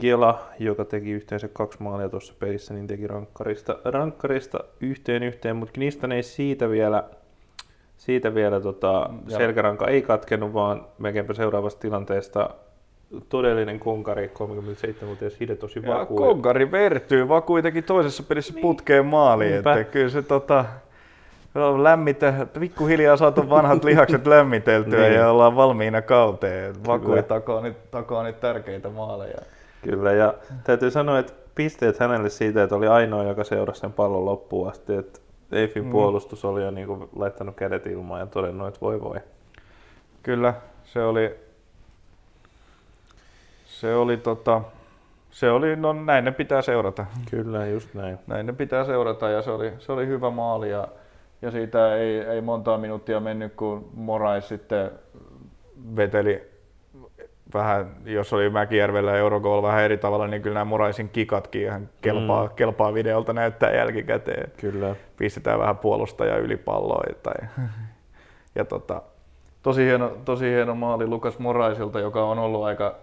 Gela, 0.00 0.48
joka 0.58 0.84
teki 0.84 1.10
yhteensä 1.10 1.48
kaksi 1.48 1.82
maalia 1.82 2.08
tuossa 2.08 2.34
pelissä, 2.38 2.74
niin 2.74 2.86
teki 2.86 3.06
rankkarista, 3.06 3.78
rankkarista 3.84 4.58
yhteen 4.80 5.22
yhteen, 5.22 5.56
mutta 5.56 5.72
Knistan 5.72 6.12
ei 6.12 6.22
siitä 6.22 6.70
vielä 6.70 7.04
siitä 7.98 8.34
vielä 8.34 8.60
tota, 8.60 9.10
selkäranka 9.28 9.86
ei 9.86 10.02
katkenut, 10.02 10.54
vaan 10.54 10.86
melkeinpä 10.98 11.34
seuraavasta 11.34 11.80
tilanteesta 11.80 12.50
todellinen 13.28 13.80
konkari, 13.80 14.30
37-vuotias 14.34 15.40
Hide 15.40 15.56
tosi 15.56 15.86
vakuu. 15.86 16.16
Konkari 16.16 16.70
vertyy, 16.70 17.28
vaan 17.28 17.42
kuitenkin 17.42 17.84
toisessa 17.84 18.22
pelissä 18.22 18.54
niin. 18.54 18.62
putkeen 18.62 19.06
maaliin. 19.06 19.54
Että 19.54 19.84
kyllä 19.84 20.08
se 20.08 20.22
tota, 20.22 20.64
lämmitä, 21.82 22.46
pikkuhiljaa 22.60 23.16
saatu 23.16 23.50
vanhat 23.50 23.84
lihakset 23.84 24.26
lämmiteltyä 24.36 25.00
niin. 25.00 25.14
ja 25.14 25.30
ollaan 25.30 25.56
valmiina 25.56 26.02
kauteen. 26.02 26.74
Vakui 26.86 27.22
takaa 27.22 27.60
nyt, 27.60 27.90
takaa 27.90 28.22
nyt 28.22 28.40
tärkeitä 28.40 28.88
maaleja. 28.88 29.38
Kyllä, 29.82 30.12
ja 30.12 30.34
täytyy 30.64 30.90
sanoa, 30.90 31.18
että 31.18 31.32
pisteet 31.54 31.98
hänelle 31.98 32.30
siitä, 32.30 32.62
että 32.62 32.76
oli 32.76 32.86
ainoa, 32.86 33.24
joka 33.24 33.44
seurasi 33.44 33.80
sen 33.80 33.92
pallon 33.92 34.24
loppuun 34.24 34.68
asti. 34.68 34.94
Että 34.94 35.20
Eifin 35.52 35.84
mm. 35.84 35.90
puolustus 35.90 36.44
oli 36.44 36.62
jo 36.62 36.70
niinku 36.70 37.08
laittanut 37.16 37.56
kädet 37.56 37.86
ilmaan 37.86 38.20
ja 38.20 38.26
todennut, 38.26 38.68
että 38.68 38.80
voi 38.80 39.00
voi. 39.00 39.16
Kyllä, 40.22 40.54
se 40.84 41.04
oli, 41.04 41.34
se 43.64 43.94
oli 43.94 44.16
tota, 44.16 44.62
se 45.30 45.50
oli, 45.50 45.76
no 45.76 45.92
näin 45.92 46.24
ne 46.24 46.32
pitää 46.32 46.62
seurata. 46.62 47.06
Kyllä, 47.30 47.66
just 47.66 47.94
näin. 47.94 48.18
Näin 48.26 48.46
ne 48.46 48.52
pitää 48.52 48.84
seurata 48.84 49.28
ja 49.28 49.42
se 49.42 49.50
oli, 49.50 49.72
se 49.78 49.92
oli 49.92 50.06
hyvä 50.06 50.30
maali 50.30 50.70
ja, 50.70 50.88
ja 51.42 51.50
siitä 51.50 51.96
ei, 51.96 52.20
ei 52.20 52.40
montaa 52.40 52.78
minuuttia 52.78 53.20
mennyt, 53.20 53.54
kun 53.54 53.90
Morais 53.94 54.48
sitten 54.48 54.90
veteli 55.96 56.57
vähän, 57.54 57.90
jos 58.04 58.32
oli 58.32 58.50
Mäkijärvellä 58.50 59.16
Eurogol 59.16 59.62
vähän 59.62 59.82
eri 59.82 59.98
tavalla, 59.98 60.26
niin 60.26 60.42
kyllä 60.42 60.54
nämä 60.54 60.64
Moraisin 60.64 61.08
kikatkin 61.08 61.62
ihan 61.62 61.88
kelpaa, 62.02 62.46
mm. 62.46 62.54
kelpaa 62.56 62.94
videolta 62.94 63.32
näyttää 63.32 63.74
jälkikäteen. 63.74 64.52
Kyllä. 64.56 64.96
Pistetään 65.16 65.58
vähän 65.58 65.78
puolustaja 65.78 66.36
yli 66.36 66.56
palloa. 66.56 67.02
Tai, 67.22 67.48
ja 68.54 68.64
tota, 68.64 69.02
tosi, 69.62 69.84
hieno, 69.84 70.08
tosi 70.24 70.44
hieno 70.44 70.74
maali 70.74 71.06
Lukas 71.06 71.38
Moraisilta, 71.38 72.00
joka 72.00 72.24
on 72.24 72.38
ollut 72.38 72.64
aika, 72.64 72.94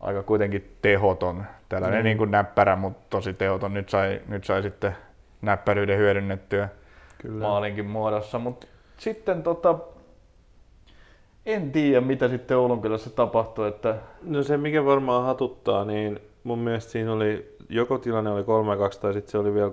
aika 0.00 0.22
kuitenkin 0.22 0.76
tehoton. 0.82 1.44
Tällainen 1.68 2.00
mm. 2.00 2.04
niin 2.04 2.18
kuin 2.18 2.30
näppärä, 2.30 2.76
mutta 2.76 3.06
tosi 3.10 3.34
tehoton. 3.34 3.74
Nyt 3.74 3.88
sai, 3.88 4.20
nyt 4.28 4.44
sai 4.44 4.62
sitten 4.62 4.96
näppäryyden 5.42 5.98
hyödynnettyä 5.98 6.68
Kyllä. 7.18 7.46
maalinkin 7.46 7.86
muodossa. 7.86 8.38
Mutta 8.38 8.66
sitten 8.96 9.42
tota, 9.42 9.78
en 11.52 11.72
tiedä, 11.72 12.00
mitä 12.00 12.28
sitten 12.28 12.56
Oulunkylässä 12.56 13.10
tapahtui. 13.10 13.68
Että... 13.68 13.96
No 14.22 14.42
se, 14.42 14.56
mikä 14.56 14.84
varmaan 14.84 15.24
hatuttaa, 15.24 15.84
niin 15.84 16.20
mun 16.44 16.58
mielestä 16.58 16.90
siinä 16.92 17.12
oli, 17.12 17.56
joko 17.68 17.98
tilanne 17.98 18.30
oli 18.30 18.42
3-2 18.42 18.46
tai 19.00 19.12
sitten 19.12 19.30
se 19.30 19.38
oli 19.38 19.54
vielä 19.54 19.68
3-1, 19.68 19.70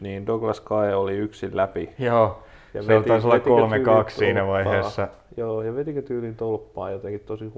niin 0.00 0.26
Douglas 0.26 0.60
Kae 0.60 0.94
oli 0.94 1.16
yksin 1.16 1.56
läpi. 1.56 1.90
Joo, 1.98 2.42
ja 2.74 2.82
se 2.82 2.88
veti, 2.88 3.08
taisi 3.08 3.26
olla 3.26 4.04
3-2 4.04 4.10
siinä 4.10 4.46
vaiheessa. 4.46 5.08
Joo, 5.36 5.62
ja 5.62 5.74
vetikö 5.74 6.02
tyylin 6.02 6.36
tolppaa 6.36 6.90
jotenkin 6.90 7.20
tosi, 7.20 7.52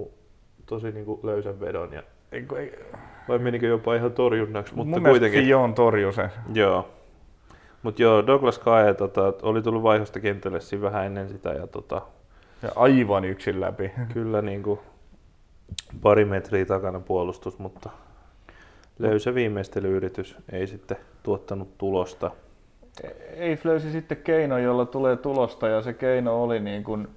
tosi 0.66 0.92
niin 0.92 1.04
kuin 1.04 1.20
löysän 1.22 1.60
vedon. 1.60 1.92
Ja... 1.92 2.02
Vai 3.28 3.38
menikö 3.38 3.66
jopa 3.66 3.94
ihan 3.94 4.12
torjunnaksi, 4.12 4.74
mutta 4.74 5.00
mun 5.00 5.08
kuitenkin. 5.08 5.48
Joon 5.48 5.74
torju 5.74 6.12
sen. 6.12 6.30
Joo. 6.54 6.88
Mutta 7.82 8.02
joo, 8.02 8.26
Douglas 8.26 8.58
Kae 8.58 8.94
tota, 8.94 9.32
oli 9.42 9.62
tullut 9.62 9.82
vaihosta 9.82 10.20
kentälle 10.20 10.60
siinä 10.60 10.82
vähän 10.82 11.06
ennen 11.06 11.28
sitä. 11.28 11.50
Ja, 11.50 11.66
tota, 11.66 12.02
ja 12.64 12.70
aivan 12.76 13.24
yksin 13.24 13.60
läpi. 13.60 13.92
Kyllä 14.14 14.42
niin 14.42 14.62
kuin 14.62 14.80
pari 16.02 16.24
metriä 16.24 16.64
takana 16.64 17.00
puolustus, 17.00 17.58
mutta 17.58 17.90
löysä 18.98 19.34
viimeistelyyritys 19.34 20.36
ei 20.52 20.66
sitten 20.66 20.96
tuottanut 21.22 21.78
tulosta. 21.78 22.30
Ei 23.36 23.58
löysi 23.64 23.90
sitten 23.90 24.16
keino, 24.16 24.58
jolla 24.58 24.86
tulee 24.86 25.16
tulosta 25.16 25.68
ja 25.68 25.82
se 25.82 25.92
keino 25.92 26.42
oli 26.42 26.60
niin 26.60 26.84
kuin 26.84 27.08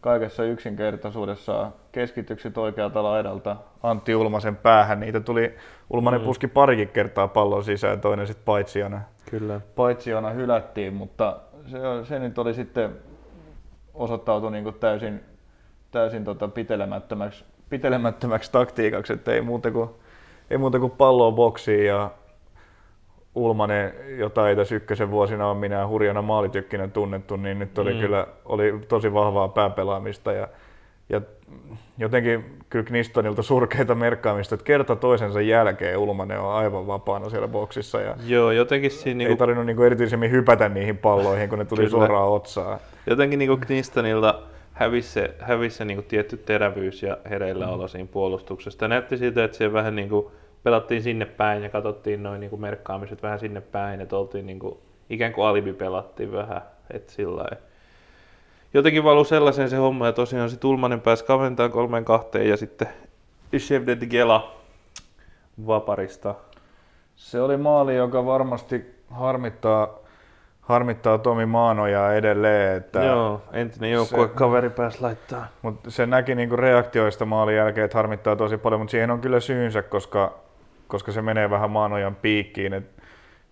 kaikessa 0.00 0.44
yksinkertaisuudessa 0.44 1.70
keskitykset 1.92 2.58
oikealta 2.58 3.02
laidalta 3.02 3.56
Antti 3.82 4.14
Ulmasen 4.14 4.56
päähän. 4.56 5.00
Niitä 5.00 5.20
tuli, 5.20 5.54
Ulmanen 5.90 6.20
mm. 6.20 6.24
puski 6.24 6.46
parikin 6.46 6.88
kertaa 6.88 7.28
pallon 7.28 7.64
sisään, 7.64 8.00
toinen 8.00 8.26
sitten 8.26 8.44
paitsiona. 8.44 9.00
Kyllä. 9.30 9.60
Paitsiona 9.76 10.30
hylättiin, 10.30 10.94
mutta 10.94 11.36
se, 11.66 11.78
se 12.04 12.18
nyt 12.18 12.38
oli 12.38 12.54
sitten 12.54 12.90
osoittautui 13.94 14.50
niin 14.50 14.64
kuin 14.64 14.76
täysin, 14.80 15.20
täysin 15.90 16.24
tota 16.24 16.48
pitelemättömäksi, 16.48 17.44
pitelemättömäksi 17.68 18.52
taktiikaksi, 18.52 19.12
että 19.12 19.32
ei 19.32 19.40
muuta 19.40 19.70
kuin, 19.70 19.90
ei 20.50 20.58
muuta 20.58 20.80
kuin 20.80 20.92
palloa 20.92 21.32
boksiin 21.32 21.86
ja 21.86 22.10
Ulmanen, 23.34 23.94
jota 24.18 24.48
ei 24.48 24.56
tässä 24.56 24.74
ykkösen 24.74 25.10
vuosina 25.10 25.46
ole 25.46 25.58
minä 25.58 25.86
hurjana 25.86 26.22
maalitykkinä 26.22 26.88
tunnettu, 26.88 27.36
niin 27.36 27.58
nyt 27.58 27.78
oli 27.78 27.94
mm. 27.94 28.00
kyllä 28.00 28.26
oli 28.44 28.80
tosi 28.88 29.12
vahvaa 29.14 29.48
pääpelaamista 29.48 30.32
ja, 30.32 30.48
ja 31.08 31.20
jotenkin 31.98 32.44
kyllä 32.70 32.84
Knistonilta 32.84 33.42
surkeita 33.42 33.94
merkkaamista, 33.94 34.54
että 34.54 34.64
kerta 34.64 34.96
toisensa 34.96 35.40
jälkeen 35.40 35.98
Ulmanen 35.98 36.40
on 36.40 36.52
aivan 36.52 36.86
vapaana 36.86 37.30
siellä 37.30 37.48
boksissa. 37.48 38.00
Ja 38.00 38.16
Joo, 38.26 38.50
jotenkin 38.50 38.90
siinä... 38.90 39.22
Ei 39.22 39.28
niinku... 39.28 39.38
tarvinnut 39.38 39.66
niinku 39.66 39.82
erityisemmin 39.82 40.30
hypätä 40.30 40.68
niihin 40.68 40.98
palloihin, 40.98 41.48
kun 41.48 41.58
ne 41.58 41.64
tuli 41.64 41.78
kyllä. 41.78 41.90
suoraan 41.90 42.28
otsaan. 42.28 42.78
Jotenkin 43.06 43.38
niinku 43.38 43.56
Knistonilta 43.56 44.42
hävisi 44.72 45.08
se, 45.08 45.34
hävisi 45.38 45.76
se 45.76 45.84
niinku 45.84 46.02
tietty 46.02 46.36
terävyys 46.36 47.02
ja 47.02 47.18
hereilläolo 47.30 47.82
mm. 47.82 47.88
siinä 47.88 48.08
puolustuksesta. 48.12 48.88
Näytti 48.88 49.16
siltä, 49.16 49.44
että 49.44 49.56
se 49.56 49.72
vähän 49.72 49.96
niinku 49.96 50.32
pelattiin 50.62 51.02
sinne 51.02 51.24
päin 51.24 51.62
ja 51.62 51.68
katsottiin 51.68 52.22
noin 52.22 52.40
niinku 52.40 52.56
merkkaamiset 52.56 53.22
vähän 53.22 53.38
sinne 53.38 53.60
päin, 53.60 54.00
että 54.00 54.16
oltiin 54.16 54.46
niinku, 54.46 54.82
ikään 55.10 55.32
kuin 55.32 55.46
alibi 55.46 55.72
pelattiin 55.72 56.32
vähän, 56.32 56.62
että 56.90 57.12
sillä 57.12 57.46
jotenkin 58.74 59.04
valu 59.04 59.24
sellaisen 59.24 59.70
se 59.70 59.76
homma, 59.76 60.06
ja 60.06 60.12
tosiaan 60.12 60.50
sitten 60.50 60.70
Ulmanen 60.70 61.00
pääsi 61.00 61.24
kaventamaan 61.24 61.72
kolmeen 61.72 62.04
kahteen, 62.04 62.48
ja 62.48 62.56
sitten 62.56 62.88
Chef 63.58 63.86
de 63.86 63.96
Gela 63.96 64.56
vaparista. 65.66 66.34
Se 67.16 67.40
oli 67.40 67.56
maali, 67.56 67.96
joka 67.96 68.26
varmasti 68.26 68.94
harmittaa, 69.10 69.88
harmittaa 70.60 71.18
Tomi 71.18 71.46
Maanoja 71.46 72.14
edelleen. 72.14 72.76
Että 72.76 73.04
Joo, 73.04 73.42
entinen 73.52 73.92
joukkue 73.92 74.28
kaveri 74.28 74.70
pääsi 74.70 75.00
laittaa. 75.00 75.46
Mutta 75.62 75.90
se 75.90 76.06
näki 76.06 76.34
niinku 76.34 76.56
reaktioista 76.56 77.24
maalin 77.24 77.56
jälkeen, 77.56 77.84
että 77.84 77.98
harmittaa 77.98 78.36
tosi 78.36 78.56
paljon, 78.56 78.80
mutta 78.80 78.90
siihen 78.90 79.10
on 79.10 79.20
kyllä 79.20 79.40
syynsä, 79.40 79.82
koska, 79.82 80.34
koska 80.88 81.12
se 81.12 81.22
menee 81.22 81.50
vähän 81.50 81.70
Maanojan 81.70 82.14
piikkiin. 82.14 82.72
Et 82.72 82.90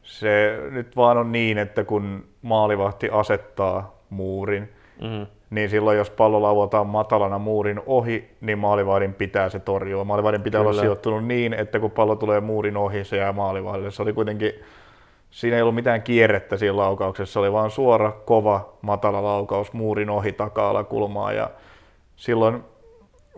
se 0.03 0.59
nyt 0.71 0.97
vaan 0.97 1.19
on 1.19 1.33
niin, 1.33 1.59
että 1.59 1.85
kun 1.85 2.25
maalivahti 2.43 3.09
asettaa 3.13 3.97
muurin, 4.11 4.73
Mm. 5.03 5.27
Niin 5.51 5.71
silloin, 5.71 5.99
jos 5.99 6.11
pallo 6.11 6.43
lauataan 6.43 6.87
matalana 6.87 7.39
muurin 7.39 7.81
ohi, 7.87 8.31
niin 8.41 8.59
maalivahdin 8.59 9.15
pitää 9.15 9.49
se 9.49 9.59
torjua. 9.59 10.05
Maalivahdin 10.05 10.43
pitää 10.43 10.61
Kyllä. 10.61 10.71
olla 10.71 10.81
sijoittunut 10.81 11.25
niin, 11.25 11.53
että 11.53 11.81
kun 11.81 11.91
pallo 11.91 12.17
tulee 12.17 12.41
muurin 12.41 12.77
ohi, 12.77 13.05
se 13.05 13.17
jää 13.17 13.33
maalivahdille. 13.33 13.91
Se 13.91 14.03
oli 14.03 14.13
kuitenkin, 14.13 14.53
siinä 15.31 15.57
ei 15.57 15.63
ollut 15.63 15.75
mitään 15.75 16.03
kierrettä 16.03 16.57
siinä 16.57 16.77
laukauksessa, 16.77 17.33
se 17.33 17.39
oli 17.39 17.53
vain 17.53 17.71
suora, 17.71 18.13
kova, 18.13 18.73
matala 18.83 19.23
laukaus 19.23 19.73
muurin 19.73 20.11
ohi 20.11 20.33
taka-alakulmaa. 20.33 21.33
Ja 21.33 21.51
silloin 22.17 22.65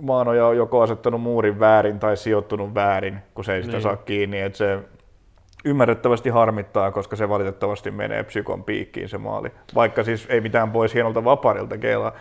Maanoja 0.01 0.47
on 0.47 0.57
joko 0.57 0.81
asettanut 0.81 1.21
muurin 1.21 1.61
väärin 1.61 1.99
tai 1.99 2.17
sijoittunut 2.17 2.75
väärin, 2.75 3.19
kun 3.35 3.45
se 3.45 3.55
ei 3.55 3.63
sitä 3.63 3.73
niin. 3.73 3.83
saa 3.83 3.97
kiinni. 3.97 4.41
Että 4.41 4.59
se 4.59 4.79
ymmärrettävästi 5.65 6.29
harmittaa, 6.29 6.91
koska 6.91 7.17
se 7.17 7.29
valitettavasti 7.29 7.91
menee 7.91 8.23
psykon 8.23 8.65
piikkiin 8.65 9.09
se 9.09 9.19
maali. 9.19 9.51
Vaikka 9.75 10.05
siis 10.05 10.27
ei 10.29 10.41
mitään 10.41 10.71
pois 10.71 10.95
hienolta 10.95 11.25
vaparilta, 11.25 11.79
Keila 11.79 12.13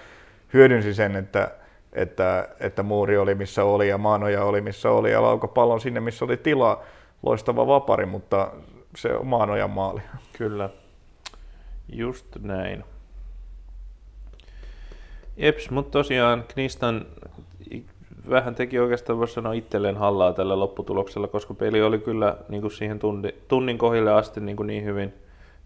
hyödynsi 0.53 0.93
sen, 0.93 1.15
että, 1.15 1.51
että, 1.93 2.49
että 2.59 2.83
muuri 2.83 3.17
oli 3.17 3.35
missä 3.35 3.63
oli 3.63 3.89
ja 3.89 3.97
maanoja 3.97 4.43
oli 4.43 4.61
missä 4.61 4.91
oli 4.91 5.11
ja 5.11 5.21
lauko 5.21 5.47
pallon 5.47 5.81
sinne 5.81 5.99
missä 5.99 6.25
oli 6.25 6.37
tila. 6.37 6.83
Loistava 7.23 7.67
vapari, 7.67 8.05
mutta 8.05 8.51
se 8.95 9.13
on 9.15 9.27
maanojan 9.27 9.69
maali. 9.69 10.01
Kyllä, 10.37 10.69
just 11.89 12.25
näin. 12.39 12.83
Eps, 15.37 15.69
mutta 15.69 15.91
tosiaan 15.91 16.43
Knistan 16.47 17.05
vähän 18.29 18.55
teki 18.55 18.79
oikeastaan 18.79 19.19
voisi 19.19 19.33
sanoa 19.33 19.53
itselleen 19.53 19.97
hallaa 19.97 20.33
tällä 20.33 20.59
lopputuloksella, 20.59 21.27
koska 21.27 21.53
peli 21.53 21.81
oli 21.81 21.99
kyllä 21.99 22.37
niin 22.49 22.61
kuin 22.61 22.71
siihen 22.71 22.99
tunti, 22.99 23.35
tunnin 23.47 23.77
kohille 23.77 24.11
asti 24.11 24.39
niin, 24.39 24.55
kuin 24.55 24.67
niin 24.67 24.85
hyvin, 24.85 25.13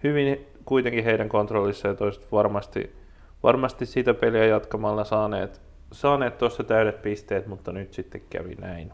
hyvin 0.03 0.47
kuitenkin 0.65 1.03
heidän 1.03 1.29
kontrollissa 1.29 1.87
ja 1.87 1.93
toiset 1.93 2.31
varmasti, 2.31 2.95
varmasti 3.43 3.85
sitä 3.85 4.13
peliä 4.13 4.45
jatkamalla 4.45 5.03
saaneet, 5.03 5.61
saaneet 5.91 6.37
tuossa 6.37 6.63
täydet 6.63 7.01
pisteet, 7.01 7.47
mutta 7.47 7.71
nyt 7.71 7.93
sitten 7.93 8.21
kävi 8.29 8.55
näin. 8.55 8.91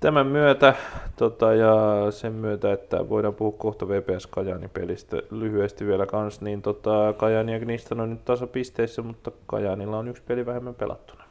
Tämän 0.00 0.26
myötä 0.26 0.74
tota, 1.16 1.54
ja 1.54 2.06
sen 2.10 2.32
myötä, 2.32 2.72
että 2.72 3.08
voidaan 3.08 3.34
puhua 3.34 3.58
kohta 3.58 3.88
VPS 3.88 4.26
Kajani 4.26 4.68
pelistä 4.68 5.22
lyhyesti 5.30 5.86
vielä 5.86 6.06
kans, 6.06 6.40
niin 6.40 6.62
tota, 6.62 7.14
Kajani 7.16 7.52
ja 7.52 7.60
Gnistan 7.60 8.00
on 8.00 8.10
nyt 8.10 8.24
tasapisteissä, 8.24 9.02
mutta 9.02 9.30
Kajanilla 9.46 9.98
on 9.98 10.08
yksi 10.08 10.22
peli 10.22 10.46
vähemmän 10.46 10.74
pelattuna. 10.74 11.27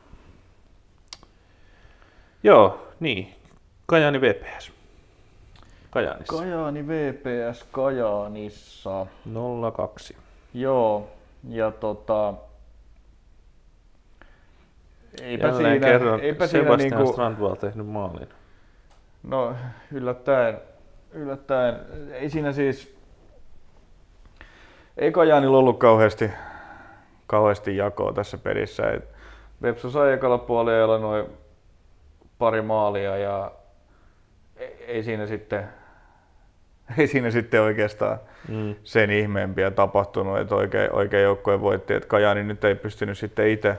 Joo, 2.44 2.88
niin. 3.00 3.36
Kajaani 3.86 4.22
VPS. 4.22 4.72
Kajaanissa. 5.90 6.38
Kajaani 6.38 6.88
VPS 6.88 7.64
Kajaanissa. 7.72 9.06
02. 9.76 10.16
Joo, 10.54 11.10
ja 11.50 11.72
tota... 11.72 12.34
Eipä 15.22 15.48
Jälleen 15.48 15.74
siinä, 15.74 15.88
kerran 15.88 16.20
eipä 16.20 16.48
Sebastian 16.48 16.80
siinä 16.80 16.98
niinku... 16.98 17.14
Strandvall 17.14 17.56
tehnyt 17.56 17.88
maalin. 17.88 18.30
No, 19.24 19.56
yllättäen, 19.92 20.58
yllättäen. 21.12 21.80
Ei 22.12 22.30
siinä 22.30 22.52
siis... 22.52 22.98
Ei 24.98 25.12
Kajaanilla 25.12 25.58
ollut 25.58 25.80
kauheasti, 25.80 26.32
kauheasti 27.28 27.78
jakoa 27.78 28.14
tässä 28.14 28.38
pelissä. 28.38 28.84
Vepsu 29.62 29.92
sai 29.92 30.14
ekalla 30.14 30.38
puolella 30.38 30.98
noin 30.98 31.26
pari 32.38 32.62
maalia 32.62 33.18
ja 33.18 33.52
ei 34.88 35.04
siinä 35.04 35.26
sitten, 35.26 35.64
ei 36.98 37.08
siinä 37.08 37.32
sitten 37.32 37.62
oikeastaan 37.62 38.20
mm. 38.48 38.76
sen 38.84 39.12
ihmeempiä 39.12 39.72
tapahtunut, 39.72 40.40
että 40.40 40.56
oikein, 40.56 40.94
oikein 40.94 41.24
joukkojen 41.24 41.62
voitti, 41.62 41.94
että 41.94 42.10
Kajani 42.10 42.44
nyt 42.44 42.64
ei 42.64 42.76
pystynyt 42.76 43.18
sitten 43.18 43.48
itse, 43.48 43.78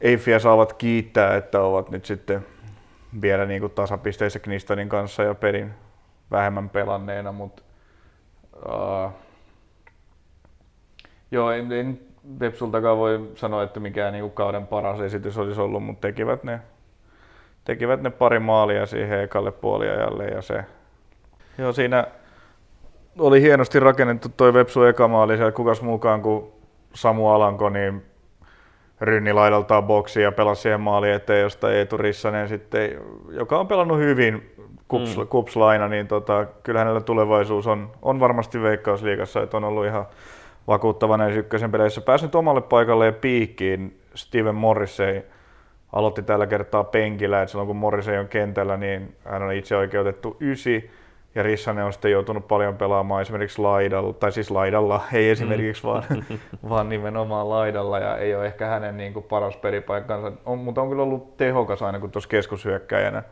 Eifiä 0.00 0.38
saavat 0.38 0.72
kiittää, 0.72 1.36
että 1.36 1.60
ovat 1.60 1.90
nyt 1.90 2.04
sitten 2.04 2.46
vielä 3.22 3.46
niin 3.46 3.60
kuin 3.60 3.72
tasapisteissä 3.72 4.38
Knistonin 4.38 4.88
kanssa 4.88 5.22
ja 5.22 5.34
perin 5.34 5.74
vähemmän 6.30 6.68
pelanneena, 6.68 7.32
mutta 7.32 7.62
uh, 8.66 9.12
joo, 11.30 11.50
en, 11.50 11.72
en 11.72 12.00
Vepsultakaan 12.40 12.98
voi 12.98 13.30
sanoa, 13.34 13.62
että 13.62 13.80
mikään 13.80 14.12
niin 14.12 14.30
kauden 14.30 14.66
paras 14.66 15.00
esitys 15.00 15.38
olisi 15.38 15.60
ollut, 15.60 15.82
mutta 15.82 16.08
tekivät 16.08 16.44
ne 16.44 16.60
tekivät 17.68 18.02
ne 18.02 18.10
pari 18.10 18.38
maalia 18.38 18.86
siihen 18.86 19.20
ekalle 19.20 19.52
puoliajalle 19.52 20.24
ja 20.24 20.42
se... 20.42 20.64
Joo, 21.58 21.72
siinä 21.72 22.04
oli 23.18 23.42
hienosti 23.42 23.80
rakennettu 23.80 24.28
toi 24.36 24.54
Vepsu 24.54 24.82
eka 24.82 25.08
maali, 25.08 25.36
siellä 25.36 25.52
kukas 25.52 25.82
mukaan 25.82 26.22
kuin 26.22 26.44
Samu 26.94 27.28
Alanko, 27.28 27.68
niin 27.68 28.02
rynni 29.00 29.32
laidaltaan 29.32 29.84
boksi 29.84 30.22
ja 30.22 30.32
pelasi 30.32 30.62
siihen 30.62 30.80
maaliin 30.80 31.14
eteen, 31.14 31.40
josta 31.42 31.72
Eetu 31.72 31.96
Rissanen 31.96 32.48
sitten, 32.48 32.90
joka 33.30 33.58
on 33.58 33.68
pelannut 33.68 33.98
hyvin 33.98 34.54
kups, 34.88 35.16
mm. 35.16 35.26
kupslaina, 35.26 35.88
niin 35.88 36.06
tota, 36.06 36.46
kyllä 36.62 36.78
hänellä 36.78 37.00
tulevaisuus 37.00 37.66
on, 37.66 37.90
on 38.02 38.20
varmasti 38.20 38.62
Veikkausliigassa, 38.62 39.42
että 39.42 39.56
on 39.56 39.64
ollut 39.64 39.86
ihan 39.86 40.06
vakuuttava 40.68 41.16
näissä 41.16 41.40
ykkösen 41.40 41.72
peleissä. 41.72 42.00
Päässyt 42.00 42.34
omalle 42.34 42.60
paikalle 42.60 43.06
ja 43.06 43.12
piikkiin 43.12 44.00
Steven 44.14 44.54
Morrissey 44.54 45.22
aloitti 45.92 46.22
tällä 46.22 46.46
kertaa 46.46 46.84
penkillä, 46.84 47.42
että 47.42 47.50
silloin 47.50 47.66
kun 47.66 47.76
Morrissey 47.76 48.18
on 48.18 48.28
kentällä, 48.28 48.76
niin 48.76 49.16
hän 49.24 49.42
on 49.42 49.52
itse 49.52 49.76
oikeutettu 49.76 50.36
ysi, 50.40 50.90
ja 51.34 51.42
Rissanen 51.42 51.84
on 51.84 51.92
sitten 51.92 52.10
joutunut 52.10 52.48
paljon 52.48 52.76
pelaamaan 52.76 53.22
esimerkiksi 53.22 53.62
laidalla, 53.62 54.12
tai 54.12 54.32
siis 54.32 54.50
laidalla, 54.50 55.00
ei 55.12 55.30
esimerkiksi 55.30 55.82
mm. 55.82 55.88
vaan, 55.88 56.04
vaan 56.68 56.88
nimenomaan 56.88 57.48
laidalla, 57.48 57.98
ja 57.98 58.16
ei 58.16 58.34
ole 58.34 58.46
ehkä 58.46 58.66
hänen 58.66 58.96
niin 58.96 59.12
kuin 59.12 59.24
paras 59.24 59.56
pelipaikkansa, 59.56 60.32
on, 60.46 60.58
mutta 60.58 60.82
on 60.82 60.88
kyllä 60.88 61.02
ollut 61.02 61.36
tehokas 61.36 61.82
aina, 61.82 62.00
kun 62.00 62.10
tuossa 62.10 62.28
keskushyökkäjänä 62.28 63.22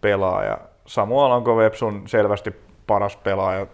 pelaa, 0.00 0.44
ja 0.44 0.58
Samu 0.86 1.20
Alanko 1.20 1.56
Websun 1.56 2.02
selvästi 2.06 2.54
paras 2.86 3.16
pelaaja. 3.16 3.66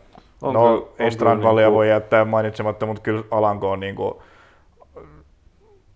On 0.43 0.55
no, 0.55 0.89
Strandvallia 1.11 1.67
niin 1.67 1.75
voi 1.75 1.89
jättää 1.89 2.25
mainitsematta, 2.25 2.87
mutta 2.87 3.03
kyllä 3.03 3.23
Alanko 3.31 3.71
on 3.71 3.81
niin 3.81 3.95
kuin, 3.95 4.15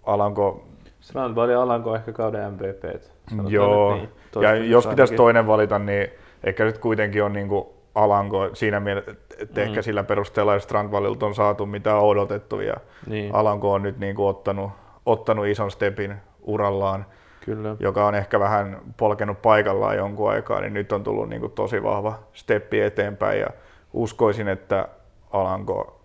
Alanko 0.07 0.65
Strandvall 1.07 1.49
ja 1.49 1.63
Alanko 1.63 1.97
ehkä 1.97 2.13
kauden 2.13 2.53
MVP. 2.53 3.03
Joo, 3.49 3.95
niin, 3.95 4.11
ja 4.41 4.55
jos 4.55 4.87
pitäisi 4.87 5.15
toinen 5.15 5.47
valita, 5.47 5.79
niin 5.79 6.09
ehkä 6.45 6.65
nyt 6.65 6.79
kuitenkin 6.79 7.23
on 7.23 7.33
niin 7.33 7.49
kuin 7.49 7.67
Alanko 7.95 8.51
siinä 8.53 8.81
mielessä, 8.81 9.11
että 9.39 9.61
mm. 9.61 9.67
ehkä 9.67 9.83
sillä 9.83 10.05
perusteella, 10.05 10.55
että 10.55 10.65
Strandvallilta 10.65 11.27
on 11.27 11.35
saatu 11.35 11.67
mitä 11.67 11.97
on 11.97 12.03
odotettu 12.03 12.61
ja 12.61 12.75
niin. 13.07 13.35
Alanko 13.35 13.73
on 13.73 13.83
nyt 13.83 13.99
niin 13.99 14.17
kuin 14.17 14.29
ottanut, 14.29 14.71
ottanut 15.07 15.47
ison 15.47 15.71
stepin 15.71 16.15
urallaan, 16.43 17.07
Kyllä. 17.45 17.77
joka 17.81 18.07
on 18.07 18.15
ehkä 18.15 18.41
vähän 18.41 18.81
polkenut 18.97 19.43
paikallaan 19.43 19.97
jonkun 19.97 20.31
aikaa, 20.31 20.61
niin 20.61 20.75
nyt 20.75 20.93
on 20.93 21.05
tullut 21.05 21.29
niin 21.29 21.41
kuin 21.41 21.53
tosi 21.53 21.83
vahva 21.83 22.19
steppi 22.33 22.81
eteenpäin 22.81 23.41
ja 23.41 23.49
uskoisin, 23.93 24.49
että 24.49 24.89
Alanko 25.31 26.01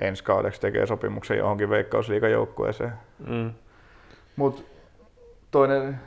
ensi 0.00 0.24
kaudeksi 0.24 0.60
tekee 0.60 0.86
sopimuksen 0.86 1.38
johonkin 1.38 1.70
veikkausliikajoukkueeseen. 1.70 2.92
Mm. 3.26 3.50
Mutta 4.36 4.62
toinen 5.50 6.00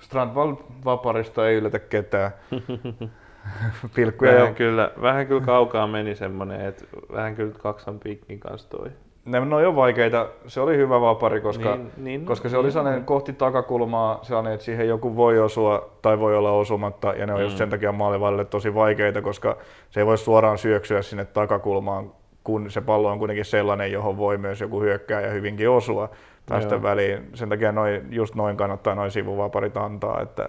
Strandval 0.00 0.56
vaparista 0.84 1.48
ei 1.48 1.56
yllätä 1.56 1.78
ketään. 1.78 2.30
Pilkkuja 3.94 4.32
vähän, 4.32 4.48
jo. 4.48 4.54
kyllä, 4.54 4.90
vähän 5.02 5.26
kyllä 5.26 5.40
kaukaa 5.40 5.86
meni 5.86 6.14
semmoinen, 6.14 6.60
että 6.60 6.84
vähän 7.12 7.36
kyllä 7.36 7.52
Kaksan 7.58 7.98
piikin 7.98 8.40
kanssa 8.40 8.68
toi. 8.70 8.90
Ne, 9.24 9.40
ne 9.40 9.54
on 9.54 9.62
jo 9.62 9.76
vaikeita. 9.76 10.28
Se 10.46 10.60
oli 10.60 10.76
hyvä 10.76 11.00
vapari, 11.00 11.40
koska, 11.40 11.76
niin, 11.76 11.90
niin, 11.96 12.26
koska 12.26 12.48
se 12.48 12.56
niin, 12.56 12.64
oli 12.64 12.72
sellainen 12.72 12.98
niin. 12.98 13.06
kohti 13.06 13.32
takakulmaa, 13.32 14.18
sellainen, 14.22 14.52
että 14.52 14.64
siihen 14.64 14.88
joku 14.88 15.16
voi 15.16 15.38
osua 15.38 15.90
tai 16.02 16.18
voi 16.18 16.36
olla 16.36 16.52
osumatta, 16.52 17.12
ja 17.12 17.26
ne 17.26 17.32
on 17.32 17.38
mm. 17.38 17.44
just 17.44 17.56
sen 17.56 17.70
takia 17.70 17.92
maalivalle 17.92 18.44
tosi 18.44 18.74
vaikeita, 18.74 19.22
koska 19.22 19.56
se 19.90 20.00
ei 20.00 20.06
voi 20.06 20.18
suoraan 20.18 20.58
syöksyä 20.58 21.02
sinne 21.02 21.24
takakulmaan, 21.24 22.12
kun 22.44 22.70
se 22.70 22.80
pallo 22.80 23.10
on 23.10 23.18
kuitenkin 23.18 23.44
sellainen, 23.44 23.92
johon 23.92 24.16
voi 24.16 24.38
myös 24.38 24.60
joku 24.60 24.80
hyökkääjä 24.80 25.30
hyvinkin 25.30 25.70
osua 25.70 26.10
päästä 26.48 26.74
Joo. 26.74 26.82
väliin. 26.82 27.30
Sen 27.34 27.48
takia 27.48 27.72
noin, 27.72 28.06
just 28.10 28.34
noin 28.34 28.56
kannattaa 28.56 28.94
noin 28.94 29.10
sivuvaparit 29.10 29.76
antaa, 29.76 30.20
että, 30.20 30.48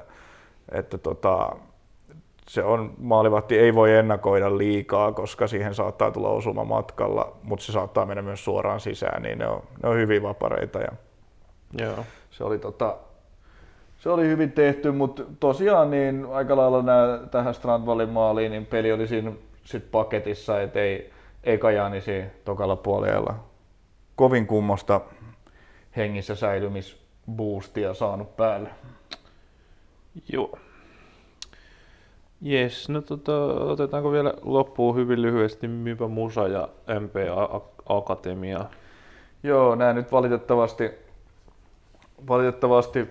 että 0.72 0.98
tota, 0.98 1.56
se 2.48 2.64
on, 2.64 2.94
maalivahti 2.98 3.60
ei 3.60 3.76
voi 3.76 3.96
ennakoida 3.96 4.58
liikaa, 4.58 5.12
koska 5.12 5.48
siihen 5.48 5.76
saattaa 5.76 6.12
tulla 6.12 6.30
osuma 6.30 6.64
matkalla, 6.64 7.38
mutta 7.44 7.66
se 7.66 7.72
saattaa 7.72 8.06
mennä 8.06 8.22
myös 8.22 8.46
suoraan 8.46 8.80
sisään, 8.80 9.22
niin 9.22 9.38
ne 9.38 9.48
on, 9.48 9.64
ne 9.84 9.90
on 9.90 9.96
hyvin 9.96 10.24
vapareita. 10.24 10.80
Ja 10.80 10.92
Joo. 11.80 12.06
Se 12.32 12.44
oli 12.44 12.60
tota, 12.60 12.98
se 13.98 14.10
oli 14.10 14.28
hyvin 14.28 14.52
tehty, 14.52 14.92
mutta 14.92 15.24
tosiaan 15.40 15.92
niin 15.92 16.28
aika 16.32 16.58
lailla 16.58 16.82
nää, 16.82 17.20
tähän 17.32 17.54
Strandvallin 17.54 18.10
maaliin, 18.10 18.52
niin 18.52 18.66
peli 18.66 18.92
oli 18.92 19.08
siinä 19.08 19.32
sit 19.64 19.92
paketissa, 19.92 20.62
et 20.62 20.76
ei, 20.76 21.10
ei 21.44 21.58
Kajaanisi 21.58 22.24
tokalla 22.46 22.76
puolella 22.76 23.36
kovin 24.20 24.48
kummosta 24.48 25.02
hengissä 25.96 26.36
säilymisboostia 26.36 27.94
saanut 27.94 28.36
päälle. 28.36 28.70
Joo. 30.34 30.60
Jes, 32.42 32.90
no 32.90 33.02
tota, 33.02 33.46
otetaanko 33.46 34.12
vielä 34.12 34.34
loppuun 34.42 34.96
hyvin 34.96 35.22
lyhyesti 35.22 35.68
Mypä 35.68 36.08
Musa 36.08 36.48
ja 36.48 36.70
MP 37.00 37.16
Akatemia? 37.86 38.66
Joo, 39.44 39.76
nämä 39.76 39.94
nyt 39.94 40.12
valitettavasti, 40.12 40.92
valitettavasti 42.28 43.10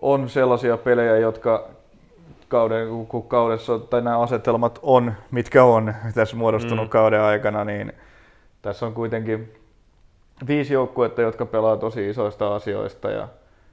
on 0.00 0.28
sellaisia 0.28 0.76
pelejä, 0.76 1.16
jotka 1.16 1.68
kauden, 2.48 3.06
kun 3.08 3.28
kaudessa, 3.28 3.78
tai 3.78 4.02
nämä 4.02 4.18
asetelmat 4.18 4.78
on, 4.82 5.14
mitkä 5.30 5.64
on 5.64 5.94
tässä 6.14 6.36
muodostunut 6.36 6.86
mm. 6.86 6.90
kauden 6.90 7.20
aikana, 7.20 7.64
niin 7.64 7.92
tässä 8.62 8.86
on 8.86 8.94
kuitenkin 8.94 9.54
viisi 10.46 10.74
joukkuetta, 10.74 11.22
jotka 11.22 11.46
pelaa 11.46 11.76
tosi 11.76 12.08
isoista 12.08 12.54
asioista 12.54 13.10
ja 13.10 13.28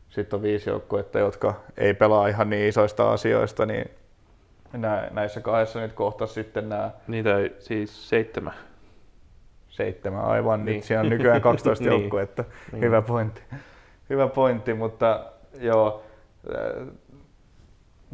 sitten 0.09 0.37
on 0.37 0.43
viisi 0.43 0.69
joukkuetta, 0.69 1.19
jotka 1.19 1.53
ei 1.77 1.93
pelaa 1.93 2.27
ihan 2.27 2.49
niin 2.49 2.67
isoista 2.67 3.11
asioista, 3.11 3.65
niin 3.65 3.89
näissä 5.11 5.41
kahdessa 5.41 5.79
nyt 5.79 5.93
kohta 5.93 6.27
sitten 6.27 6.69
nämä... 6.69 6.91
Niitä 7.07 7.37
ei 7.37 7.55
siis 7.59 8.09
seitsemän. 8.09 8.53
Seitsemän, 9.69 10.25
aivan. 10.25 10.65
Niin. 10.65 10.75
Nyt 10.75 10.83
siellä 10.83 11.01
on 11.01 11.09
nykyään 11.09 11.41
12 11.51 11.83
niin. 11.83 12.01
joukkuetta. 12.01 12.43
Niin. 12.71 12.83
Hyvä 12.83 13.01
pointti. 13.01 13.41
Hyvä 14.09 14.27
pointti, 14.27 14.73
mutta 14.73 15.25
joo, 15.59 16.03
äh, 16.55 16.87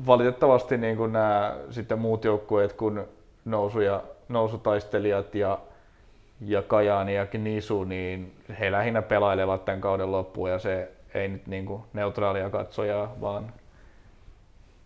valitettavasti 0.08 0.78
niin 0.78 0.98
kuin 0.98 1.14
nämä 1.14 1.58
sitten 1.70 2.00
muut 2.00 2.26
joukkueet 2.26 2.74
kuin 2.74 3.02
nousu 3.46 3.82
ja, 3.82 4.04
nousutaistelijat 4.30 5.36
ja 5.36 5.60
ja 6.42 6.62
Kajaani 6.62 7.16
ja 7.16 7.28
Nisu, 7.38 7.84
niin 7.84 8.34
he 8.60 8.72
lähinnä 8.72 9.02
pelailevat 9.02 9.66
tämän 9.66 9.82
kauden 9.82 10.12
loppuun 10.12 10.50
ja 10.50 10.60
se 10.60 10.92
ei 11.14 11.28
nyt 11.28 11.48
niin 11.48 11.66
kuin 11.66 11.84
neutraalia 11.94 12.50
katsojaa, 12.50 13.16
vaan 13.22 13.54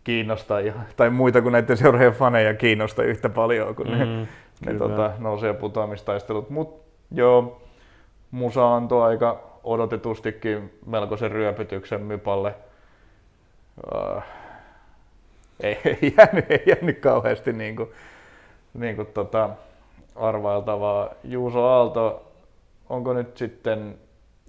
kiinnosta, 0.04 0.56
tai 0.96 1.10
muita 1.10 1.42
kuin 1.42 1.52
näiden 1.52 1.78
seuraajien 1.78 2.14
faneja 2.14 2.54
kiinnosta 2.54 3.04
yhtä 3.04 3.30
paljon 3.30 3.76
kuin 3.76 3.92
mm, 3.92 3.98
ne, 3.98 4.28
ne 4.66 4.74
tota, 4.74 5.12
nousee- 5.18 5.48
ja 5.48 5.54
putoamistaistelut. 5.54 6.50
Mutta 6.50 6.92
joo, 7.12 7.62
Musa 8.32 8.76
antoi 8.76 9.04
aika 9.04 9.44
odotetustikin 9.64 10.80
melkoisen 10.86 11.32
ryöpytyksen 11.32 12.02
Mypalle. 12.02 12.56
Uh, 13.94 14.24
ei, 15.60 15.80
ei, 15.86 16.14
jäänyt, 16.18 16.52
ei 16.52 16.64
jäänyt 16.66 17.00
kauheasti 17.00 17.54
niin 17.54 17.76
kuin, 17.76 17.90
niin 18.74 18.96
kuin 18.96 19.08
tota, 19.08 19.50
arvailtavaa. 20.16 21.10
Juuso 21.24 21.66
Aalto, 21.66 22.32
onko 22.90 23.14
nyt 23.14 23.38
sitten 23.38 23.98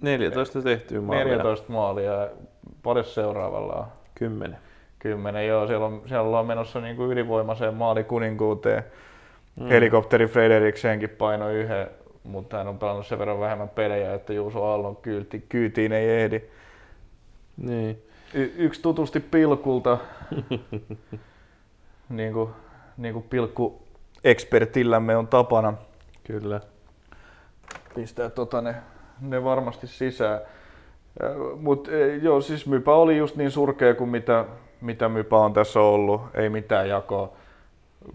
14 0.01 0.61
tehtyä 0.61 1.01
maalia. 1.01 1.25
14 1.25 1.71
maalia. 1.71 2.27
Paljon 2.83 3.05
seuraavalla 3.05 3.73
on? 3.73 3.85
10. 4.15 4.57
10, 4.99 5.47
joo. 5.47 5.67
Siellä, 5.67 5.85
on, 5.85 6.01
siellä 6.07 6.27
ollaan 6.27 6.45
menossa 6.45 6.81
niin 6.81 6.95
kuin 6.95 7.11
ylivoimaiseen 7.11 7.73
maalikuninkuuteen. 7.73 8.83
Mm. 9.59 9.67
Helikopteri 9.67 10.27
Frederiksenkin 10.27 11.09
paino 11.09 11.49
yhden, 11.49 11.87
mutta 12.23 12.57
hän 12.57 12.67
on 12.67 12.79
pelannut 12.79 13.07
sen 13.07 13.19
verran 13.19 13.39
vähemmän 13.39 13.69
pelejä, 13.69 14.13
että 14.13 14.33
Juuso 14.33 14.63
Aallon 14.63 14.95
kyyti, 14.95 15.45
kyytiin 15.49 15.91
ei 15.91 16.09
ehdi. 16.09 16.41
Niin. 17.57 18.01
Y- 18.33 18.53
yksi 18.57 18.81
tutusti 18.81 19.19
pilkulta, 19.19 19.97
niin 22.09 22.33
kuin, 22.33 22.49
niin 22.97 23.13
kuin 23.13 23.25
pilkku 23.29 23.84
ekspertillämme 24.25 25.17
on 25.17 25.27
tapana. 25.27 25.73
Kyllä. 26.23 26.61
Pistää 27.95 28.29
tota 28.29 28.61
ne, 28.61 28.75
ne 29.21 29.43
varmasti 29.43 29.87
sisään. 29.87 30.39
Mutta 31.55 31.91
e, 31.91 32.15
joo, 32.15 32.41
siis 32.41 32.67
Mypä 32.67 32.93
oli 32.93 33.17
just 33.17 33.35
niin 33.35 33.51
surkea 33.51 33.93
kuin 33.93 34.09
mitä, 34.09 34.45
mitä 34.81 35.09
Mypä 35.09 35.37
on 35.37 35.53
tässä 35.53 35.79
ollut. 35.79 36.21
Ei 36.33 36.49
mitään 36.49 36.89
jakoa. 36.89 37.33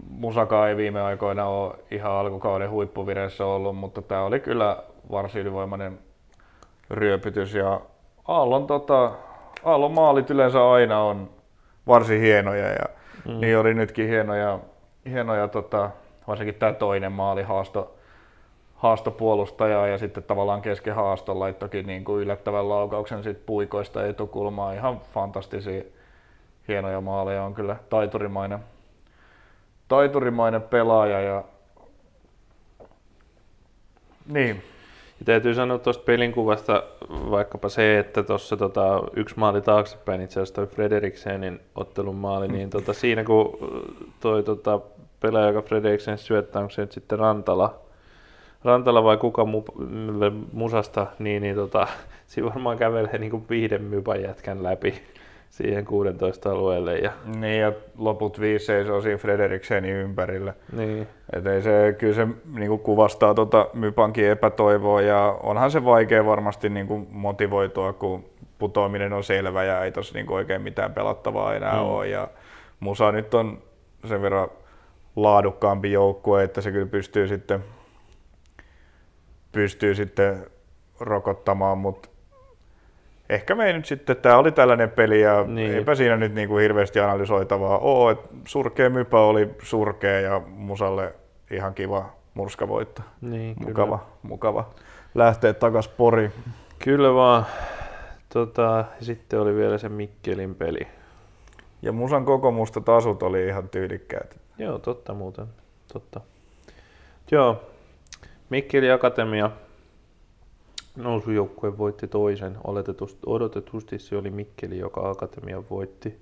Musaka 0.09 0.69
ei 0.69 0.77
viime 0.77 1.01
aikoina 1.01 1.45
ole 1.45 1.75
ihan 1.91 2.11
alkukauden 2.11 2.69
huippuvireessä 2.69 3.45
ollut, 3.45 3.75
mutta 3.75 4.01
tämä 4.01 4.23
oli 4.23 4.39
kyllä 4.39 4.83
varsin 5.11 5.41
ylivoimainen 5.41 5.99
ryöpytys. 6.89 7.53
Ja 7.53 7.81
Aallon, 8.27 8.67
tota, 8.67 9.11
Aallon 9.63 9.91
maalit 9.91 10.29
yleensä 10.29 10.71
aina 10.71 10.99
on 10.99 11.29
varsin 11.87 12.21
hienoja 12.21 12.67
ja 12.67 12.85
mm. 13.27 13.39
niin 13.39 13.57
oli 13.57 13.73
nytkin 13.73 14.07
hienoja, 14.07 14.59
hienoja 15.05 15.47
tota, 15.47 15.89
varsinkin 16.27 16.55
tämä 16.55 16.73
toinen 16.73 17.11
maali 17.11 17.43
haasto, 17.43 17.95
haastopuolustajaa 18.75 19.87
ja 19.87 19.97
sitten 19.97 20.23
tavallaan 20.23 20.61
kesken 20.61 20.95
haaston 20.95 21.39
laittokin 21.39 21.87
niin 21.87 22.03
kuin 22.03 22.21
yllättävän 22.21 22.69
laukauksen 22.69 23.23
sit 23.23 23.45
puikoista 23.45 24.05
etukulmaa. 24.05 24.73
Ihan 24.73 25.01
fantastisia 25.13 25.83
hienoja 26.67 27.01
maaleja 27.01 27.43
on 27.43 27.53
kyllä 27.53 27.75
taiturimainen, 27.89 28.59
taiturimainen 29.87 30.61
pelaaja 30.61 31.21
ja 31.21 31.43
niin. 34.27 34.63
Ja 35.19 35.25
täytyy 35.25 35.53
sanoa 35.53 35.77
tuosta 35.77 36.03
pelinkuvasta 36.03 36.83
vaikkapa 37.09 37.69
se, 37.69 37.99
että 37.99 38.23
tuossa 38.23 38.57
tota, 38.57 39.03
yksi 39.15 39.39
maali 39.39 39.61
taaksepäin, 39.61 40.21
itse 40.21 40.33
asiassa 40.33 40.55
toi 40.55 40.67
Frederiksenin 40.67 41.59
ottelun 41.75 42.15
maali, 42.15 42.47
niin 42.47 42.69
tota, 42.69 42.93
siinä 42.93 43.23
kun 43.23 43.57
toi 44.19 44.43
tota, 44.43 44.79
pelaaja, 45.21 45.47
joka 45.47 45.61
Fredriksen 45.61 46.17
syöttää, 46.17 46.61
onko 46.61 46.71
se 46.71 46.81
nyt 46.81 46.91
sitten 46.91 47.19
Rantala, 47.19 47.79
Rantala 48.63 49.03
vai 49.03 49.17
kuka 49.17 49.43
mu- 49.43 50.31
musasta, 50.53 51.07
niin, 51.19 51.41
niin 51.41 51.55
tota, 51.55 51.87
siinä 52.27 52.49
varmaan 52.49 52.77
kävelee 52.77 53.17
niin 53.17 53.31
kuin 53.31 53.45
viiden 53.49 53.81
mypan 53.83 54.21
jätkän 54.21 54.63
läpi 54.63 55.01
siihen 55.49 55.85
16 55.85 56.51
alueelle. 56.51 56.97
Ja, 56.97 57.11
Niin, 57.39 57.59
ja 57.59 57.71
loput 57.97 58.39
viisi 58.39 58.65
seisoo 58.65 59.01
siinä 59.01 59.17
Frederiksenin 59.17 59.93
ympärillä. 59.93 60.53
niin, 60.77 61.07
Et 61.33 61.45
ei 61.45 61.61
se, 61.61 61.95
kyllä 61.97 62.13
se 62.13 62.27
niin 62.55 62.79
kuvastaa 62.79 63.33
tota 63.33 63.67
Mypankin 63.73 64.25
epätoivoa 64.25 65.01
ja 65.01 65.37
onhan 65.43 65.71
se 65.71 65.85
vaikea 65.85 66.25
varmasti 66.25 66.69
niin 66.69 66.87
kuin 66.87 67.07
motivoitua, 67.11 67.93
kun 67.93 68.25
putoaminen 68.59 69.13
on 69.13 69.23
selvä 69.23 69.63
ja 69.63 69.83
ei 69.83 69.91
tossa 69.91 70.13
niin 70.13 70.31
oikein 70.31 70.61
mitään 70.61 70.93
pelattavaa 70.93 71.55
enää 71.55 71.73
mm. 71.73 71.81
ole. 71.81 72.07
Ja 72.07 72.27
Musa 72.79 73.11
nyt 73.11 73.33
on 73.33 73.61
sen 74.07 74.21
verran 74.21 74.49
laadukkaampi 75.15 75.91
joukkue, 75.91 76.43
että 76.43 76.61
se 76.61 76.71
kyllä 76.71 76.85
pystyy 76.85 77.27
sitten, 77.27 77.63
pystyy 79.51 79.95
sitten 79.95 80.45
rokottamaan, 80.99 81.77
mutta 81.77 82.09
ehkä 83.29 83.55
me 83.55 83.65
ei 83.67 83.73
nyt 83.73 83.85
sitten, 83.85 84.17
tämä 84.17 84.37
oli 84.37 84.51
tällainen 84.51 84.89
peli 84.89 85.21
ja 85.21 85.43
Niin. 85.47 85.73
eipä 85.75 85.95
siinä 85.95 86.17
nyt 86.17 86.33
niin 86.33 86.47
kuin 86.47 86.61
hirveästi 86.61 86.99
analysoitavaa 86.99 87.77
ole. 87.77 88.11
että 88.11 88.27
Surkea 88.45 88.89
mypä 88.89 89.19
oli 89.19 89.49
surkea 89.63 90.19
ja 90.19 90.41
Musalle 90.47 91.13
ihan 91.51 91.73
kiva 91.73 92.05
murskavoitto. 92.33 93.01
niin 93.21 93.55
Mukava, 93.65 93.99
mukava 94.23 94.69
lähteä 95.15 95.53
takas 95.53 95.87
Poriin. 95.87 96.31
Kyllä, 96.31 96.53
kyllä 96.79 97.13
vaan. 97.13 97.45
Tota, 98.33 98.85
sitten 99.01 99.39
oli 99.39 99.55
vielä 99.55 99.77
se 99.77 99.89
Mikkelin 99.89 100.55
peli. 100.55 100.87
Ja 101.81 101.91
Musan 101.91 102.25
koko 102.25 102.51
mustat 102.51 102.89
asut 102.89 103.23
oli 103.23 103.47
ihan 103.47 103.69
tyylikkäät. 103.69 104.40
Joo, 104.61 104.79
totta 104.79 105.13
muuten. 105.13 105.47
Totta. 105.93 106.21
Joo, 107.31 107.61
Mikkeli 108.49 108.91
Akatemia 108.91 109.51
nousujoukkue 110.95 111.77
voitti 111.77 112.07
toisen. 112.07 112.57
Oletetusti, 112.63 113.19
odotetusti 113.25 113.99
se 113.99 114.17
oli 114.17 114.29
Mikkeli, 114.29 114.77
joka 114.77 115.09
Akatemia 115.09 115.63
voitti. 115.69 116.21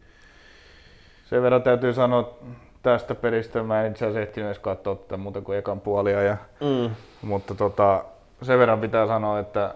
Sen 1.29 1.41
verran 1.41 1.63
täytyy 1.63 1.93
sanoa 1.93 2.37
tästä 2.83 3.15
pelistä, 3.15 3.63
mä 3.63 3.81
en 3.83 3.91
itse 3.91 4.05
asiassa 4.05 4.21
ehtinyt 4.21 4.47
edes 4.47 4.59
katsoa 4.59 4.95
tätä 4.95 5.17
muuta 5.17 5.41
kuin 5.41 5.57
ekan 5.57 5.81
puolia. 5.81 6.21
Ja, 6.21 6.37
Mm. 6.61 6.95
mutta 7.21 7.55
tota, 7.55 8.03
sen 8.41 8.59
verran 8.59 8.79
pitää 8.81 9.07
sanoa, 9.07 9.39
että 9.39 9.75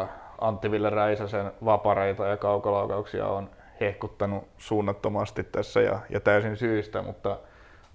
äh, 0.00 0.08
Antti 0.40 0.70
Ville 0.70 0.90
Räisäsen 0.90 1.52
vapareita 1.64 2.26
ja 2.26 2.36
kaukolaukauksia 2.36 3.26
on 3.26 3.50
hehkuttanut 3.80 4.44
suunnattomasti 4.58 5.44
tässä 5.44 5.80
ja, 5.80 5.98
ja 6.10 6.20
täysin 6.20 6.56
syystä, 6.56 7.02
mutta, 7.02 7.38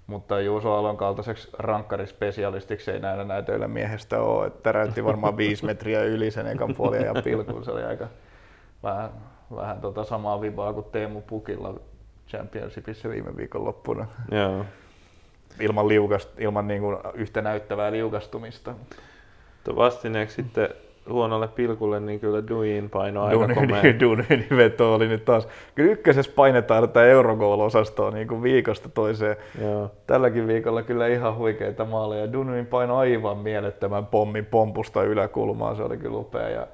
mutta 0.08 0.42
Juuso 0.42 0.76
Alon 0.76 0.98
kaltaiseksi 0.98 1.50
rankkarispesialistiksi 1.60 2.92
ei 2.92 3.00
näillä 3.00 3.24
näytöillä 3.24 3.68
miehestä 3.68 4.22
ole. 4.22 4.48
Että 4.48 4.60
täräytti 4.64 5.04
varmaan 5.04 5.38
viisi 5.38 5.66
metriä 5.66 6.04
yli 6.04 6.32
sen 6.32 6.48
ekan 6.48 6.76
puolia 6.76 7.06
ja 7.06 7.22
pilkuun. 7.24 7.66
Se 7.66 7.72
oli 7.72 7.84
aika 7.84 8.08
vähän, 8.84 9.10
vähän 9.56 9.82
tota 9.82 10.04
samaa 10.04 10.42
vibaa 10.42 10.74
kuin 10.74 10.86
Teemu 10.92 11.22
Pukilla 11.22 11.80
Championshipissa 12.28 13.10
viime 13.10 13.38
viikonloppuna. 13.38 14.08
Joo. 14.32 14.66
Ilman, 15.60 15.88
liukast, 15.88 16.40
ilman 16.40 16.68
niin 16.68 16.82
kuin 16.82 16.98
yhtä 17.14 17.42
näyttävää 17.42 17.92
liukastumista. 17.92 18.76
Vastineeksi 19.76 20.36
sitten 20.36 20.70
huonolle 21.12 21.48
pilkulle, 21.48 22.00
niin 22.00 22.20
kyllä 22.20 22.48
Duin 22.48 22.90
paino 22.90 23.24
aika 23.24 23.54
komea. 23.54 23.84
Dunin, 23.84 24.00
Dunin 24.30 24.48
veto 24.58 24.94
oli 24.94 25.08
nyt 25.08 25.26
taas. 25.26 25.48
Kyllä 25.76 25.92
ykkösessä 25.92 26.32
painetaan 26.36 26.88
tätä 26.88 27.04
Eurogoal-osastoa 27.06 28.12
niin 28.12 28.28
kuin 28.28 28.44
viikosta 28.44 28.90
toiseen. 28.90 29.36
Joo. 29.62 29.92
Tälläkin 30.08 30.48
viikolla 30.48 30.82
kyllä 30.84 31.08
ihan 31.08 31.36
huikeita 31.36 31.86
maaleja. 31.86 32.34
Dunin 32.34 32.66
paino 32.66 32.98
aivan 32.98 33.38
mielettömän 33.38 34.06
pommin 34.06 34.46
pompusta 34.46 35.04
yläkulmaan, 35.04 35.76
se 35.76 35.84
oli 35.84 35.98
kyllä 35.98 36.18
upea. 36.18 36.50
Ja, 36.50 36.68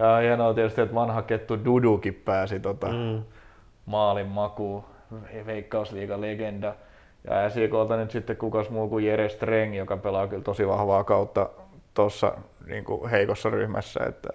ja 0.00 0.16
hienoa 0.16 0.54
tietysti, 0.54 0.80
että 0.80 0.94
vanha 0.94 1.22
kettu 1.22 1.64
Dudukin 1.64 2.14
pääsi 2.24 2.60
tota, 2.60 2.86
Mm. 2.88 3.22
maalin 3.86 4.26
makuun, 4.26 4.82
Veikkausliigan 5.46 6.20
legenda. 6.20 6.74
Ja 7.30 7.50
SJKlta 7.50 7.96
nyt 7.96 8.10
sitten 8.10 8.36
kukas 8.36 8.70
muu 8.70 8.88
kuin 8.88 9.06
Jere 9.06 9.28
Streng, 9.28 9.76
joka 9.76 9.96
pelaa 9.96 10.26
kyllä 10.26 10.42
tosi 10.42 10.68
vahvaa 10.68 11.04
kautta 11.04 11.48
tuossa 12.02 12.32
niin 12.66 12.84
heikossa 13.10 13.50
ryhmässä. 13.50 14.00
Että 14.08 14.28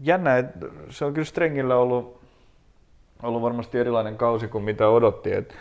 jännä, 0.00 0.38
että 0.38 0.66
se 0.88 1.04
on 1.04 1.14
kyllä 1.14 1.24
Strengillä 1.24 1.76
ollut, 1.76 2.20
ollut 3.22 3.42
varmasti 3.42 3.78
erilainen 3.78 4.16
kausi 4.16 4.48
kuin 4.48 4.64
mitä 4.64 4.88
odotti. 4.88 5.32
Että 5.32 5.54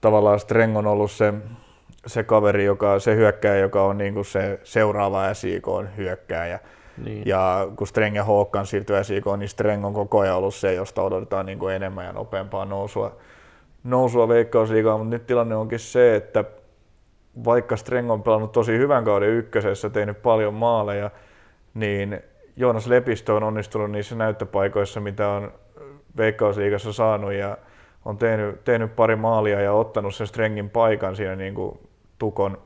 tavallaan 0.00 0.40
Streng 0.40 0.76
on 0.76 0.86
ollut 0.86 1.10
se, 1.10 1.34
se 2.06 2.22
kaveri, 2.22 2.64
joka, 2.64 2.98
se 2.98 3.16
hyökkääjä, 3.16 3.60
joka 3.60 3.82
on 3.82 3.98
niin 3.98 4.14
kuin 4.14 4.24
se 4.24 4.60
seuraava 4.64 5.34
SJK 5.34 5.66
hyökkääjä. 5.96 6.58
Niin. 7.04 7.22
Ja 7.26 7.68
kun 7.76 7.86
Streng 7.86 8.16
ja 8.16 8.24
Håkan 8.24 8.66
siirtyi 8.66 9.04
SIK, 9.04 9.24
niin 9.36 9.48
Streng 9.48 9.84
on 9.84 9.94
koko 9.94 10.20
ajan 10.20 10.36
ollut 10.36 10.54
se, 10.54 10.74
josta 10.74 11.02
odotetaan 11.02 11.46
niin 11.46 11.58
kuin 11.58 11.74
enemmän 11.74 12.06
ja 12.06 12.12
nopeampaa 12.12 12.64
nousua, 12.64 13.16
nousua 13.84 14.28
veikkausliigaan, 14.28 15.00
mutta 15.00 15.10
nyt 15.10 15.26
tilanne 15.26 15.56
onkin 15.56 15.78
se, 15.78 16.16
että 16.16 16.44
vaikka 17.44 17.76
Streng 17.76 18.10
on 18.10 18.22
pelannut 18.22 18.52
tosi 18.52 18.78
hyvän 18.78 19.04
kauden 19.04 19.28
ykkösessä, 19.28 19.90
tehnyt 19.90 20.22
paljon 20.22 20.54
maaleja, 20.54 21.10
niin 21.74 22.20
Joonas 22.56 22.86
Lepistö 22.86 23.34
on 23.34 23.42
onnistunut 23.42 23.90
niissä 23.90 24.16
näyttöpaikoissa, 24.16 25.00
mitä 25.00 25.28
on 25.28 25.52
veikkausliigassa 26.16 26.92
saanut 26.92 27.32
ja 27.32 27.58
on 28.04 28.18
tehnyt, 28.18 28.64
tehnyt 28.64 28.96
pari 28.96 29.16
maalia 29.16 29.60
ja 29.60 29.72
ottanut 29.72 30.14
sen 30.14 30.26
Strengin 30.26 30.70
paikan 30.70 31.16
siinä 31.16 31.36
niin 31.36 31.54
kuin 31.54 31.78
Tukon 32.18 32.58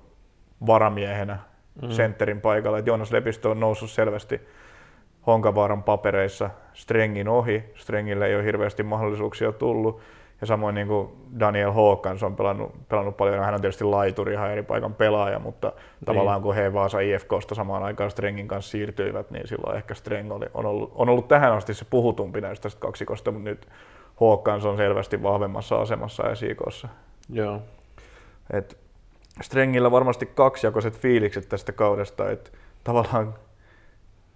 varamiehenä 0.67 1.39
Mm. 1.83 1.91
sentterin 1.91 2.41
paikalla. 2.41 2.79
Et 2.79 2.87
Joonas 2.87 3.13
Lepistö 3.13 3.51
on 3.51 3.61
noussut 3.61 3.91
selvästi 3.91 4.41
Honkavaaran 5.27 5.83
papereissa 5.83 6.51
Strengin 6.75 7.29
ohi. 7.29 7.65
Strengille 7.75 8.27
ei 8.27 8.37
ole 8.37 8.45
hirveästi 8.45 8.83
mahdollisuuksia 8.83 9.53
tullut. 9.53 10.01
Ja 10.41 10.47
samoin 10.47 10.75
niin 10.75 10.87
kuin 10.87 11.09
Daniel 11.41 11.73
Håkans 11.73 12.23
on 12.23 12.37
pelannut, 12.37 12.89
pelannut 12.89 13.17
paljon. 13.17 13.45
Hän 13.45 13.55
on 13.55 13.61
tietysti 13.61 13.85
laituri, 13.85 14.33
ihan 14.33 14.51
eri 14.51 14.63
paikan 14.63 14.95
pelaaja, 14.95 15.39
mutta 15.39 15.69
niin. 15.69 16.05
tavallaan 16.05 16.43
kun 16.43 16.55
he 16.55 16.73
Vaasa 16.73 17.01
IFKsta 17.01 17.55
samaan 17.55 17.83
aikaan 17.83 18.11
Strengin 18.11 18.49
kanssa 18.49 18.71
siirtyivät, 18.71 19.31
niin 19.31 19.49
silloin 19.49 19.77
ehkä 19.77 19.95
Streng 19.95 20.33
oli, 20.33 20.47
on, 20.55 20.67
ollut, 20.67 20.93
on 20.95 21.09
ollut 21.09 21.29
tähän 21.29 21.53
asti 21.53 21.75
se 21.75 21.87
puhutumpi 21.91 22.41
näistä 22.41 22.69
kaksikosta, 22.79 23.31
mutta 23.31 23.49
nyt 23.49 23.69
Håkans 24.21 24.65
on 24.65 24.77
selvästi 24.77 25.23
vahvemmassa 25.23 25.77
asemassa 25.77 26.35
SIKssa. 26.35 26.89
Joo. 27.29 27.63
Et 28.53 28.79
Strengillä 29.41 29.91
varmasti 29.91 30.27
kaksijakoiset 30.27 30.99
fiilikset 30.99 31.49
tästä 31.49 31.73
kaudesta, 31.73 32.31
että 32.31 32.51
tavallaan, 32.85 33.35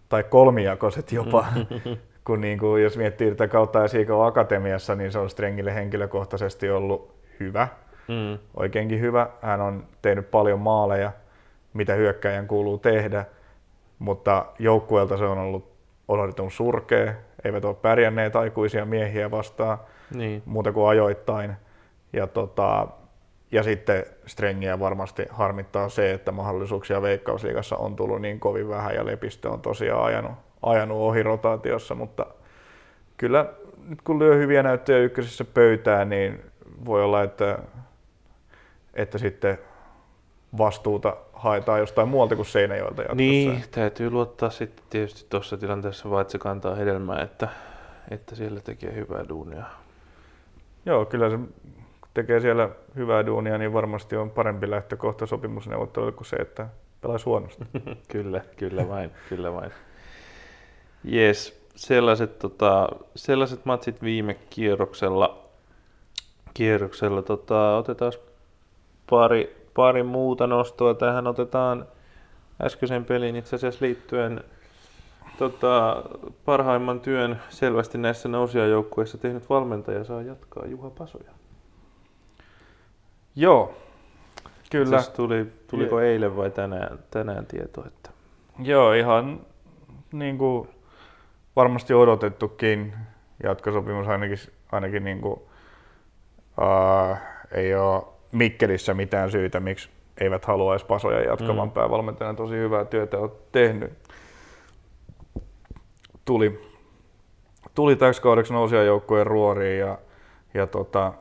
tai 0.08 0.24
kolmijakoiset 0.24 1.12
jopa, 1.12 1.46
kun 2.30 2.40
niin 2.40 2.58
kuin, 2.58 2.82
jos 2.82 2.96
miettii 2.96 3.30
tätä 3.30 3.48
kautta 3.48 3.88
SIK 3.88 4.10
Akatemiassa, 4.10 4.94
niin 4.94 5.12
se 5.12 5.18
on 5.18 5.30
Strengille 5.30 5.74
henkilökohtaisesti 5.74 6.70
ollut 6.70 7.14
hyvä, 7.40 7.68
Mm. 8.08 8.38
oikeinkin 8.56 9.00
hyvä. 9.00 9.26
Hän 9.42 9.60
on 9.60 9.84
tehnyt 10.02 10.30
paljon 10.30 10.58
maaleja, 10.60 11.12
mitä 11.72 11.94
hyökkäjän 11.94 12.46
kuuluu 12.46 12.78
tehdä, 12.78 13.24
mutta 13.98 14.46
joukkueelta 14.58 15.16
se 15.16 15.24
on 15.24 15.38
ollut 15.38 15.72
odotetun 16.08 16.50
surkea, 16.50 17.12
eivät 17.44 17.64
ole 17.64 17.74
pärjänneet 17.74 18.36
aikuisia 18.36 18.84
miehiä 18.84 19.30
vastaan 19.30 19.78
Niin. 20.14 20.42
muuta 20.46 20.72
kuin 20.72 20.88
ajoittain. 20.88 21.52
Ja, 22.12 22.26
tota, 22.26 22.86
ja 23.52 23.62
sitten 23.62 24.04
Strengiä 24.26 24.80
varmasti 24.80 25.26
harmittaa 25.30 25.88
se, 25.88 26.12
että 26.12 26.32
mahdollisuuksia 26.32 27.02
Veikkausliigassa 27.02 27.76
on 27.76 27.96
tullut 27.96 28.20
niin 28.22 28.40
kovin 28.40 28.68
vähän 28.68 28.94
ja 28.94 29.06
Lepistö 29.06 29.50
on 29.50 29.60
tosiaan 29.60 30.04
ajanut, 30.04 30.32
ajanut 30.62 30.98
ohi 30.98 31.22
rotaatiossa, 31.22 31.94
mutta 31.94 32.26
kyllä 33.16 33.46
nyt 33.88 34.02
kun 34.02 34.18
lyö 34.18 34.34
hyviä 34.34 34.62
näyttöjä 34.62 34.98
ykkösessä 34.98 35.44
pöytään, 35.44 36.08
niin 36.08 36.40
voi 36.84 37.04
olla, 37.04 37.22
että, 37.22 37.58
että 38.94 39.18
sitten 39.18 39.58
vastuuta 40.58 41.16
haetaan 41.32 41.80
jostain 41.80 42.08
muualta 42.08 42.36
kuin 42.36 42.46
Seinäjoelta 42.46 43.02
jatkossa. 43.02 43.16
Niin, 43.16 43.64
täytyy 43.70 44.10
luottaa 44.10 44.50
sitten 44.50 44.84
tietysti 44.90 45.26
tuossa 45.28 45.56
tilanteessa 45.56 46.10
vaan, 46.10 46.20
että 46.20 46.32
se 46.32 46.38
kantaa 46.38 46.74
hedelmää, 46.74 47.22
että, 47.22 47.48
että 48.10 48.34
siellä 48.34 48.60
tekee 48.60 48.94
hyvää 48.94 49.28
duunia. 49.28 49.64
Joo, 50.86 51.04
kyllä 51.04 51.30
se 51.30 51.36
kun 52.00 52.10
tekee 52.14 52.40
siellä 52.40 52.68
hyvää 52.96 53.26
duunia, 53.26 53.58
niin 53.58 53.72
varmasti 53.72 54.16
on 54.16 54.30
parempi 54.30 54.70
lähtökohta 54.70 55.26
sopimusneuvotteluille 55.26 56.16
kuin 56.16 56.26
se, 56.26 56.36
että 56.36 56.66
pelaisi 57.00 57.24
huonosti. 57.24 57.64
kyllä, 58.12 58.40
kyllä 58.56 58.88
vain, 58.88 59.10
kyllä 59.28 59.52
vain. 59.52 59.72
Jes, 61.04 61.60
sellaiset, 61.74 62.38
tota, 62.38 62.88
sellaiset 63.16 63.64
matsit 63.64 64.02
viime 64.02 64.34
kierroksella. 64.34 65.38
kierroksella 66.54 67.22
tota, 67.22 67.76
otetaan 67.76 68.12
pari, 69.10 69.66
pari 69.74 70.02
muuta 70.02 70.46
nostoa. 70.46 70.94
Tähän 70.94 71.26
otetaan 71.26 71.86
äskeisen 72.62 73.04
pelin 73.04 73.36
itse 73.36 73.56
asiassa 73.56 73.84
liittyen 73.84 74.44
tota, 75.38 76.02
parhaimman 76.44 77.00
työn 77.00 77.40
selvästi 77.48 77.98
näissä 77.98 78.28
nousijajoukkueissa 78.28 79.18
tehnyt 79.18 79.50
valmentaja 79.50 80.04
saa 80.04 80.22
jatkaa 80.22 80.66
Juha 80.66 80.90
Pasoja. 80.90 81.30
Joo, 83.36 83.74
kyllä. 84.70 85.00
Siis 85.00 85.14
tuli 85.14 85.46
tuliko 85.66 86.00
eilen 86.00 86.36
vai 86.36 86.50
tänään, 86.50 86.98
tänään 87.10 87.46
tieto? 87.46 87.84
Että... 87.86 88.10
Joo, 88.58 88.92
ihan 88.92 89.40
niin 90.12 90.38
kuin 90.38 90.68
varmasti 91.56 91.94
odotettukin 91.94 92.94
jatkosopimus 93.42 94.08
ainakin, 94.08 94.38
ainakin 94.72 95.04
niin 95.04 95.20
kuin, 95.20 95.40
uh, 96.58 97.16
ei 97.52 97.74
ole 97.74 98.02
Mikkelissä 98.32 98.94
mitään 98.94 99.30
syytä, 99.30 99.60
miksi 99.60 99.88
eivät 100.20 100.44
haluaisi 100.44 100.86
Pasoja 100.86 101.20
jatkavan 101.20 101.68
mm. 101.68 101.72
päävalmentajana. 101.72 102.36
Tosi 102.36 102.54
hyvää 102.54 102.84
työtä 102.84 103.18
on 103.18 103.32
tehnyt. 103.52 103.92
Tuli, 106.24 106.76
tuli 107.74 107.96
täksi 107.96 108.22
kaudeksi 108.22 108.52
joukkueen 108.86 109.26
ruoriin 109.26 109.78
ja, 109.78 109.98
ja 110.54 110.66
tota, 110.66 111.12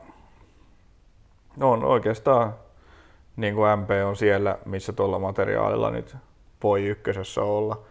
on 1.60 1.84
oikeastaan 1.84 2.54
niin 3.36 3.54
kuin 3.54 3.78
MP 3.78 3.90
on 4.06 4.16
siellä, 4.16 4.58
missä 4.64 4.92
tuolla 4.92 5.18
materiaalilla 5.18 5.90
nyt 5.90 6.16
voi 6.62 6.86
ykkösessä 6.86 7.42
olla. 7.42 7.82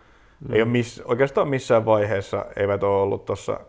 Mm. 0.48 0.56
Ei 0.56 0.62
ole 0.62 0.70
miss, 0.70 1.02
oikeastaan 1.06 1.50
missään 1.50 1.86
vaiheessa 1.86 2.46
eivät 2.56 2.84
ole 2.84 3.02
ollut 3.02 3.26
tuossa 3.26 3.60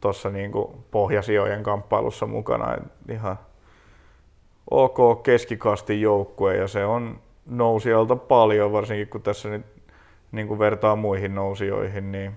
tossa 0.00 0.30
niin 0.30 0.52
pohjasijojen 0.90 1.62
kamppailussa 1.62 2.26
mukana. 2.26 2.74
Et 2.74 2.82
ihan 3.10 3.38
ok 4.70 5.22
keskikastin 5.22 6.00
joukkue 6.00 6.56
ja 6.56 6.68
se 6.68 6.84
on 6.84 7.20
nousijalta 7.46 8.16
paljon, 8.16 8.72
varsinkin 8.72 9.08
kun 9.08 9.22
tässä 9.22 9.48
nyt 9.48 9.66
niin 10.32 10.48
kuin 10.48 10.58
vertaa 10.58 10.96
muihin 10.96 11.34
nousijoihin, 11.34 12.12
niin, 12.12 12.32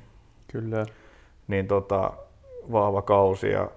Kyllä. 0.51 0.85
niin 1.47 1.67
tota, 1.67 2.13
vahva 2.71 3.01
kausi 3.01 3.49
ja 3.49 3.67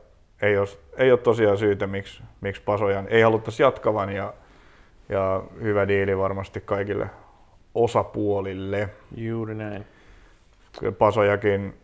ei 0.43 0.59
ole, 0.59 0.69
ei 0.97 1.11
ole 1.11 1.19
tosiaan 1.19 1.59
syytä, 1.59 1.87
miksi, 1.87 2.23
miksi 2.41 2.63
Pasojan 2.63 3.07
ei 3.09 3.23
haluttaisi 3.23 3.63
jatkavan 3.63 4.13
ja, 4.13 4.35
ja 5.09 5.43
hyvä 5.63 5.89
diili 5.89 6.19
varmasti 6.19 6.61
kaikille 6.61 7.11
osapuolille. 7.77 8.89
Juuri 9.17 9.55
näin. 9.55 9.87
Pasojakin 10.99 11.75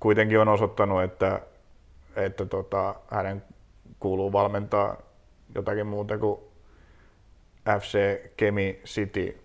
kuitenkin 0.00 0.40
on 0.40 0.48
osoittanut, 0.48 1.02
että, 1.02 1.40
että 2.16 2.46
tota, 2.46 2.94
hänen 3.10 3.42
kuuluu 4.00 4.32
valmentaa 4.32 4.96
jotakin 5.54 5.86
muuta 5.86 6.18
kuin 6.18 6.40
FC 7.80 8.20
Kemi 8.36 8.80
City, 8.84 9.38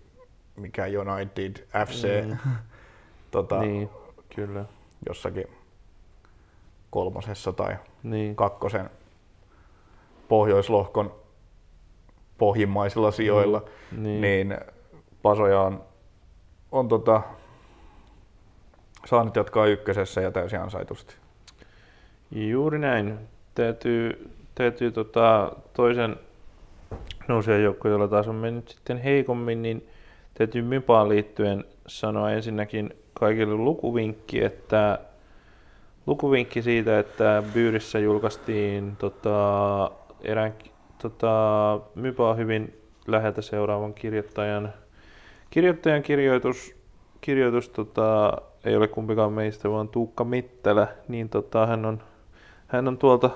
mikä 0.56 0.84
United 0.84 1.66
FC, 1.86 2.24
mm. 2.24 2.36
tota, 3.30 3.60
niin, 3.60 3.90
kyllä. 4.34 4.64
jossakin 5.08 5.46
kolmosessa 6.90 7.52
tai 7.52 7.76
niin. 8.02 8.36
kakkosen 8.36 8.90
pohjoislohkon 10.28 11.14
pohjimmaisilla 12.38 13.10
sijoilla, 13.10 13.62
mm. 13.92 14.02
niin. 14.02 14.20
niin 14.20 14.56
Pasoja 15.26 15.60
on, 15.60 15.84
on 16.72 16.88
tota, 16.88 17.22
saanut 19.06 19.36
jatkaa 19.36 19.66
ykkösessä 19.66 20.20
ja 20.20 20.30
täysin 20.30 20.60
ansaitusti. 20.60 21.16
Juuri 22.30 22.78
näin. 22.78 23.18
Täytyy, 23.54 24.30
täytyy 24.54 24.90
tota, 24.90 25.52
toisen 25.72 26.16
nousijan 27.28 27.62
joukko, 27.62 27.88
jolla 27.88 28.08
taas 28.08 28.28
on 28.28 28.34
mennyt 28.34 28.68
sitten 28.68 28.98
heikommin, 28.98 29.62
niin 29.62 29.88
täytyy 30.34 30.62
Mypaan 30.62 31.08
liittyen 31.08 31.64
sanoa 31.86 32.30
ensinnäkin 32.30 32.96
kaikille 33.14 33.54
lukuvinkki, 33.54 34.44
että 34.44 34.98
lukuvinkki 36.06 36.62
siitä, 36.62 36.98
että 36.98 37.42
Byyrissä 37.54 37.98
julkaistiin 37.98 38.96
tota, 38.96 39.90
erään 40.24 40.54
tota, 41.02 41.80
Mypaa 41.94 42.34
hyvin 42.34 42.80
läheltä 43.06 43.42
seuraavan 43.42 43.94
kirjoittajan, 43.94 44.72
kirjoittajan 45.50 46.02
kirjoitus, 46.02 46.76
kirjoitus 47.20 47.68
tota, 47.68 48.32
ei 48.64 48.76
ole 48.76 48.88
kumpikaan 48.88 49.32
meistä, 49.32 49.70
vaan 49.70 49.88
Tuukka 49.88 50.24
Mittelä, 50.24 50.88
niin 51.08 51.28
tota, 51.28 51.66
hän, 51.66 51.84
on, 51.84 52.02
hän 52.66 52.88
on 52.88 52.98
tuolta 52.98 53.30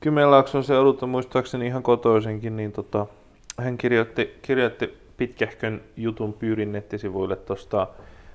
Kymenlaakson 0.00 0.64
seudulta 0.64 1.06
muistaakseni 1.06 1.66
ihan 1.66 1.82
kotoisenkin, 1.82 2.56
niin 2.56 2.72
tota, 2.72 3.06
hän 3.58 3.78
kirjoitti, 3.78 4.38
kirjoitti 4.42 4.98
pitkähkön 5.16 5.80
jutun 5.96 6.32
Pyyrin 6.32 6.72
nettisivuille 6.72 7.36
tuosta 7.36 7.86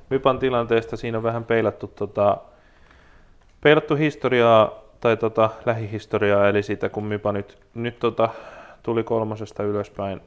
Mypan 0.09 0.39
tilanteesta. 0.39 0.97
Siinä 0.97 1.17
on 1.17 1.23
vähän 1.23 1.43
peilattu, 1.43 1.87
tota, 1.87 2.37
peilattu 3.61 3.95
historiaa 3.95 4.71
tai 5.01 5.17
tota, 5.17 5.49
lähihistoriaa, 5.65 6.49
eli 6.49 6.63
sitä 6.63 6.89
kun 6.89 7.05
Mypa 7.05 7.31
nyt, 7.31 7.57
nyt 7.73 7.99
tota, 7.99 8.29
tuli 8.83 9.03
kolmosesta 9.03 9.63
ylöspäin, 9.63 10.21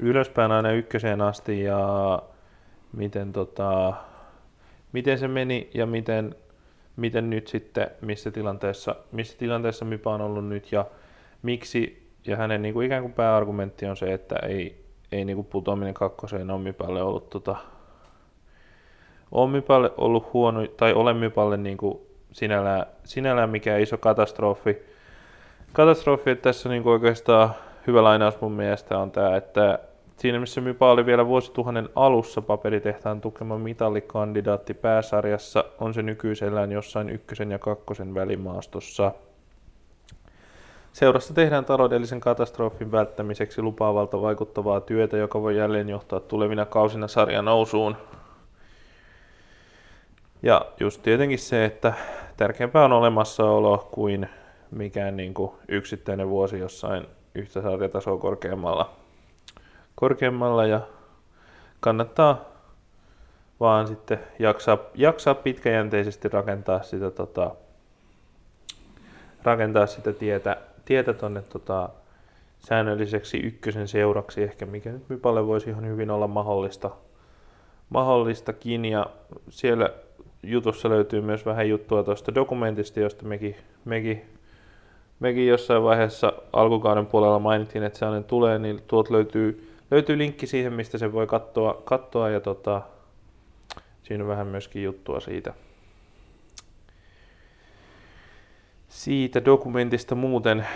ylöspäin 0.00 0.52
aina 0.52 0.72
ykköseen 0.72 1.20
asti 1.20 1.62
ja 1.62 2.22
miten, 2.92 3.32
tota, 3.32 3.92
miten 4.92 5.18
se 5.18 5.28
meni 5.28 5.70
ja 5.74 5.86
miten, 5.86 6.34
miten 6.96 7.30
nyt 7.30 7.48
sitten, 7.48 7.90
missä 8.00 8.30
tilanteessa, 8.30 8.96
missä 9.12 9.38
tilanteessa 9.38 9.84
Mypa 9.84 10.14
on 10.14 10.20
ollut 10.20 10.48
nyt 10.48 10.72
ja 10.72 10.84
miksi, 11.42 12.10
ja 12.26 12.36
hänen 12.36 12.62
niin 12.62 12.74
kuin 12.74 12.86
ikään 12.86 13.02
kuin 13.02 13.12
pääargumentti 13.12 13.86
on 13.86 13.96
se, 13.96 14.12
että 14.12 14.36
ei, 14.36 14.84
ei 15.12 15.24
niin 15.24 15.36
kuin 15.36 15.46
putoaminen 15.46 15.94
kakkoseen 15.94 16.50
ole 16.50 16.60
Mypalle 16.60 17.02
ollut 17.02 17.30
tota, 17.30 17.56
on 19.32 19.50
Mypalle 19.50 19.92
ollut 19.96 20.32
huono, 20.32 20.66
tai 20.66 20.92
ole 20.92 21.14
Mypalle 21.14 21.56
niin 21.56 21.76
kuin 21.76 21.98
sinällään, 22.32 22.86
sinällään 23.04 23.50
mikään 23.50 23.80
iso 23.80 23.98
katastrofi. 23.98 24.78
Katastrofi, 25.72 26.30
että 26.30 26.42
tässä 26.42 26.68
niin 26.68 26.82
kuin 26.82 26.92
oikeastaan 26.92 27.50
hyvä 27.86 28.04
lainaus 28.04 28.40
mun 28.40 28.52
mielestä 28.52 28.98
on 28.98 29.10
tämä, 29.10 29.36
että 29.36 29.78
Siinä 30.20 30.40
missä 30.40 30.60
Mypa 30.60 30.90
oli 30.90 31.06
vielä 31.06 31.26
vuosituhannen 31.26 31.88
alussa 31.94 32.42
paperitehtaan 32.42 33.20
tukema 33.20 33.58
mitallikandidaatti 33.58 34.74
pääsarjassa, 34.74 35.64
on 35.78 35.94
se 35.94 36.02
nykyisellään 36.02 36.72
jossain 36.72 37.10
ykkösen 37.10 37.50
ja 37.50 37.58
kakkosen 37.58 38.14
välimaastossa. 38.14 39.12
Seurassa 40.92 41.34
tehdään 41.34 41.64
taloudellisen 41.64 42.20
katastrofin 42.20 42.92
välttämiseksi 42.92 43.62
lupaavalta 43.62 44.22
vaikuttavaa 44.22 44.80
työtä, 44.80 45.16
joka 45.16 45.42
voi 45.42 45.56
jälleen 45.56 45.88
johtaa 45.88 46.20
tulevina 46.20 46.66
kausina 46.66 47.08
sarjan 47.08 47.44
nousuun. 47.44 47.96
Ja 50.42 50.66
just 50.80 51.02
tietenkin 51.02 51.38
se, 51.38 51.64
että 51.64 51.92
tärkeämpää 52.36 52.84
on 52.84 52.92
olemassaolo 52.92 53.88
kuin 53.90 54.28
mikään 54.70 55.16
niin 55.16 55.34
kuin 55.34 55.52
yksittäinen 55.68 56.28
vuosi 56.28 56.58
jossain 56.58 57.06
yhtä 57.34 57.62
sarjatasoa 57.62 58.18
korkeammalla 58.18 58.99
korkeammalla 60.00 60.66
ja 60.66 60.80
kannattaa 61.80 62.44
vaan 63.60 63.86
sitten 63.86 64.18
jaksaa, 64.38 64.78
jaksaa 64.94 65.34
pitkäjänteisesti 65.34 66.28
rakentaa 66.28 66.82
sitä, 66.82 67.10
tota, 67.10 67.50
rakentaa 69.42 69.86
sitä 69.86 70.12
tietä, 70.12 70.56
tietä 70.84 71.12
tonne 71.12 71.42
tota, 71.42 71.88
säännölliseksi 72.58 73.38
ykkösen 73.38 73.88
seuraksi 73.88 74.42
ehkä, 74.42 74.66
mikä 74.66 74.92
nyt 74.92 75.08
Mypalle 75.08 75.46
voisi 75.46 75.70
ihan 75.70 75.86
hyvin 75.86 76.10
olla 76.10 76.26
mahdollista, 76.28 76.90
mahdollistakin. 77.90 78.84
Ja 78.84 79.06
siellä 79.48 79.90
jutussa 80.42 80.88
löytyy 80.88 81.20
myös 81.20 81.46
vähän 81.46 81.68
juttua 81.68 82.02
tuosta 82.02 82.34
dokumentista, 82.34 83.00
josta 83.00 83.24
mekin, 83.24 83.56
mekin, 83.84 84.24
mekin 85.20 85.46
jossain 85.46 85.82
vaiheessa 85.82 86.32
alkukauden 86.52 87.06
puolella 87.06 87.38
mainittiin, 87.38 87.84
että 87.84 87.98
sellainen 87.98 88.24
tulee, 88.24 88.58
niin 88.58 88.82
tuot 88.86 89.10
löytyy 89.10 89.69
löytyy 89.90 90.18
linkki 90.18 90.46
siihen, 90.46 90.72
mistä 90.72 90.98
se 90.98 91.12
voi 91.12 91.26
katsoa, 91.26 91.82
katsoa 91.84 92.30
ja 92.30 92.40
tota, 92.40 92.82
siinä 94.02 94.24
on 94.24 94.30
vähän 94.30 94.46
myöskin 94.46 94.82
juttua 94.82 95.20
siitä, 95.20 95.54
siitä 98.88 99.44
dokumentista 99.44 100.14
muuten, 100.14 100.66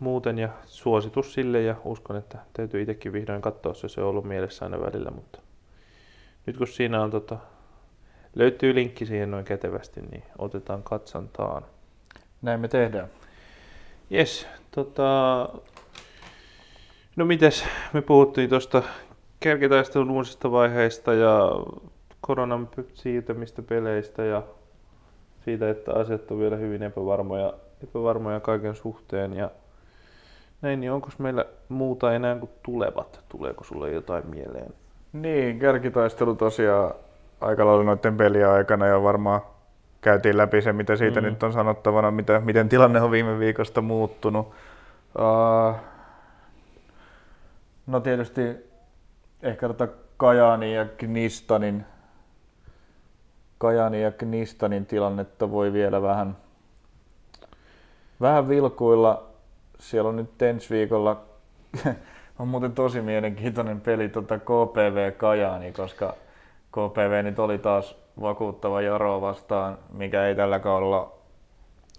muuten 0.00 0.38
ja 0.38 0.48
suositus 0.66 1.34
sille 1.34 1.62
ja 1.62 1.74
uskon, 1.84 2.16
että 2.16 2.38
täytyy 2.52 2.82
itsekin 2.82 3.12
vihdoin 3.12 3.42
katsoa 3.42 3.74
se, 3.74 3.88
se 3.88 4.00
on 4.00 4.08
ollut 4.08 4.24
mielessä 4.24 4.64
aina 4.64 4.80
välillä, 4.80 5.10
mutta 5.10 5.38
nyt 6.46 6.56
kun 6.56 6.66
siinä 6.66 7.02
on 7.02 7.10
tota, 7.10 7.38
löytyy 8.34 8.74
linkki 8.74 9.06
siihen 9.06 9.30
noin 9.30 9.44
kätevästi, 9.44 10.00
niin 10.00 10.22
otetaan 10.38 10.82
katsantaan. 10.82 11.62
Näin 12.42 12.60
me 12.60 12.68
tehdään. 12.68 13.08
Yes, 14.12 14.46
tota, 14.70 15.48
No 17.18 17.24
mites, 17.24 17.64
me 17.92 18.02
puhuttiin 18.02 18.50
tuosta 18.50 18.82
kärkitaistelun 19.40 20.10
uusista 20.10 20.52
vaiheista 20.52 21.14
ja 21.14 21.50
koronan 22.20 22.68
siirtämistä 22.94 23.62
peleistä 23.62 24.24
ja 24.24 24.42
siitä, 25.44 25.70
että 25.70 25.94
asiat 25.94 26.30
on 26.30 26.38
vielä 26.38 26.56
hyvin 26.56 26.82
epävarmoja, 26.82 27.52
epävarmoja 27.82 28.40
kaiken 28.40 28.74
suhteen 28.74 29.36
ja 29.36 29.50
näin, 30.62 30.80
niin 30.80 30.92
onko 30.92 31.08
meillä 31.18 31.44
muuta 31.68 32.14
enää 32.14 32.36
kuin 32.36 32.50
tulevat? 32.62 33.20
Tuleeko 33.28 33.64
sulle 33.64 33.90
jotain 33.90 34.26
mieleen? 34.26 34.74
Niin, 35.12 35.58
kärkitaistelu 35.58 36.34
tosiaan 36.34 36.94
aika 37.40 37.66
lailla 37.66 37.84
noiden 37.84 38.16
pelien 38.16 38.48
aikana 38.48 38.86
ja 38.86 39.02
varmaan 39.02 39.40
käytiin 40.00 40.36
läpi 40.36 40.62
se, 40.62 40.72
mitä 40.72 40.96
siitä 40.96 41.20
mm. 41.20 41.26
nyt 41.26 41.42
on 41.42 41.52
sanottavana, 41.52 42.10
mitä, 42.10 42.40
miten 42.44 42.68
tilanne 42.68 43.00
on 43.00 43.10
viime 43.10 43.38
viikosta 43.38 43.80
muuttunut. 43.80 44.46
Uh, 45.18 45.76
No 47.88 48.00
tietysti 48.00 48.42
ehkä 49.42 49.68
tota 49.68 49.88
Kajaanin 50.16 50.74
ja 50.74 50.84
Knistanin, 50.84 51.84
Kajaanin 53.58 54.02
ja 54.02 54.12
Knistanin 54.12 54.86
tilannetta 54.86 55.50
voi 55.50 55.72
vielä 55.72 56.02
vähän, 56.02 56.36
vähän 58.20 58.48
vilkuilla. 58.48 59.26
Siellä 59.78 60.08
on 60.08 60.16
nyt 60.16 60.42
ensi 60.42 60.74
viikolla 60.74 61.22
on 62.38 62.48
muuten 62.48 62.72
tosi 62.72 63.00
mielenkiintoinen 63.00 63.80
peli 63.80 64.08
tota 64.08 64.38
KPV 64.38 65.12
Kajaani, 65.12 65.72
koska 65.72 66.14
KPV 66.70 67.24
nyt 67.24 67.38
oli 67.38 67.58
taas 67.58 67.96
vakuuttava 68.20 68.80
Jaro 68.80 69.20
vastaan, 69.20 69.78
mikä 69.92 70.26
ei 70.26 70.34
tällä 70.34 70.58
kaudella 70.58 71.12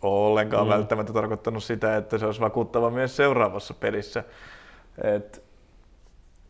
ole 0.02 0.28
ollenkaan 0.28 0.68
mm. 0.68 0.74
välttämättä 0.74 1.14
tarkoittanut 1.14 1.64
sitä, 1.64 1.98
että 1.98 2.18
se 2.18 2.26
olisi 2.26 2.42
vakuuttava 2.42 2.90
myös 2.90 3.16
seuraavassa 3.16 3.74
pelissä. 3.74 4.24
Et 5.04 5.49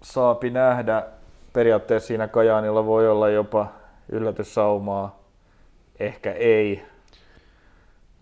saapi 0.01 0.49
nähdä, 0.49 1.03
periaatteessa 1.53 2.07
siinä 2.07 2.27
Kajaanilla 2.27 2.85
voi 2.85 3.09
olla 3.09 3.29
jopa 3.29 3.67
yllätyssaumaa, 4.09 5.19
ehkä 5.99 6.31
ei. 6.31 6.83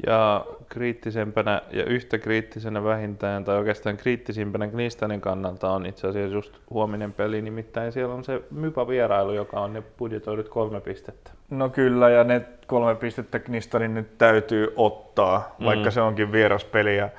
Ja 0.07 0.45
kriittisempänä 0.69 1.61
ja 1.71 1.85
yhtä 1.85 2.17
kriittisenä 2.17 2.83
vähintään, 2.83 3.43
tai 3.43 3.57
oikeastaan 3.57 3.97
kriittisimpänä 3.97 4.67
Knistanin 4.67 5.21
kannalta 5.21 5.71
on 5.71 5.85
itse 5.85 6.07
asiassa 6.07 6.35
just 6.35 6.53
huominen 6.69 7.13
peli, 7.13 7.41
nimittäin 7.41 7.91
siellä 7.91 8.13
on 8.13 8.23
se 8.23 8.41
Mypa 8.51 8.87
vierailu, 8.87 9.33
joka 9.33 9.59
on 9.59 9.73
ne 9.73 9.83
budjetoidut 9.97 10.49
kolme 10.49 10.81
pistettä. 10.81 11.31
No 11.49 11.69
kyllä, 11.69 12.09
ja 12.09 12.23
ne 12.23 12.41
kolme 12.67 12.95
pistettä 12.95 13.39
Knistanin 13.39 13.93
nyt 13.93 14.17
täytyy 14.17 14.73
ottaa, 14.75 15.55
vaikka 15.65 15.89
mm. 15.89 15.91
se 15.91 16.01
onkin 16.01 16.31
vieraspeli 16.31 16.97
ja 16.97 17.09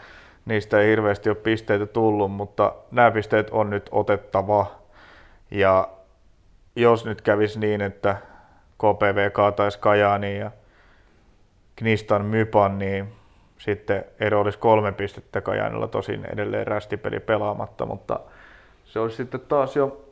niistä 0.48 0.80
ei 0.80 0.90
hirveästi 0.90 1.30
ole 1.30 1.36
pisteitä 1.36 1.86
tullut, 1.86 2.32
mutta 2.32 2.74
nämä 2.90 3.10
pisteet 3.10 3.50
on 3.50 3.70
nyt 3.70 3.88
otettava. 3.92 4.66
Ja 5.50 5.88
jos 6.76 7.04
nyt 7.04 7.22
kävisi 7.22 7.60
niin, 7.60 7.80
että 7.80 8.16
KPV 8.78 9.30
kaataisi 9.30 9.78
Kajaani 9.78 10.38
ja 10.38 10.50
Knistan 11.76 12.24
Mypan, 12.24 12.78
niin 12.78 13.12
sitten 13.58 14.04
ero 14.20 14.40
olisi 14.40 14.58
kolme 14.58 14.92
pistettä 14.92 15.40
Kajaanilla, 15.40 15.88
tosin 15.88 16.24
edelleen 16.32 16.66
rästipeli 16.66 17.20
pelaamatta, 17.20 17.86
mutta 17.86 18.20
se 18.84 19.00
olisi 19.00 19.16
sitten 19.16 19.40
taas 19.40 19.76
jo 19.76 20.04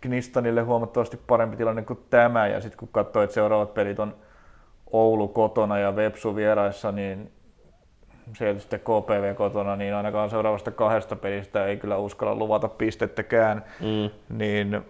Knistanille 0.00 0.62
huomattavasti 0.62 1.16
parempi 1.26 1.56
tilanne 1.56 1.82
kuin 1.82 2.04
tämä, 2.10 2.46
ja 2.46 2.60
sitten 2.60 2.78
kun 2.78 2.88
katsoo, 2.92 3.22
että 3.22 3.34
seuraavat 3.34 3.74
pelit 3.74 3.98
on 3.98 4.14
Oulu 4.92 5.28
kotona 5.28 5.78
ja 5.78 5.96
Vepsu 5.96 6.36
vieraissa, 6.36 6.92
niin 6.92 7.32
sieltä 8.36 8.60
sitten 8.60 8.80
KPV 8.80 9.34
kotona, 9.34 9.76
niin 9.76 9.94
ainakaan 9.94 10.30
seuraavasta 10.30 10.70
kahdesta 10.70 11.16
pelistä 11.16 11.66
ei 11.66 11.76
kyllä 11.76 11.96
uskalla 11.96 12.34
luvata 12.34 12.68
pistettäkään, 12.68 13.64
mm. 13.80 14.36
niin 14.38 14.82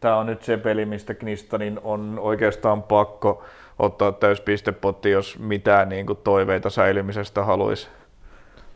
tämä 0.00 0.16
on 0.16 0.26
nyt 0.26 0.42
se 0.42 0.56
peli, 0.56 0.86
mistä 0.86 1.14
Knistanin 1.14 1.80
on 1.84 2.18
oikeastaan 2.22 2.82
pakko 2.82 3.42
ottaa 3.78 4.12
täys 4.12 4.40
pistepotti, 4.40 5.10
jos 5.10 5.38
mitään 5.38 5.88
niin 5.88 6.06
kuin 6.06 6.18
toiveita 6.24 6.70
säilymisestä 6.70 7.44
haluaisi 7.44 7.88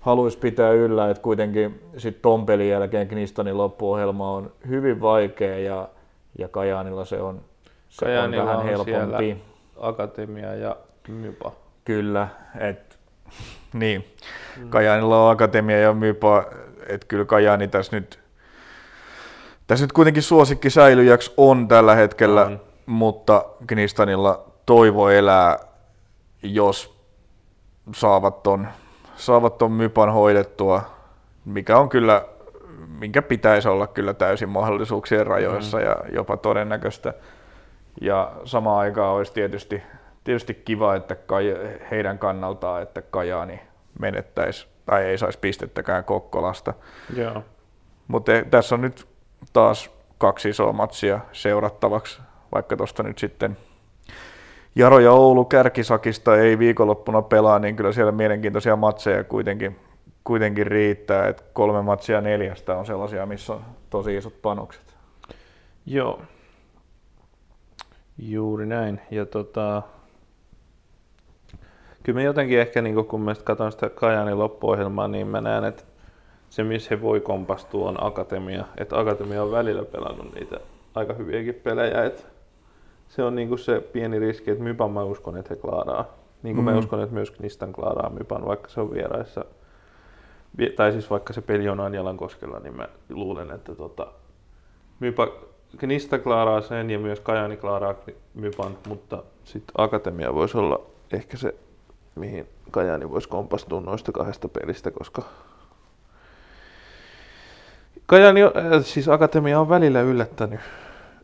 haluais 0.00 0.36
pitää 0.36 0.72
yllä, 0.72 1.10
että 1.10 1.22
kuitenkin 1.22 1.80
sitten 1.96 2.22
ton 2.22 2.46
pelin 2.46 2.68
jälkeen 2.68 3.08
Knistanin 3.08 3.58
loppuohjelma 3.58 4.30
on 4.30 4.52
hyvin 4.68 5.00
vaikea 5.00 5.58
ja, 5.58 5.88
ja 6.38 6.48
Kajaanilla 6.48 7.04
se 7.04 7.20
on, 7.20 7.40
se 7.88 8.06
Kajaanilla 8.06 8.42
on 8.42 8.48
vähän 8.48 8.60
on 8.60 8.66
helpompi. 8.66 9.42
Akatemia 9.76 10.54
ja 10.54 10.76
Mypa. 11.08 11.52
Kyllä, 11.84 12.28
että 12.60 12.87
niin. 13.72 14.04
Mm. 14.56 14.70
Kajaanilla 14.70 15.24
on 15.24 15.32
Akatemia 15.32 15.78
ja 15.78 15.92
Mypa, 15.92 16.44
että 16.86 17.06
kyllä 17.06 17.24
Kajaani 17.24 17.68
tässä 17.68 17.96
nyt, 17.96 18.20
tässä 19.66 19.84
nyt 19.84 19.92
kuitenkin 19.92 20.22
suosikki 20.22 20.70
säilyjäksi 20.70 21.32
on 21.36 21.68
tällä 21.68 21.94
hetkellä, 21.94 22.44
on. 22.44 22.60
mutta 22.86 23.44
Knistanilla 23.66 24.44
toivo 24.66 25.08
elää, 25.08 25.58
jos 26.42 26.98
saavat 27.94 28.42
ton, 28.42 28.68
saavat 29.16 29.58
ton 29.58 29.72
Mypan 29.72 30.12
hoidettua, 30.12 30.82
mikä 31.44 31.78
on 31.78 31.88
kyllä, 31.88 32.24
minkä 32.98 33.22
pitäisi 33.22 33.68
olla 33.68 33.86
kyllä 33.86 34.14
täysin 34.14 34.48
mahdollisuuksien 34.48 35.26
rajoissa 35.26 35.78
mm. 35.78 35.84
ja 35.84 35.96
jopa 36.12 36.36
todennäköistä. 36.36 37.14
Ja 38.00 38.32
samaan 38.44 38.78
aikaan 38.78 39.14
olisi 39.14 39.32
tietysti 39.32 39.82
tietysti 40.24 40.54
kiva, 40.54 40.94
että 40.94 41.16
heidän 41.90 42.18
kannaltaan, 42.18 42.82
että 42.82 43.02
Kajaani 43.02 43.60
menettäisi 44.00 44.68
tai 44.86 45.04
ei 45.04 45.18
saisi 45.18 45.38
pistettäkään 45.38 46.04
Kokkolasta. 46.04 46.74
Joo. 47.16 47.42
Mutta 48.08 48.32
tässä 48.50 48.74
on 48.74 48.80
nyt 48.80 49.08
taas 49.52 49.90
kaksi 50.18 50.48
isoa 50.48 50.72
matsia 50.72 51.20
seurattavaksi, 51.32 52.20
vaikka 52.52 52.76
tuosta 52.76 53.02
nyt 53.02 53.18
sitten 53.18 53.56
Jaro 54.74 54.98
ja 54.98 55.12
Oulu 55.12 55.44
kärkisakista 55.44 56.36
ei 56.36 56.58
viikonloppuna 56.58 57.22
pelaa, 57.22 57.58
niin 57.58 57.76
kyllä 57.76 57.92
siellä 57.92 58.12
mielenkiintoisia 58.12 58.76
matseja 58.76 59.24
kuitenkin, 59.24 59.76
kuitenkin 60.24 60.66
riittää, 60.66 61.28
että 61.28 61.42
kolme 61.52 61.82
matsia 61.82 62.20
neljästä 62.20 62.76
on 62.76 62.86
sellaisia, 62.86 63.26
missä 63.26 63.52
on 63.52 63.64
tosi 63.90 64.16
isot 64.16 64.42
panokset. 64.42 64.96
Joo, 65.86 66.22
juuri 68.18 68.66
näin. 68.66 69.00
Ja 69.10 69.26
tota, 69.26 69.82
kyllä 72.08 72.18
mä 72.18 72.24
jotenkin 72.24 72.60
ehkä, 72.60 72.82
niin 72.82 73.06
kun 73.06 73.20
mä 73.20 73.34
katson 73.44 73.72
sitä 73.72 73.90
Kajanin 73.90 74.38
loppuohjelmaa, 74.38 75.08
niin 75.08 75.26
mä 75.26 75.40
näen, 75.40 75.64
että 75.64 75.82
se, 76.50 76.64
missä 76.64 76.88
he 76.90 77.02
voi 77.02 77.20
kompastua, 77.20 77.88
on 77.88 78.06
Akatemia. 78.06 78.64
Että 78.76 78.98
Akatemia 78.98 79.42
on 79.42 79.52
välillä 79.52 79.84
pelannut 79.84 80.34
niitä 80.34 80.60
aika 80.94 81.14
hyviäkin 81.14 81.54
pelejä. 81.54 82.04
Että 82.04 82.22
se 83.08 83.22
on 83.22 83.34
niin 83.34 83.58
se 83.58 83.80
pieni 83.80 84.18
riski, 84.18 84.50
että 84.50 84.64
Mypan 84.64 84.90
mä 84.90 85.02
uskon, 85.02 85.36
että 85.36 85.54
he 85.54 85.60
klaaraa. 85.60 86.04
Niin 86.42 86.54
kuin 86.54 86.64
mm. 86.64 86.70
mä 86.70 86.78
uskon, 86.78 87.02
että 87.02 87.14
myös 87.14 87.30
Knistan 87.30 87.72
klaaraa 87.72 88.10
Mypan, 88.10 88.46
vaikka 88.46 88.68
se 88.68 88.80
on 88.80 88.92
vieraissa. 88.94 89.44
Tai 90.76 90.92
siis 90.92 91.10
vaikka 91.10 91.32
se 91.32 91.40
peli 91.40 91.68
on 91.68 91.80
Anjalan 91.80 92.16
koskella, 92.16 92.58
niin 92.58 92.76
mä 92.76 92.88
luulen, 93.10 93.50
että 93.50 93.74
tota, 93.74 94.06
Mypa, 95.00 95.28
Knista 95.76 96.18
klaaraa 96.18 96.60
sen 96.60 96.90
ja 96.90 96.98
myös 96.98 97.20
Kajani 97.20 97.56
klaaraa 97.56 97.94
Mypan, 98.34 98.78
mutta 98.88 99.22
sitten 99.44 99.74
Akatemia 99.78 100.34
voisi 100.34 100.58
olla 100.58 100.80
ehkä 101.12 101.36
se 101.36 101.54
mihin 102.18 102.48
Kajani 102.70 103.10
voisi 103.10 103.28
kompastua 103.28 103.80
noista 103.80 104.12
kahdesta 104.12 104.48
pelistä, 104.48 104.90
koska 104.90 105.22
Kajani, 108.06 108.42
äh, 108.42 108.50
siis 108.82 109.08
Akatemia 109.08 109.60
on 109.60 109.68
välillä 109.68 110.00
yllättänyt, 110.00 110.60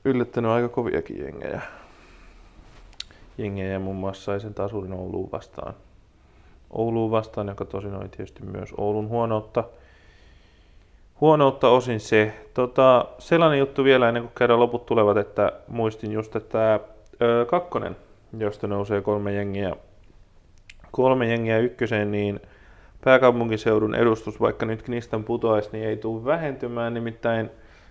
yllättänyt 0.05 0.51
aika 0.51 0.69
koviakin 0.69 1.21
jengejä. 1.21 1.61
Jengejä 3.39 3.79
muun 3.79 3.97
muassa 3.97 4.25
sai 4.25 4.41
sen 4.41 4.55
tasurin 4.55 4.93
Ouluun 4.93 5.33
vastaan. 5.33 5.75
Ouluun 6.71 7.11
vastaan, 7.11 7.49
joka 7.49 7.65
tosin 7.65 7.95
oli 7.95 8.09
tietysti 8.09 8.43
myös 8.43 8.75
Oulun 8.79 9.09
huonoutta. 9.09 9.65
Huonoutta 11.21 11.69
osin 11.69 12.01
se. 12.01 12.35
Tota, 12.55 13.05
sellainen 13.19 13.59
juttu 13.59 13.85
vielä 13.85 14.09
ennen 14.09 14.23
kuin 14.23 14.33
käydään 14.35 14.61
loput 14.61 14.87
tulevat, 14.87 15.17
että 15.17 15.53
muistin 15.69 16.13
just, 16.13 16.37
että 16.37 16.53
tämä 16.53 16.81
kakkonen, 17.47 17.97
josta 18.39 18.67
nousee 18.67 19.01
kolme 19.01 19.35
jengiä 19.35 19.77
kolme 20.95 21.31
jengiä 21.31 21.59
ykköseen, 21.59 22.11
niin 22.11 22.41
pääkaupunkiseudun 23.05 23.95
edustus, 23.95 24.41
vaikka 24.41 24.67
nyt 24.67 24.83
Knistan 24.83 25.25
putoaisi, 25.25 25.69
niin 25.73 25.89
ei 25.89 25.97
tule 25.97 26.25
vähentymään. 26.25 26.95
Nimittäin 26.95 27.51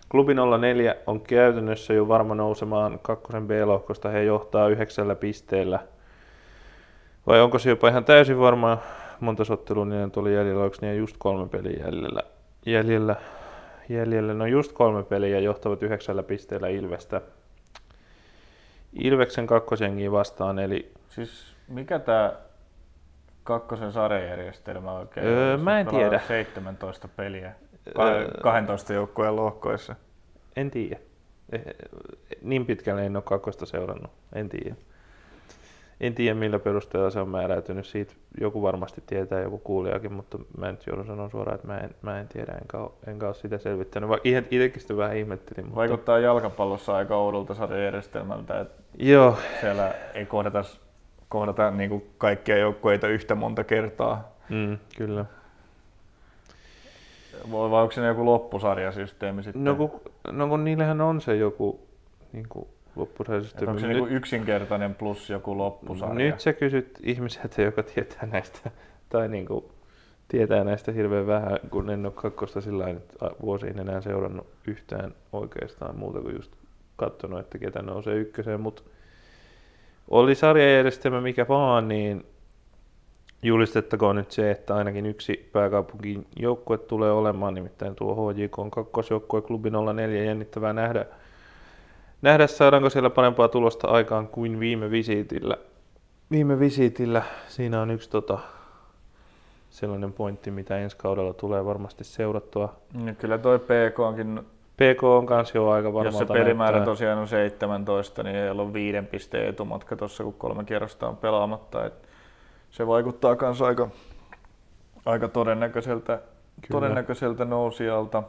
klubi 0.09 0.33
04 0.59 0.95
on 1.07 1.21
käytännössä 1.21 1.93
jo 1.93 2.07
varma 2.07 2.35
nousemaan 2.35 2.99
kakkosen 3.01 3.47
B-lohkosta. 3.47 4.09
He 4.09 4.23
johtaa 4.23 4.67
yhdeksällä 4.67 5.15
pisteellä. 5.15 5.79
Vai 7.27 7.41
onko 7.41 7.59
se 7.59 7.69
jopa 7.69 7.89
ihan 7.89 8.05
täysin 8.05 8.39
varma? 8.39 8.77
Monta 9.19 9.45
sottelua 9.45 9.85
niin 9.85 10.11
tuli 10.11 10.35
jäljellä, 10.35 10.63
onko 10.63 10.77
niin 10.81 10.97
just 10.97 11.15
kolme 11.19 11.49
peliä 11.49 11.83
jäljellä? 11.85 12.21
Jäljellä, 12.65 13.15
jäljellä. 13.89 14.33
No 14.33 14.45
just 14.45 14.73
kolme 14.73 15.03
peliä 15.03 15.39
johtavat 15.39 15.83
yhdeksällä 15.83 16.23
pisteellä 16.23 16.67
Ilvestä. 16.67 17.21
Ilveksen 18.93 19.47
kakkosjengiä 19.47 20.11
vastaan, 20.11 20.59
eli... 20.59 20.91
Siis 21.09 21.53
mikä 21.67 21.99
tämä 21.99 22.33
kakkosen 23.43 23.91
sarjajärjestelmä 23.91 24.91
oikein? 24.91 25.27
Öö, 25.27 25.57
mä 25.57 25.79
en 25.79 25.87
tiedä. 25.87 26.19
17 26.27 27.07
peliä 27.07 27.51
12 28.43 28.93
öö, 28.93 28.99
joukkueen 28.99 29.35
lohkoissa. 29.35 29.95
En 30.55 30.71
tiedä. 30.71 30.97
Eh, 31.51 31.61
niin 32.41 32.65
pitkälle 32.65 33.05
en 33.05 33.15
ole 33.15 33.23
kakkosta 33.23 33.65
seurannut. 33.65 34.11
En 34.33 34.49
tiedä. 34.49 34.75
En 36.01 36.15
tiedä 36.15 36.35
millä 36.35 36.59
perusteella 36.59 37.09
se 37.09 37.19
on 37.19 37.29
määräytynyt. 37.29 37.85
Siitä 37.85 38.13
joku 38.41 38.61
varmasti 38.61 39.03
tietää, 39.05 39.41
joku 39.41 39.57
kuulijakin, 39.57 40.13
mutta 40.13 40.37
mä 40.57 40.71
nyt 40.71 40.87
joudun 40.87 41.05
sanoa 41.05 41.29
suoraan, 41.29 41.55
että 41.55 41.67
mä 41.67 41.77
en, 41.77 41.95
mä 42.01 42.19
en 42.19 42.27
tiedä, 42.27 42.51
enkä 42.51 42.77
ole, 42.77 42.91
enkä 43.07 43.25
ole 43.25 43.33
sitä 43.33 43.57
selvittänyt. 43.57 44.09
Vaikka 44.09 44.29
itsekin 44.29 44.81
sitä 44.81 44.97
vähän 44.97 45.17
ihmettelin. 45.17 45.65
Mutta... 45.65 45.75
Vaikuttaa 45.75 46.19
jalkapallossa 46.19 46.95
aika 46.95 47.15
oudolta 47.17 47.53
sarjajärjestelmältä, 47.53 48.59
että 48.59 48.83
Joo. 48.97 49.37
siellä 49.61 49.93
ei 50.13 50.25
kohdata 50.25 50.63
kohdata 51.33 51.71
niin 51.71 51.89
kuin 51.89 52.03
kaikkia 52.17 52.57
joukkueita 52.57 53.07
yhtä 53.07 53.35
monta 53.35 53.63
kertaa. 53.63 54.31
Mm, 54.49 54.77
kyllä. 54.97 55.25
Vai 57.51 57.71
vai 57.71 57.81
onko 57.81 57.91
siinä 57.91 58.07
joku 58.07 58.25
loppusarjasysteemi 58.25 59.43
sitten? 59.43 59.63
No 59.63 59.75
kun, 59.75 60.01
no 60.31 60.47
kun 60.47 60.63
niillähän 60.63 61.01
on 61.01 61.21
se 61.21 61.35
joku 61.35 61.79
niin 62.33 62.45
kuin 62.49 62.65
Et 62.65 62.97
loppusarjasysteemi. 62.97 63.69
onko 63.69 63.79
se 63.81 63.87
Nyt- 63.87 63.97
niinku 63.97 64.15
yksinkertainen 64.15 64.95
plus 64.95 65.29
joku 65.29 65.57
loppusarja? 65.57 66.13
Nyt 66.31 66.39
sä 66.39 66.53
kysyt 66.53 66.99
ihmiseltä, 67.03 67.61
joka 67.61 67.83
tietää 67.83 68.25
näistä, 68.31 68.71
tai 69.09 69.27
niin 69.27 69.45
kuin, 69.45 69.65
tietää 70.27 70.63
näistä 70.63 70.91
hirveän 70.91 71.27
vähän, 71.27 71.59
kun 71.69 71.89
en 71.89 72.05
ole 72.05 72.13
kakkosta 72.15 72.61
sillä 72.61 72.85
nyt 72.85 73.15
vuosiin 73.41 73.79
enää 73.79 74.01
seurannut 74.01 74.47
yhtään 74.67 75.13
oikeastaan 75.33 75.95
muuta 75.99 76.19
kuin 76.21 76.35
just 76.35 76.51
katsonut, 76.95 77.39
että 77.39 77.57
ketä 77.57 77.81
nousee 77.81 78.15
ykköseen, 78.15 78.61
mutta 78.61 78.83
oli 80.13 80.35
sarjajärjestelmä 80.35 81.21
mikä 81.21 81.45
vaan, 81.47 81.87
niin 81.87 82.25
julistettakoon 83.43 84.15
nyt 84.15 84.31
se, 84.31 84.51
että 84.51 84.75
ainakin 84.75 85.05
yksi 85.05 85.49
pääkaupunkin 85.53 86.27
joukkue 86.39 86.77
tulee 86.77 87.11
olemaan, 87.11 87.53
nimittäin 87.53 87.95
tuo 87.95 88.33
HJK 88.33 88.59
on 88.59 88.71
kakkosjoukkue 88.71 89.41
klubi 89.41 89.69
04 89.95 90.23
jännittävää 90.23 90.73
nähdä, 90.73 91.05
nähdä 92.21 92.47
saadaanko 92.47 92.89
siellä 92.89 93.09
parempaa 93.09 93.47
tulosta 93.47 93.87
aikaan 93.87 94.27
kuin 94.27 94.59
viime 94.59 94.91
visiitillä. 94.91 95.57
Viime 96.31 96.59
visiitillä 96.59 97.23
siinä 97.47 97.81
on 97.81 97.91
yksi 97.91 98.09
tota, 98.09 98.39
sellainen 99.69 100.13
pointti, 100.13 100.51
mitä 100.51 100.77
ensi 100.77 100.97
kaudella 100.97 101.33
tulee 101.33 101.65
varmasti 101.65 102.03
seurattua. 102.03 102.75
Niin 102.93 103.15
kyllä 103.15 103.37
toi 103.37 103.59
PK 103.59 103.99
onkin, 103.99 104.41
PK 104.73 105.03
on 105.03 105.25
kanssa 105.25 105.57
jo 105.57 105.69
aika 105.69 105.87
jos 105.87 105.93
varmalta 105.93 106.17
se 106.17 106.25
pelimäärä 106.25 106.71
näyttää. 106.77 106.91
tosiaan 106.93 107.19
on 107.19 107.27
17, 107.27 108.23
niin 108.23 108.35
ei 108.35 108.49
ole 108.49 108.73
viiden 108.73 109.07
pisteen 109.07 109.49
etumatka 109.49 109.95
tuossa, 109.95 110.23
kun 110.23 110.33
kolme 110.33 110.63
kierrosta 110.63 111.07
on 111.07 111.17
pelaamatta. 111.17 111.85
Et 111.85 111.93
se 112.71 112.87
vaikuttaa 112.87 113.35
myös 113.41 113.61
aika, 113.61 113.89
aika 115.05 115.27
todennäköiseltä, 115.27 116.15
Kyllä. 116.15 116.71
todennäköiseltä 116.71 117.45
nousijalta. 117.45 118.23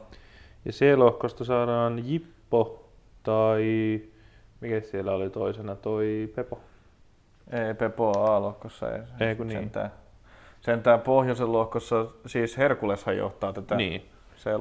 Ja 0.64 0.72
C-lohkosta 0.72 1.44
saadaan 1.44 2.08
Jippo 2.08 2.84
tai 3.22 4.00
mikä 4.60 4.80
siellä 4.80 5.12
oli 5.12 5.30
toisena, 5.30 5.74
toi 5.74 6.32
Pepo. 6.34 6.60
Ei 7.52 7.74
Pepo 7.74 8.10
A-lohkossa. 8.10 8.92
Ei, 8.92 9.02
Ei 9.20 9.34
kun 9.34 9.46
niin. 9.46 9.58
Sentään, 9.58 9.92
sentään 10.60 11.00
pohjoisen 11.00 11.52
lohkossa, 11.52 12.06
siis 12.26 12.58
Herkuleshan 12.58 13.16
johtaa 13.16 13.52
tätä 13.52 13.74
Niin. 13.74 14.02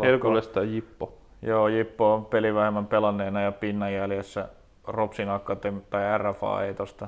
Herkules 0.04 0.48
tai 0.48 0.76
Jippo. 0.76 1.23
Joo, 1.46 1.68
Jippo 1.68 2.14
on 2.14 2.26
peli 2.26 2.54
vähemmän 2.56 2.88
pelanneena 2.88 3.42
ja 3.42 3.52
pinnan 3.52 3.94
jäljessä. 3.94 4.48
Ropsin 4.88 5.30
Akatem 5.30 5.82
tai 5.90 6.18
RFA 6.18 6.64
ei 6.64 6.74
tosta. 6.74 7.08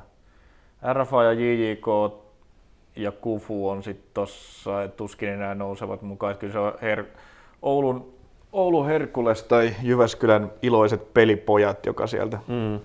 RFA 0.93 1.23
ja 1.23 1.33
JJK 1.33 1.87
ja 2.95 3.11
Kufu 3.11 3.69
on 3.69 3.83
sitten 3.83 4.09
tossa, 4.13 4.83
et 4.83 4.95
tuskin 4.97 5.29
enää 5.29 5.55
nousevat 5.55 6.01
mukaan. 6.01 6.31
Et 6.31 6.37
Kyllä 6.39 6.53
se 6.53 6.59
on 6.59 6.73
Her- 6.73 7.05
Oulun, 7.61 8.13
Oulun 8.53 8.85
Herkules 8.85 9.43
tai 9.43 9.73
Jyväskylän 9.83 10.51
iloiset 10.61 11.13
pelipojat, 11.13 11.85
joka 11.85 12.07
sieltä 12.07 12.37
Mm. 12.47 12.79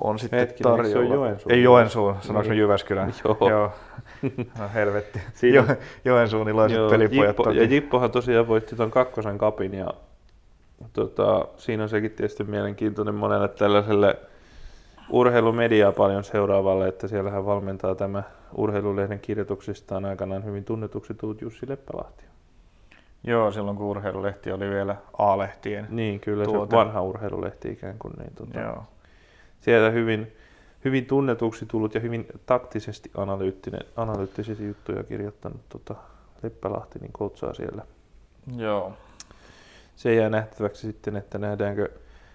on 0.00 0.18
sitten 0.18 0.38
Hetkinen, 0.40 0.72
eikö 0.72 0.84
se 0.88 0.92
tarjolla. 0.94 1.14
ole 1.18 1.26
Joensuu? 1.28 1.52
Ei 1.52 1.62
Joensuu, 1.62 2.14
sanoinko 2.20 2.50
Niin. 2.50 2.58
Jyväskylän? 2.58 3.12
Joo. 3.24 3.48
Joo. 3.50 3.72
No, 4.58 4.64
helvetti. 4.74 5.20
Siinä- 5.34 5.56
Jo, 5.56 5.64
Joensuun 6.04 6.48
ilaiset 6.48 6.78
Joo, 6.78 6.90
pelipojat 6.90 7.26
Jippo, 7.28 7.42
toki. 7.44 7.56
ja 7.58 7.64
Jippohan 7.64 8.10
tosiaan 8.10 8.48
voitti 8.48 8.76
ton 8.76 8.90
kakkosen 8.90 9.38
kapin 9.38 9.74
ja 9.74 9.86
tota, 10.92 11.48
siinä 11.56 11.82
on 11.82 11.88
sekin 11.88 12.10
tietysti 12.10 12.44
mielenkiintoinen 12.44 13.14
monelle 13.14 13.48
tällaiselle 13.48 14.18
urheilumediaa 15.10 15.92
paljon 15.92 16.24
seuraavalle, 16.24 16.88
että 16.88 17.08
siellähän 17.08 17.46
valmentaa 17.46 17.94
tämä 17.94 18.22
urheilulehden 18.54 19.20
kirjoituksistaan 19.20 20.04
aikanaan 20.04 20.44
hyvin 20.44 20.64
tunnetuksi 20.64 21.14
tullut 21.14 21.42
Jussi 21.42 21.68
Leppälahti. 21.68 22.24
Joo, 23.24 23.50
silloin 23.50 23.76
kun 23.76 23.86
urheilulehti 23.86 24.52
oli 24.52 24.70
vielä 24.70 24.96
A-lehtien. 25.18 25.86
Niin, 25.90 26.20
kyllä 26.20 26.44
se 26.44 26.50
Tuote. 26.50 26.76
vanha 26.76 27.02
urheilulehti 27.02 27.72
ikään 27.72 27.98
kuin. 27.98 28.14
Niin, 28.18 28.34
tota, 28.34 28.60
Joo. 28.60 28.84
sieltä 29.60 29.90
hyvin, 29.90 30.32
hyvin 30.84 31.06
tunnetuksi 31.06 31.66
tullut 31.66 31.94
ja 31.94 32.00
hyvin 32.00 32.26
taktisesti 32.46 33.10
analyyttinen, 33.16 33.80
analyyttisiä 33.96 34.54
juttuja 34.60 35.02
kirjoittanut 35.02 35.60
tota, 35.68 35.94
Leppälahti, 36.42 36.98
niin 36.98 37.12
koutsaa 37.12 37.54
siellä. 37.54 37.82
Joo. 38.56 38.92
Se 40.00 40.14
jää 40.14 40.28
nähtäväksi 40.30 40.86
sitten, 40.86 41.16
että 41.16 41.38
nähdäänkö, 41.38 41.88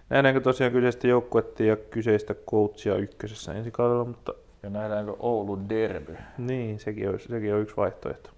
nähdäänkö 0.09 0.41
tosiaan 0.41 0.73
kyseistä 0.73 1.07
joukkuetta 1.07 1.63
ja 1.63 1.75
kyseistä 1.75 2.35
coachia 2.51 2.95
ykkösessä 2.95 3.53
ensi 3.53 3.71
kaudella, 3.71 4.05
mutta 4.05 4.33
Ja 4.63 4.69
nähdäänkö 4.69 5.13
Oulu 5.19 5.59
derby? 5.69 6.17
niin, 6.37 6.79
sekin 6.79 7.09
on, 7.09 7.19
sekin 7.19 7.53
on 7.53 7.61
yksi 7.61 7.75
vaihtoehto. 7.77 8.29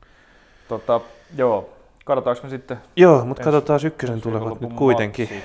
Tota, 0.69 1.01
joo, 1.37 1.69
katsotaanko 2.05 2.43
me 2.43 2.49
sitten 2.49 2.77
Joo, 2.95 3.25
mutta 3.25 3.43
katsotaan 3.43 3.79
ykkösen 3.85 4.21
tulevat 4.21 4.61
nyt 4.61 4.73
kuitenkin. 4.73 5.27
matsit. 5.27 5.43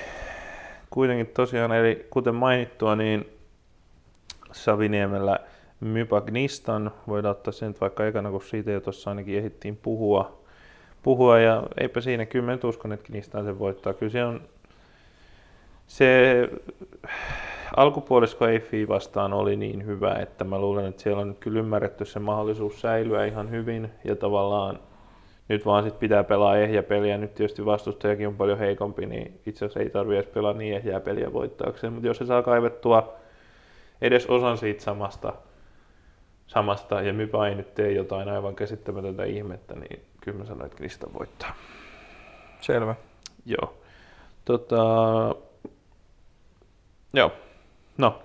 Kuitenkin 0.89 1.27
tosiaan, 1.27 1.71
eli 1.71 2.07
kuten 2.09 2.35
mainittua, 2.35 2.95
niin 2.95 3.29
Saviniemellä 4.51 5.39
Mypagnistan, 5.79 6.91
voidaan 7.07 7.31
ottaa 7.31 7.51
sen 7.51 7.75
vaikka 7.81 8.05
ekana, 8.07 8.31
kun 8.31 8.43
siitä 8.43 8.71
jo 8.71 8.81
tuossa 8.81 9.09
ainakin 9.09 9.37
ehdittiin 9.37 9.77
puhua. 9.77 10.42
Puhua 11.03 11.39
ja 11.39 11.63
eipä 11.77 12.01
siinä, 12.01 12.25
kyllä 12.25 12.45
mä 12.45 12.51
nyt 12.51 12.63
uskon, 12.63 12.93
että 12.93 13.05
Knistan 13.05 13.45
sen 13.45 13.59
voittaa. 13.59 13.93
Kyllä 13.93 14.11
se 14.11 14.25
on, 14.25 14.41
se 15.87 16.49
alkupuolisko 17.77 18.47
Eiffiä 18.47 18.87
vastaan 18.87 19.33
oli 19.33 19.55
niin 19.55 19.85
hyvä, 19.85 20.15
että 20.15 20.43
mä 20.43 20.59
luulen, 20.59 20.85
että 20.85 21.01
siellä 21.01 21.21
on 21.21 21.27
nyt 21.27 21.39
kyllä 21.39 21.59
ymmärretty 21.59 22.05
se 22.05 22.19
mahdollisuus 22.19 22.81
säilyä 22.81 23.25
ihan 23.25 23.51
hyvin 23.51 23.89
ja 24.03 24.15
tavallaan 24.15 24.79
nyt 25.47 25.65
vaan 25.65 25.83
sit 25.83 25.99
pitää 25.99 26.23
pelaa 26.23 26.57
ehjä 26.57 26.83
peliä. 26.83 27.17
Nyt 27.17 27.35
tietysti 27.35 27.65
vastustajakin 27.65 28.27
on 28.27 28.35
paljon 28.35 28.59
heikompi, 28.59 29.05
niin 29.05 29.39
itse 29.45 29.65
asiassa 29.65 29.79
ei 29.79 29.89
tarvitse 29.89 30.19
edes 30.19 30.33
pelaa 30.33 30.53
niin 30.53 30.75
ehjää 30.75 30.99
peliä 30.99 31.33
voittaakseen. 31.33 31.93
Mutta 31.93 32.07
jos 32.07 32.17
se 32.17 32.25
saa 32.25 32.41
kaivettua 32.41 33.13
edes 34.01 34.25
osan 34.25 34.57
siitä 34.57 34.83
samasta, 34.83 35.33
samasta 36.47 37.01
ja 37.01 37.13
Mypa 37.13 37.47
ei 37.47 37.55
nyt 37.55 37.75
tee 37.75 37.91
jotain 37.91 38.29
aivan 38.29 38.55
käsittämätöntä 38.55 39.23
ihmettä, 39.23 39.75
niin 39.75 40.03
kyllä 40.23 40.37
mä 40.37 40.45
sanoin, 40.45 40.65
että 40.65 40.77
Krista 40.77 41.07
voittaa. 41.19 41.55
Selvä. 42.61 42.95
Joo. 43.45 43.73
Tota, 44.45 44.75
joo. 47.13 47.31
No, 47.97 48.19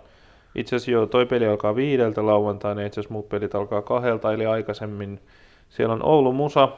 itse 0.55 0.77
asiassa 0.77 0.91
joo, 0.91 1.07
toi 1.07 1.27
peli 1.27 1.47
alkaa 1.47 1.77
viideltä 1.77 2.27
lauantaina, 2.27 2.83
itse 2.83 3.01
asiassa 3.01 3.13
muut 3.13 3.29
pelit 3.29 3.55
alkaa 3.55 3.83
kahdelta, 3.83 4.33
eli 4.33 4.47
aikaisemmin. 4.47 5.21
Siellä 5.69 5.95
on 5.95 6.05
Oulu 6.05 6.33
Musa, 6.33 6.69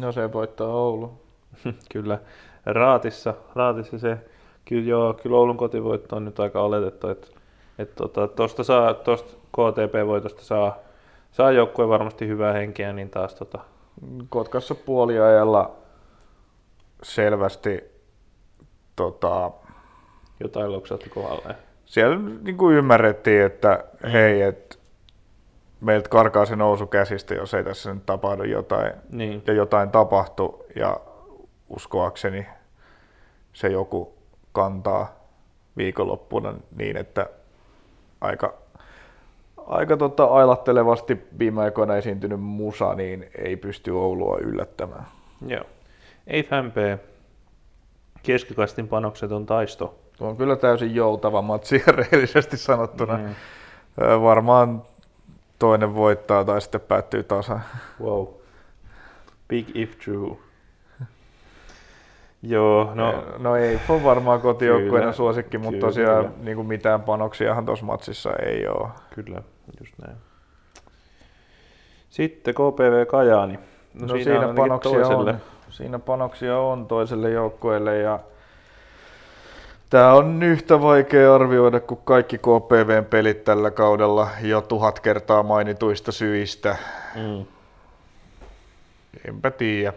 No 0.00 0.12
se 0.12 0.32
voittaa 0.32 0.68
Oulu. 0.68 1.12
kyllä 1.92 2.18
Raatissa, 2.66 3.34
Raatissa 3.54 3.98
se, 3.98 4.18
kyllä 4.64 4.88
joo, 4.88 5.14
kyllä 5.14 5.36
Oulun 5.36 5.56
kotivoitto 5.56 6.16
on 6.16 6.24
nyt 6.24 6.40
aika 6.40 6.62
oletettu, 6.62 7.08
että 7.08 7.26
että 7.78 7.94
tota, 7.94 8.28
tosta 8.28 8.64
saa, 8.64 8.94
tosta 8.94 9.32
KTP-voitosta 9.32 10.42
saa, 10.42 10.78
saa 11.32 11.52
joukkue 11.52 11.88
varmasti 11.88 12.28
hyvää 12.28 12.52
henkeä, 12.52 12.92
niin 12.92 13.10
taas 13.10 13.34
tota, 13.34 13.58
Kotkassa 14.28 14.74
puoliajalla 14.74 15.76
selvästi 17.02 17.84
tota, 18.96 19.50
jotain 20.40 20.72
loksahti 20.72 21.10
kohdalle. 21.10 21.56
siellä 21.84 22.18
niin 22.42 22.56
kuin 22.56 22.76
ymmärrettiin, 22.76 23.42
että 23.42 23.84
hei, 24.12 24.42
et 24.42 24.78
meiltä 25.80 26.08
karkaa 26.08 26.46
se 26.46 26.56
nousu 26.56 26.86
käsistä, 26.86 27.34
jos 27.34 27.54
ei 27.54 27.64
tässä 27.64 27.94
nyt 27.94 28.06
tapahdu 28.06 28.42
jotain. 28.42 28.92
Niin, 29.10 29.42
Ja 29.46 29.52
jotain 29.52 29.90
tapahtui 29.90 30.64
ja 30.76 31.00
uskoakseni 31.68 32.46
se 33.52 33.68
joku 33.68 34.14
kantaa 34.52 35.22
viikonloppuna 35.76 36.54
niin, 36.76 36.96
että 36.96 37.26
aika, 38.20 38.54
aika 39.66 39.96
tota 39.96 40.24
ailattelevasti 40.24 41.18
viime 41.38 41.62
aikoina 41.62 41.96
esiintynyt 41.96 42.40
musa, 42.40 42.94
niin 42.94 43.30
ei 43.38 43.56
pysty 43.56 43.90
Oulua 43.90 44.38
yllättämään. 44.38 45.04
joo. 45.46 45.64
Ei 46.26 46.48
MP, 46.62 47.00
keskikastin 48.22 48.88
panokseton 48.88 49.46
taisto. 49.46 49.94
Tuo 50.18 50.28
on 50.28 50.36
kyllä 50.36 50.56
täysin 50.56 50.94
joutava 50.94 51.42
matsi 51.42 51.82
rehellisesti 51.96 52.56
sanottuna. 52.56 53.18
Mm. 53.18 53.34
Varmaan 54.22 54.82
toinen 55.58 55.94
voittaa 55.94 56.44
tai 56.44 56.60
sitten 56.60 56.80
päättyy 56.80 57.22
tasa. 57.22 57.60
Wow. 58.00 58.26
Big 59.48 59.68
if 59.74 59.98
true. 59.98 60.36
Joo, 62.42 62.90
no 62.94 63.24
No, 63.38 63.56
ei 63.56 63.80
ole 63.88 64.02
varmaan 64.04 64.40
kotijoukkueena 64.40 64.98
Kyllä, 64.98 65.12
suosikki, 65.12 65.58
mutta 65.58 65.70
kyllä. 65.70 65.86
tosiaan 65.86 66.34
niin 66.42 66.56
kuin 66.56 66.66
mitään 66.68 67.02
panoksiahan 67.02 67.66
tuossa 67.66 67.86
matsissa 67.86 68.30
ei 68.36 68.66
ole. 68.68 68.88
kyllä, 69.14 69.42
just 69.80 69.94
näin. 70.06 70.16
Sitten 72.10 72.54
KPV 72.54 73.06
Kajaani. 73.06 73.58
No, 73.94 74.06
no 74.06 74.14
siinä, 74.14 74.32
ainakin 74.34 74.54
panoksia 74.56 74.90
toiselle. 74.92 75.30
on, 75.30 75.38
siinä 75.70 75.98
panoksia 75.98 76.58
on 76.58 76.86
toiselle 76.86 77.30
joukkueelle 77.30 77.98
ja 77.98 78.18
Tämä 79.90 80.12
on 80.12 80.42
yhtä 80.42 80.82
vaikea 80.82 81.34
arvioida 81.34 81.80
kuin 81.80 82.00
kaikki 82.04 82.38
KPVn 82.38 83.04
pelit 83.10 83.44
tällä 83.44 83.70
kaudella 83.70 84.28
jo 84.42 84.60
tuhat 84.60 85.00
kertaa 85.00 85.42
mainituista 85.42 86.12
syistä. 86.12 86.76
Mm. 87.16 87.44
Enpä 89.28 89.50
tiedä. 89.50 89.92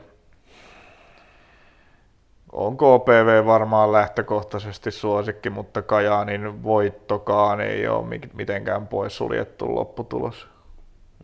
On 2.56 2.78
KPV 2.78 3.46
varmaan 3.46 3.92
lähtökohtaisesti 3.92 4.92
suosikki, 4.92 5.50
mutta 5.50 5.82
Kajaanin 5.82 6.64
voittokaan 6.64 7.62
ei 7.62 7.88
ole 7.88 8.20
mitenkään 8.34 8.88
pois 8.88 9.18
suljettu 9.18 9.76
lopputulos. 9.76 10.48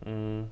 Mm. 0.06 0.46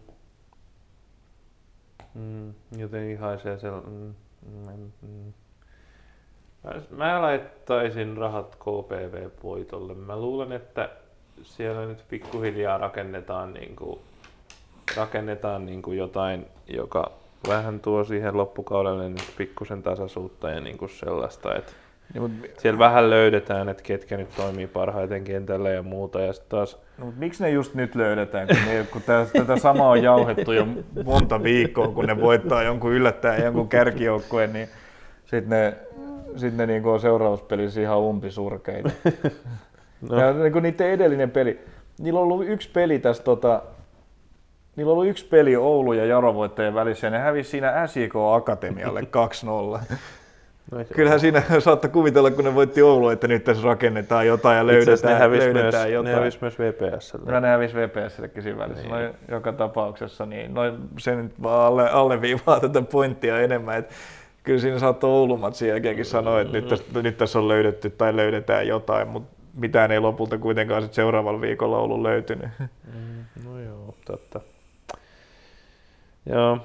Mm, 2.14 2.54
joten 2.76 3.18
haisee 3.18 3.58
se... 3.58 3.70
Mm, 3.70 4.14
mm, 4.42 4.92
mm. 5.02 5.32
Mä 6.90 7.22
laittaisin 7.22 8.16
rahat 8.16 8.56
KPV-voitolle. 8.56 9.94
Mä 9.94 10.16
luulen, 10.16 10.52
että 10.52 10.90
siellä 11.42 11.86
nyt 11.86 12.04
pikkuhiljaa 12.08 12.78
rakennetaan, 12.78 13.54
niin 13.54 13.76
kuin, 13.76 14.00
rakennetaan 14.96 15.66
niin 15.66 15.82
kuin 15.82 15.98
jotain, 15.98 16.46
joka 16.66 17.19
vähän 17.48 17.80
tuo 17.80 18.04
siihen 18.04 18.36
loppukaudelle 18.36 19.08
nyt 19.08 19.32
pikkusen 19.38 19.82
tasaisuutta 19.82 20.50
ja 20.50 20.60
niin 20.60 20.78
kuin 20.78 20.90
sellaista, 20.90 21.54
että 21.54 21.72
niin, 22.14 22.22
mutta... 22.22 22.60
Siellä 22.60 22.78
vähän 22.78 23.10
löydetään, 23.10 23.68
että 23.68 23.82
ketkä 23.82 24.16
nyt 24.16 24.28
toimii 24.36 24.66
parhaiten 24.66 25.24
kentällä 25.24 25.70
ja 25.70 25.82
muuta. 25.82 26.20
Ja 26.20 26.32
taas... 26.48 26.78
no, 26.98 27.04
mutta 27.04 27.20
miksi 27.20 27.42
ne 27.42 27.50
just 27.50 27.74
nyt 27.74 27.94
löydetään, 27.94 28.46
kun, 28.46 28.56
ne, 28.66 28.86
kun 28.92 29.02
tätä, 29.02 29.30
tätä 29.32 29.56
samaa 29.56 29.88
on 29.88 30.02
jauhettu 30.02 30.52
jo 30.52 30.66
monta 31.04 31.42
viikkoa, 31.42 31.88
kun 31.88 32.04
ne 32.04 32.20
voittaa 32.20 32.62
jonkun 32.62 32.92
yllättää 32.92 33.36
jonkun 33.36 33.68
kärkijoukkueen, 33.68 34.52
niin 34.52 34.68
sitten 35.24 35.48
ne, 35.48 35.76
sit 36.36 36.56
ne 36.56 36.66
niin 36.66 36.86
on 36.86 37.00
seuraavassa 37.00 37.46
pelissä 37.46 37.80
ihan 37.80 37.98
umpisurkeita. 37.98 38.90
no. 40.10 40.20
Ja 40.20 40.32
niin 40.32 40.52
kuin 40.52 40.62
niiden 40.62 40.90
edellinen 40.90 41.30
peli, 41.30 41.60
niillä 41.98 42.20
on 42.20 42.24
ollut 42.24 42.48
yksi 42.48 42.70
peli 42.70 42.98
tässä 42.98 43.22
tota, 43.22 43.62
Niillä 44.80 44.92
ollut 44.92 45.06
yksi 45.06 45.26
peli 45.26 45.56
Oulu 45.56 45.92
ja 45.92 46.04
Jaro 46.06 46.34
voittajien 46.34 46.74
välissä 46.74 47.06
ja 47.06 47.10
ne 47.10 47.18
hävisi 47.18 47.50
siinä 47.50 47.86
SIK 47.86 48.14
Akatemialle 48.34 49.00
2-0. 49.80 49.94
No, 50.70 50.78
Kyllähän 50.94 51.20
siinä 51.20 51.42
saattaa 51.58 51.90
kuvitella, 51.90 52.30
kun 52.30 52.44
ne 52.44 52.54
voitti 52.54 52.82
Oulu, 52.82 53.08
että 53.08 53.28
nyt 53.28 53.44
tässä 53.44 53.64
rakennetaan 53.64 54.26
jotain 54.26 54.56
ja 54.56 54.66
löydetään, 54.66 55.14
ne 55.14 55.20
hävisi 55.20 55.44
löydetään 55.44 55.82
myös, 55.82 55.92
jotain. 55.92 56.14
Ne 56.14 56.20
hävisi 56.20 56.38
myös 56.40 56.58
VPSlle. 56.58 57.32
No, 57.32 57.40
ne 57.40 57.48
hävisi 57.48 57.74
VPSllekin 57.76 58.42
siinä 58.42 58.58
välissä. 58.58 58.82
Niin. 58.82 58.92
No, 59.06 59.14
joka 59.28 59.52
tapauksessa, 59.52 60.26
niin 60.26 60.54
no, 60.54 60.62
se 60.98 61.16
nyt 61.16 61.42
vaan 61.42 61.66
alle, 61.66 61.90
alleviivaa 61.90 62.60
tätä 62.60 62.82
pointtia 62.82 63.40
enemmän. 63.40 63.78
Että 63.78 63.94
kyllä 64.42 64.60
siinä 64.60 64.78
saattoi 64.78 65.10
Oulumatsin 65.10 65.68
jälkeenkin 65.68 66.04
sanoa, 66.04 66.40
että 66.40 66.52
nyt 66.52 66.68
tässä, 66.68 66.84
nyt 67.02 67.16
tässä 67.16 67.38
on 67.38 67.48
löydetty 67.48 67.90
tai 67.90 68.16
löydetään 68.16 68.66
jotain, 68.68 69.08
mutta 69.08 69.36
mitään 69.54 69.92
ei 69.92 70.00
lopulta 70.00 70.38
kuitenkaan 70.38 70.82
sit 70.82 70.94
seuraavalla 70.94 71.40
viikolla 71.40 71.78
ollut 71.78 72.02
löytynyt. 72.02 72.48
Mm, 72.58 73.44
no 73.44 73.60
joo, 73.60 73.94
totta. 74.04 74.40
Joo, 76.26 76.58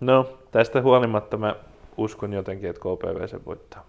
no 0.00 0.38
tästä 0.50 0.82
huolimatta 0.82 1.36
mä 1.36 1.56
uskon 1.96 2.32
jotenkin, 2.32 2.70
että 2.70 2.80
KPV 2.80 3.26
sen 3.26 3.44
voittaa. 3.44 3.86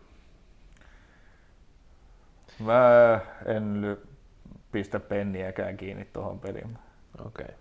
Mä 2.59 3.19
en 3.45 3.97
pistä 4.71 4.99
penniäkään 4.99 5.77
kiinni 5.77 6.07
tuohon 6.13 6.39
peliin. 6.39 6.77
Okei. 7.25 7.45
Okay. 7.45 7.55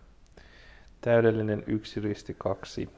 Täydellinen 1.01 1.65
yksi 1.67 2.01
risti 2.01 2.37
kaksi. 2.39 2.89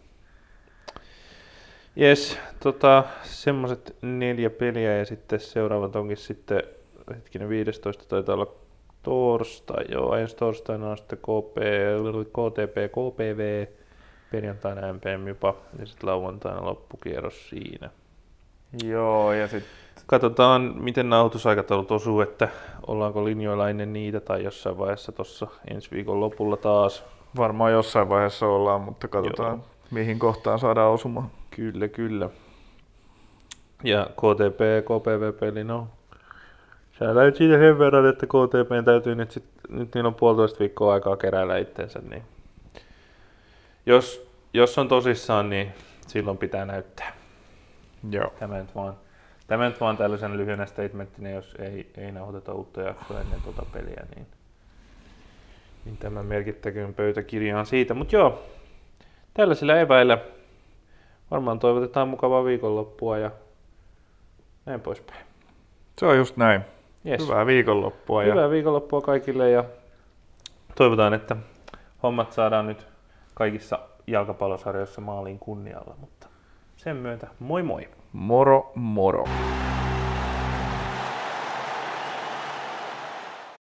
Jes, 1.96 2.38
tota, 2.60 3.04
semmoset 3.22 3.96
neljä 4.02 4.50
peliä 4.50 4.96
ja 4.96 5.04
sitten 5.04 5.40
seuraavat 5.40 5.96
onkin 5.96 6.16
sitten, 6.16 6.62
hetkinen 7.14 7.48
15 7.48 8.04
taitaa 8.08 8.34
olla 8.34 8.54
torstai, 9.02 9.84
joo, 9.88 10.16
ensi 10.16 10.36
torstaina 10.36 10.90
on 10.90 10.98
sitten 10.98 11.18
KP, 11.18 11.56
KTP, 12.28 12.92
KPV, 12.92 13.66
perjantaina 14.30 14.92
MPM 14.92 15.28
jopa 15.28 15.54
ja 15.78 15.86
sitten 15.86 16.08
lauantaina 16.08 16.64
loppukierros 16.64 17.48
siinä. 17.48 17.90
Joo, 18.84 19.32
ja 19.32 19.48
sitten... 19.48 19.70
Katsotaan, 20.06 20.62
miten 20.62 21.10
nauhoitusaikataulut 21.10 21.90
osuu, 21.90 22.20
että 22.20 22.48
ollaanko 22.86 23.24
linjoilla 23.24 23.70
ennen 23.70 23.92
niitä 23.92 24.20
tai 24.20 24.44
jossain 24.44 24.78
vaiheessa 24.78 25.12
tuossa 25.12 25.46
ensi 25.70 25.90
viikon 25.90 26.20
lopulla 26.20 26.56
taas. 26.56 27.04
Varmaan 27.36 27.72
jossain 27.72 28.08
vaiheessa 28.08 28.46
ollaan, 28.46 28.80
mutta 28.80 29.08
katsotaan, 29.08 29.58
Joo. 29.58 29.66
mihin 29.90 30.18
kohtaan 30.18 30.58
saadaan 30.58 30.92
osumaan. 30.92 31.30
Kyllä, 31.50 31.88
kyllä. 31.88 32.30
Ja 33.84 34.06
KTP, 34.16 34.60
KPV-peli, 34.84 35.64
no 35.64 35.88
Sä 37.00 37.14
täytyy 37.14 37.38
siitä 37.38 37.58
sen 37.58 37.78
verran, 37.78 38.08
että 38.08 38.26
KTP 38.26 38.84
täytyy 38.84 39.14
nyt, 39.14 39.30
sit, 39.30 39.44
nyt 39.68 39.94
niillä 39.94 40.08
on 40.08 40.14
puolitoista 40.14 40.58
viikkoa 40.58 40.92
aikaa 40.92 41.16
keräillä 41.16 41.58
itsensä, 41.58 42.00
niin 42.10 42.22
jos, 43.86 44.30
jos 44.54 44.78
on 44.78 44.88
tosissaan, 44.88 45.50
niin 45.50 45.72
silloin 46.06 46.38
pitää 46.38 46.64
näyttää. 46.64 47.12
Joo. 48.10 48.32
Tämä 48.38 48.58
nyt 48.58 48.74
vaan, 48.74 48.94
tämä 49.46 49.68
nyt 49.68 49.80
vaan 49.80 49.96
tällaisen 49.96 50.36
lyhyenä 50.36 50.66
statementtina, 50.66 51.30
jos 51.30 51.54
ei, 51.58 51.90
ei 51.96 52.12
nauhoiteta 52.12 52.54
uutta 52.54 52.80
jaksoa 52.80 53.20
ennen 53.20 53.42
tuota 53.42 53.66
peliä, 53.72 54.06
niin, 54.14 54.26
niin 55.84 55.96
tämä 55.96 56.22
merkittäköön 56.22 56.94
pöytäkirjaan 56.94 57.66
siitä. 57.66 57.94
Mutta 57.94 58.16
joo, 58.16 58.42
tällaisilla 59.34 59.76
eväillä 59.76 60.18
varmaan 61.30 61.58
toivotetaan 61.58 62.08
mukavaa 62.08 62.44
viikonloppua 62.44 63.18
ja 63.18 63.30
näin 64.66 64.80
poispäin. 64.80 65.26
Se 65.98 66.06
on 66.06 66.16
just 66.16 66.36
näin. 66.36 66.60
Yes. 67.06 67.22
Hyvää 67.22 67.46
viikonloppua. 67.46 68.22
Hyvää 68.22 68.42
ja... 68.42 68.50
viikonloppua 68.50 69.00
kaikille 69.00 69.50
ja 69.50 69.64
toivotaan, 70.74 71.14
että 71.14 71.36
hommat 72.02 72.32
saadaan 72.32 72.66
nyt 72.66 72.89
kaikissa 73.34 73.78
jalkapallosarjoissa 74.06 75.00
maaliin 75.00 75.38
kunnialla, 75.38 75.94
mutta 76.00 76.26
sen 76.76 76.96
myötä 76.96 77.26
moi 77.38 77.62
moi. 77.62 77.88
Moro 78.12 78.72
moro. 78.74 79.24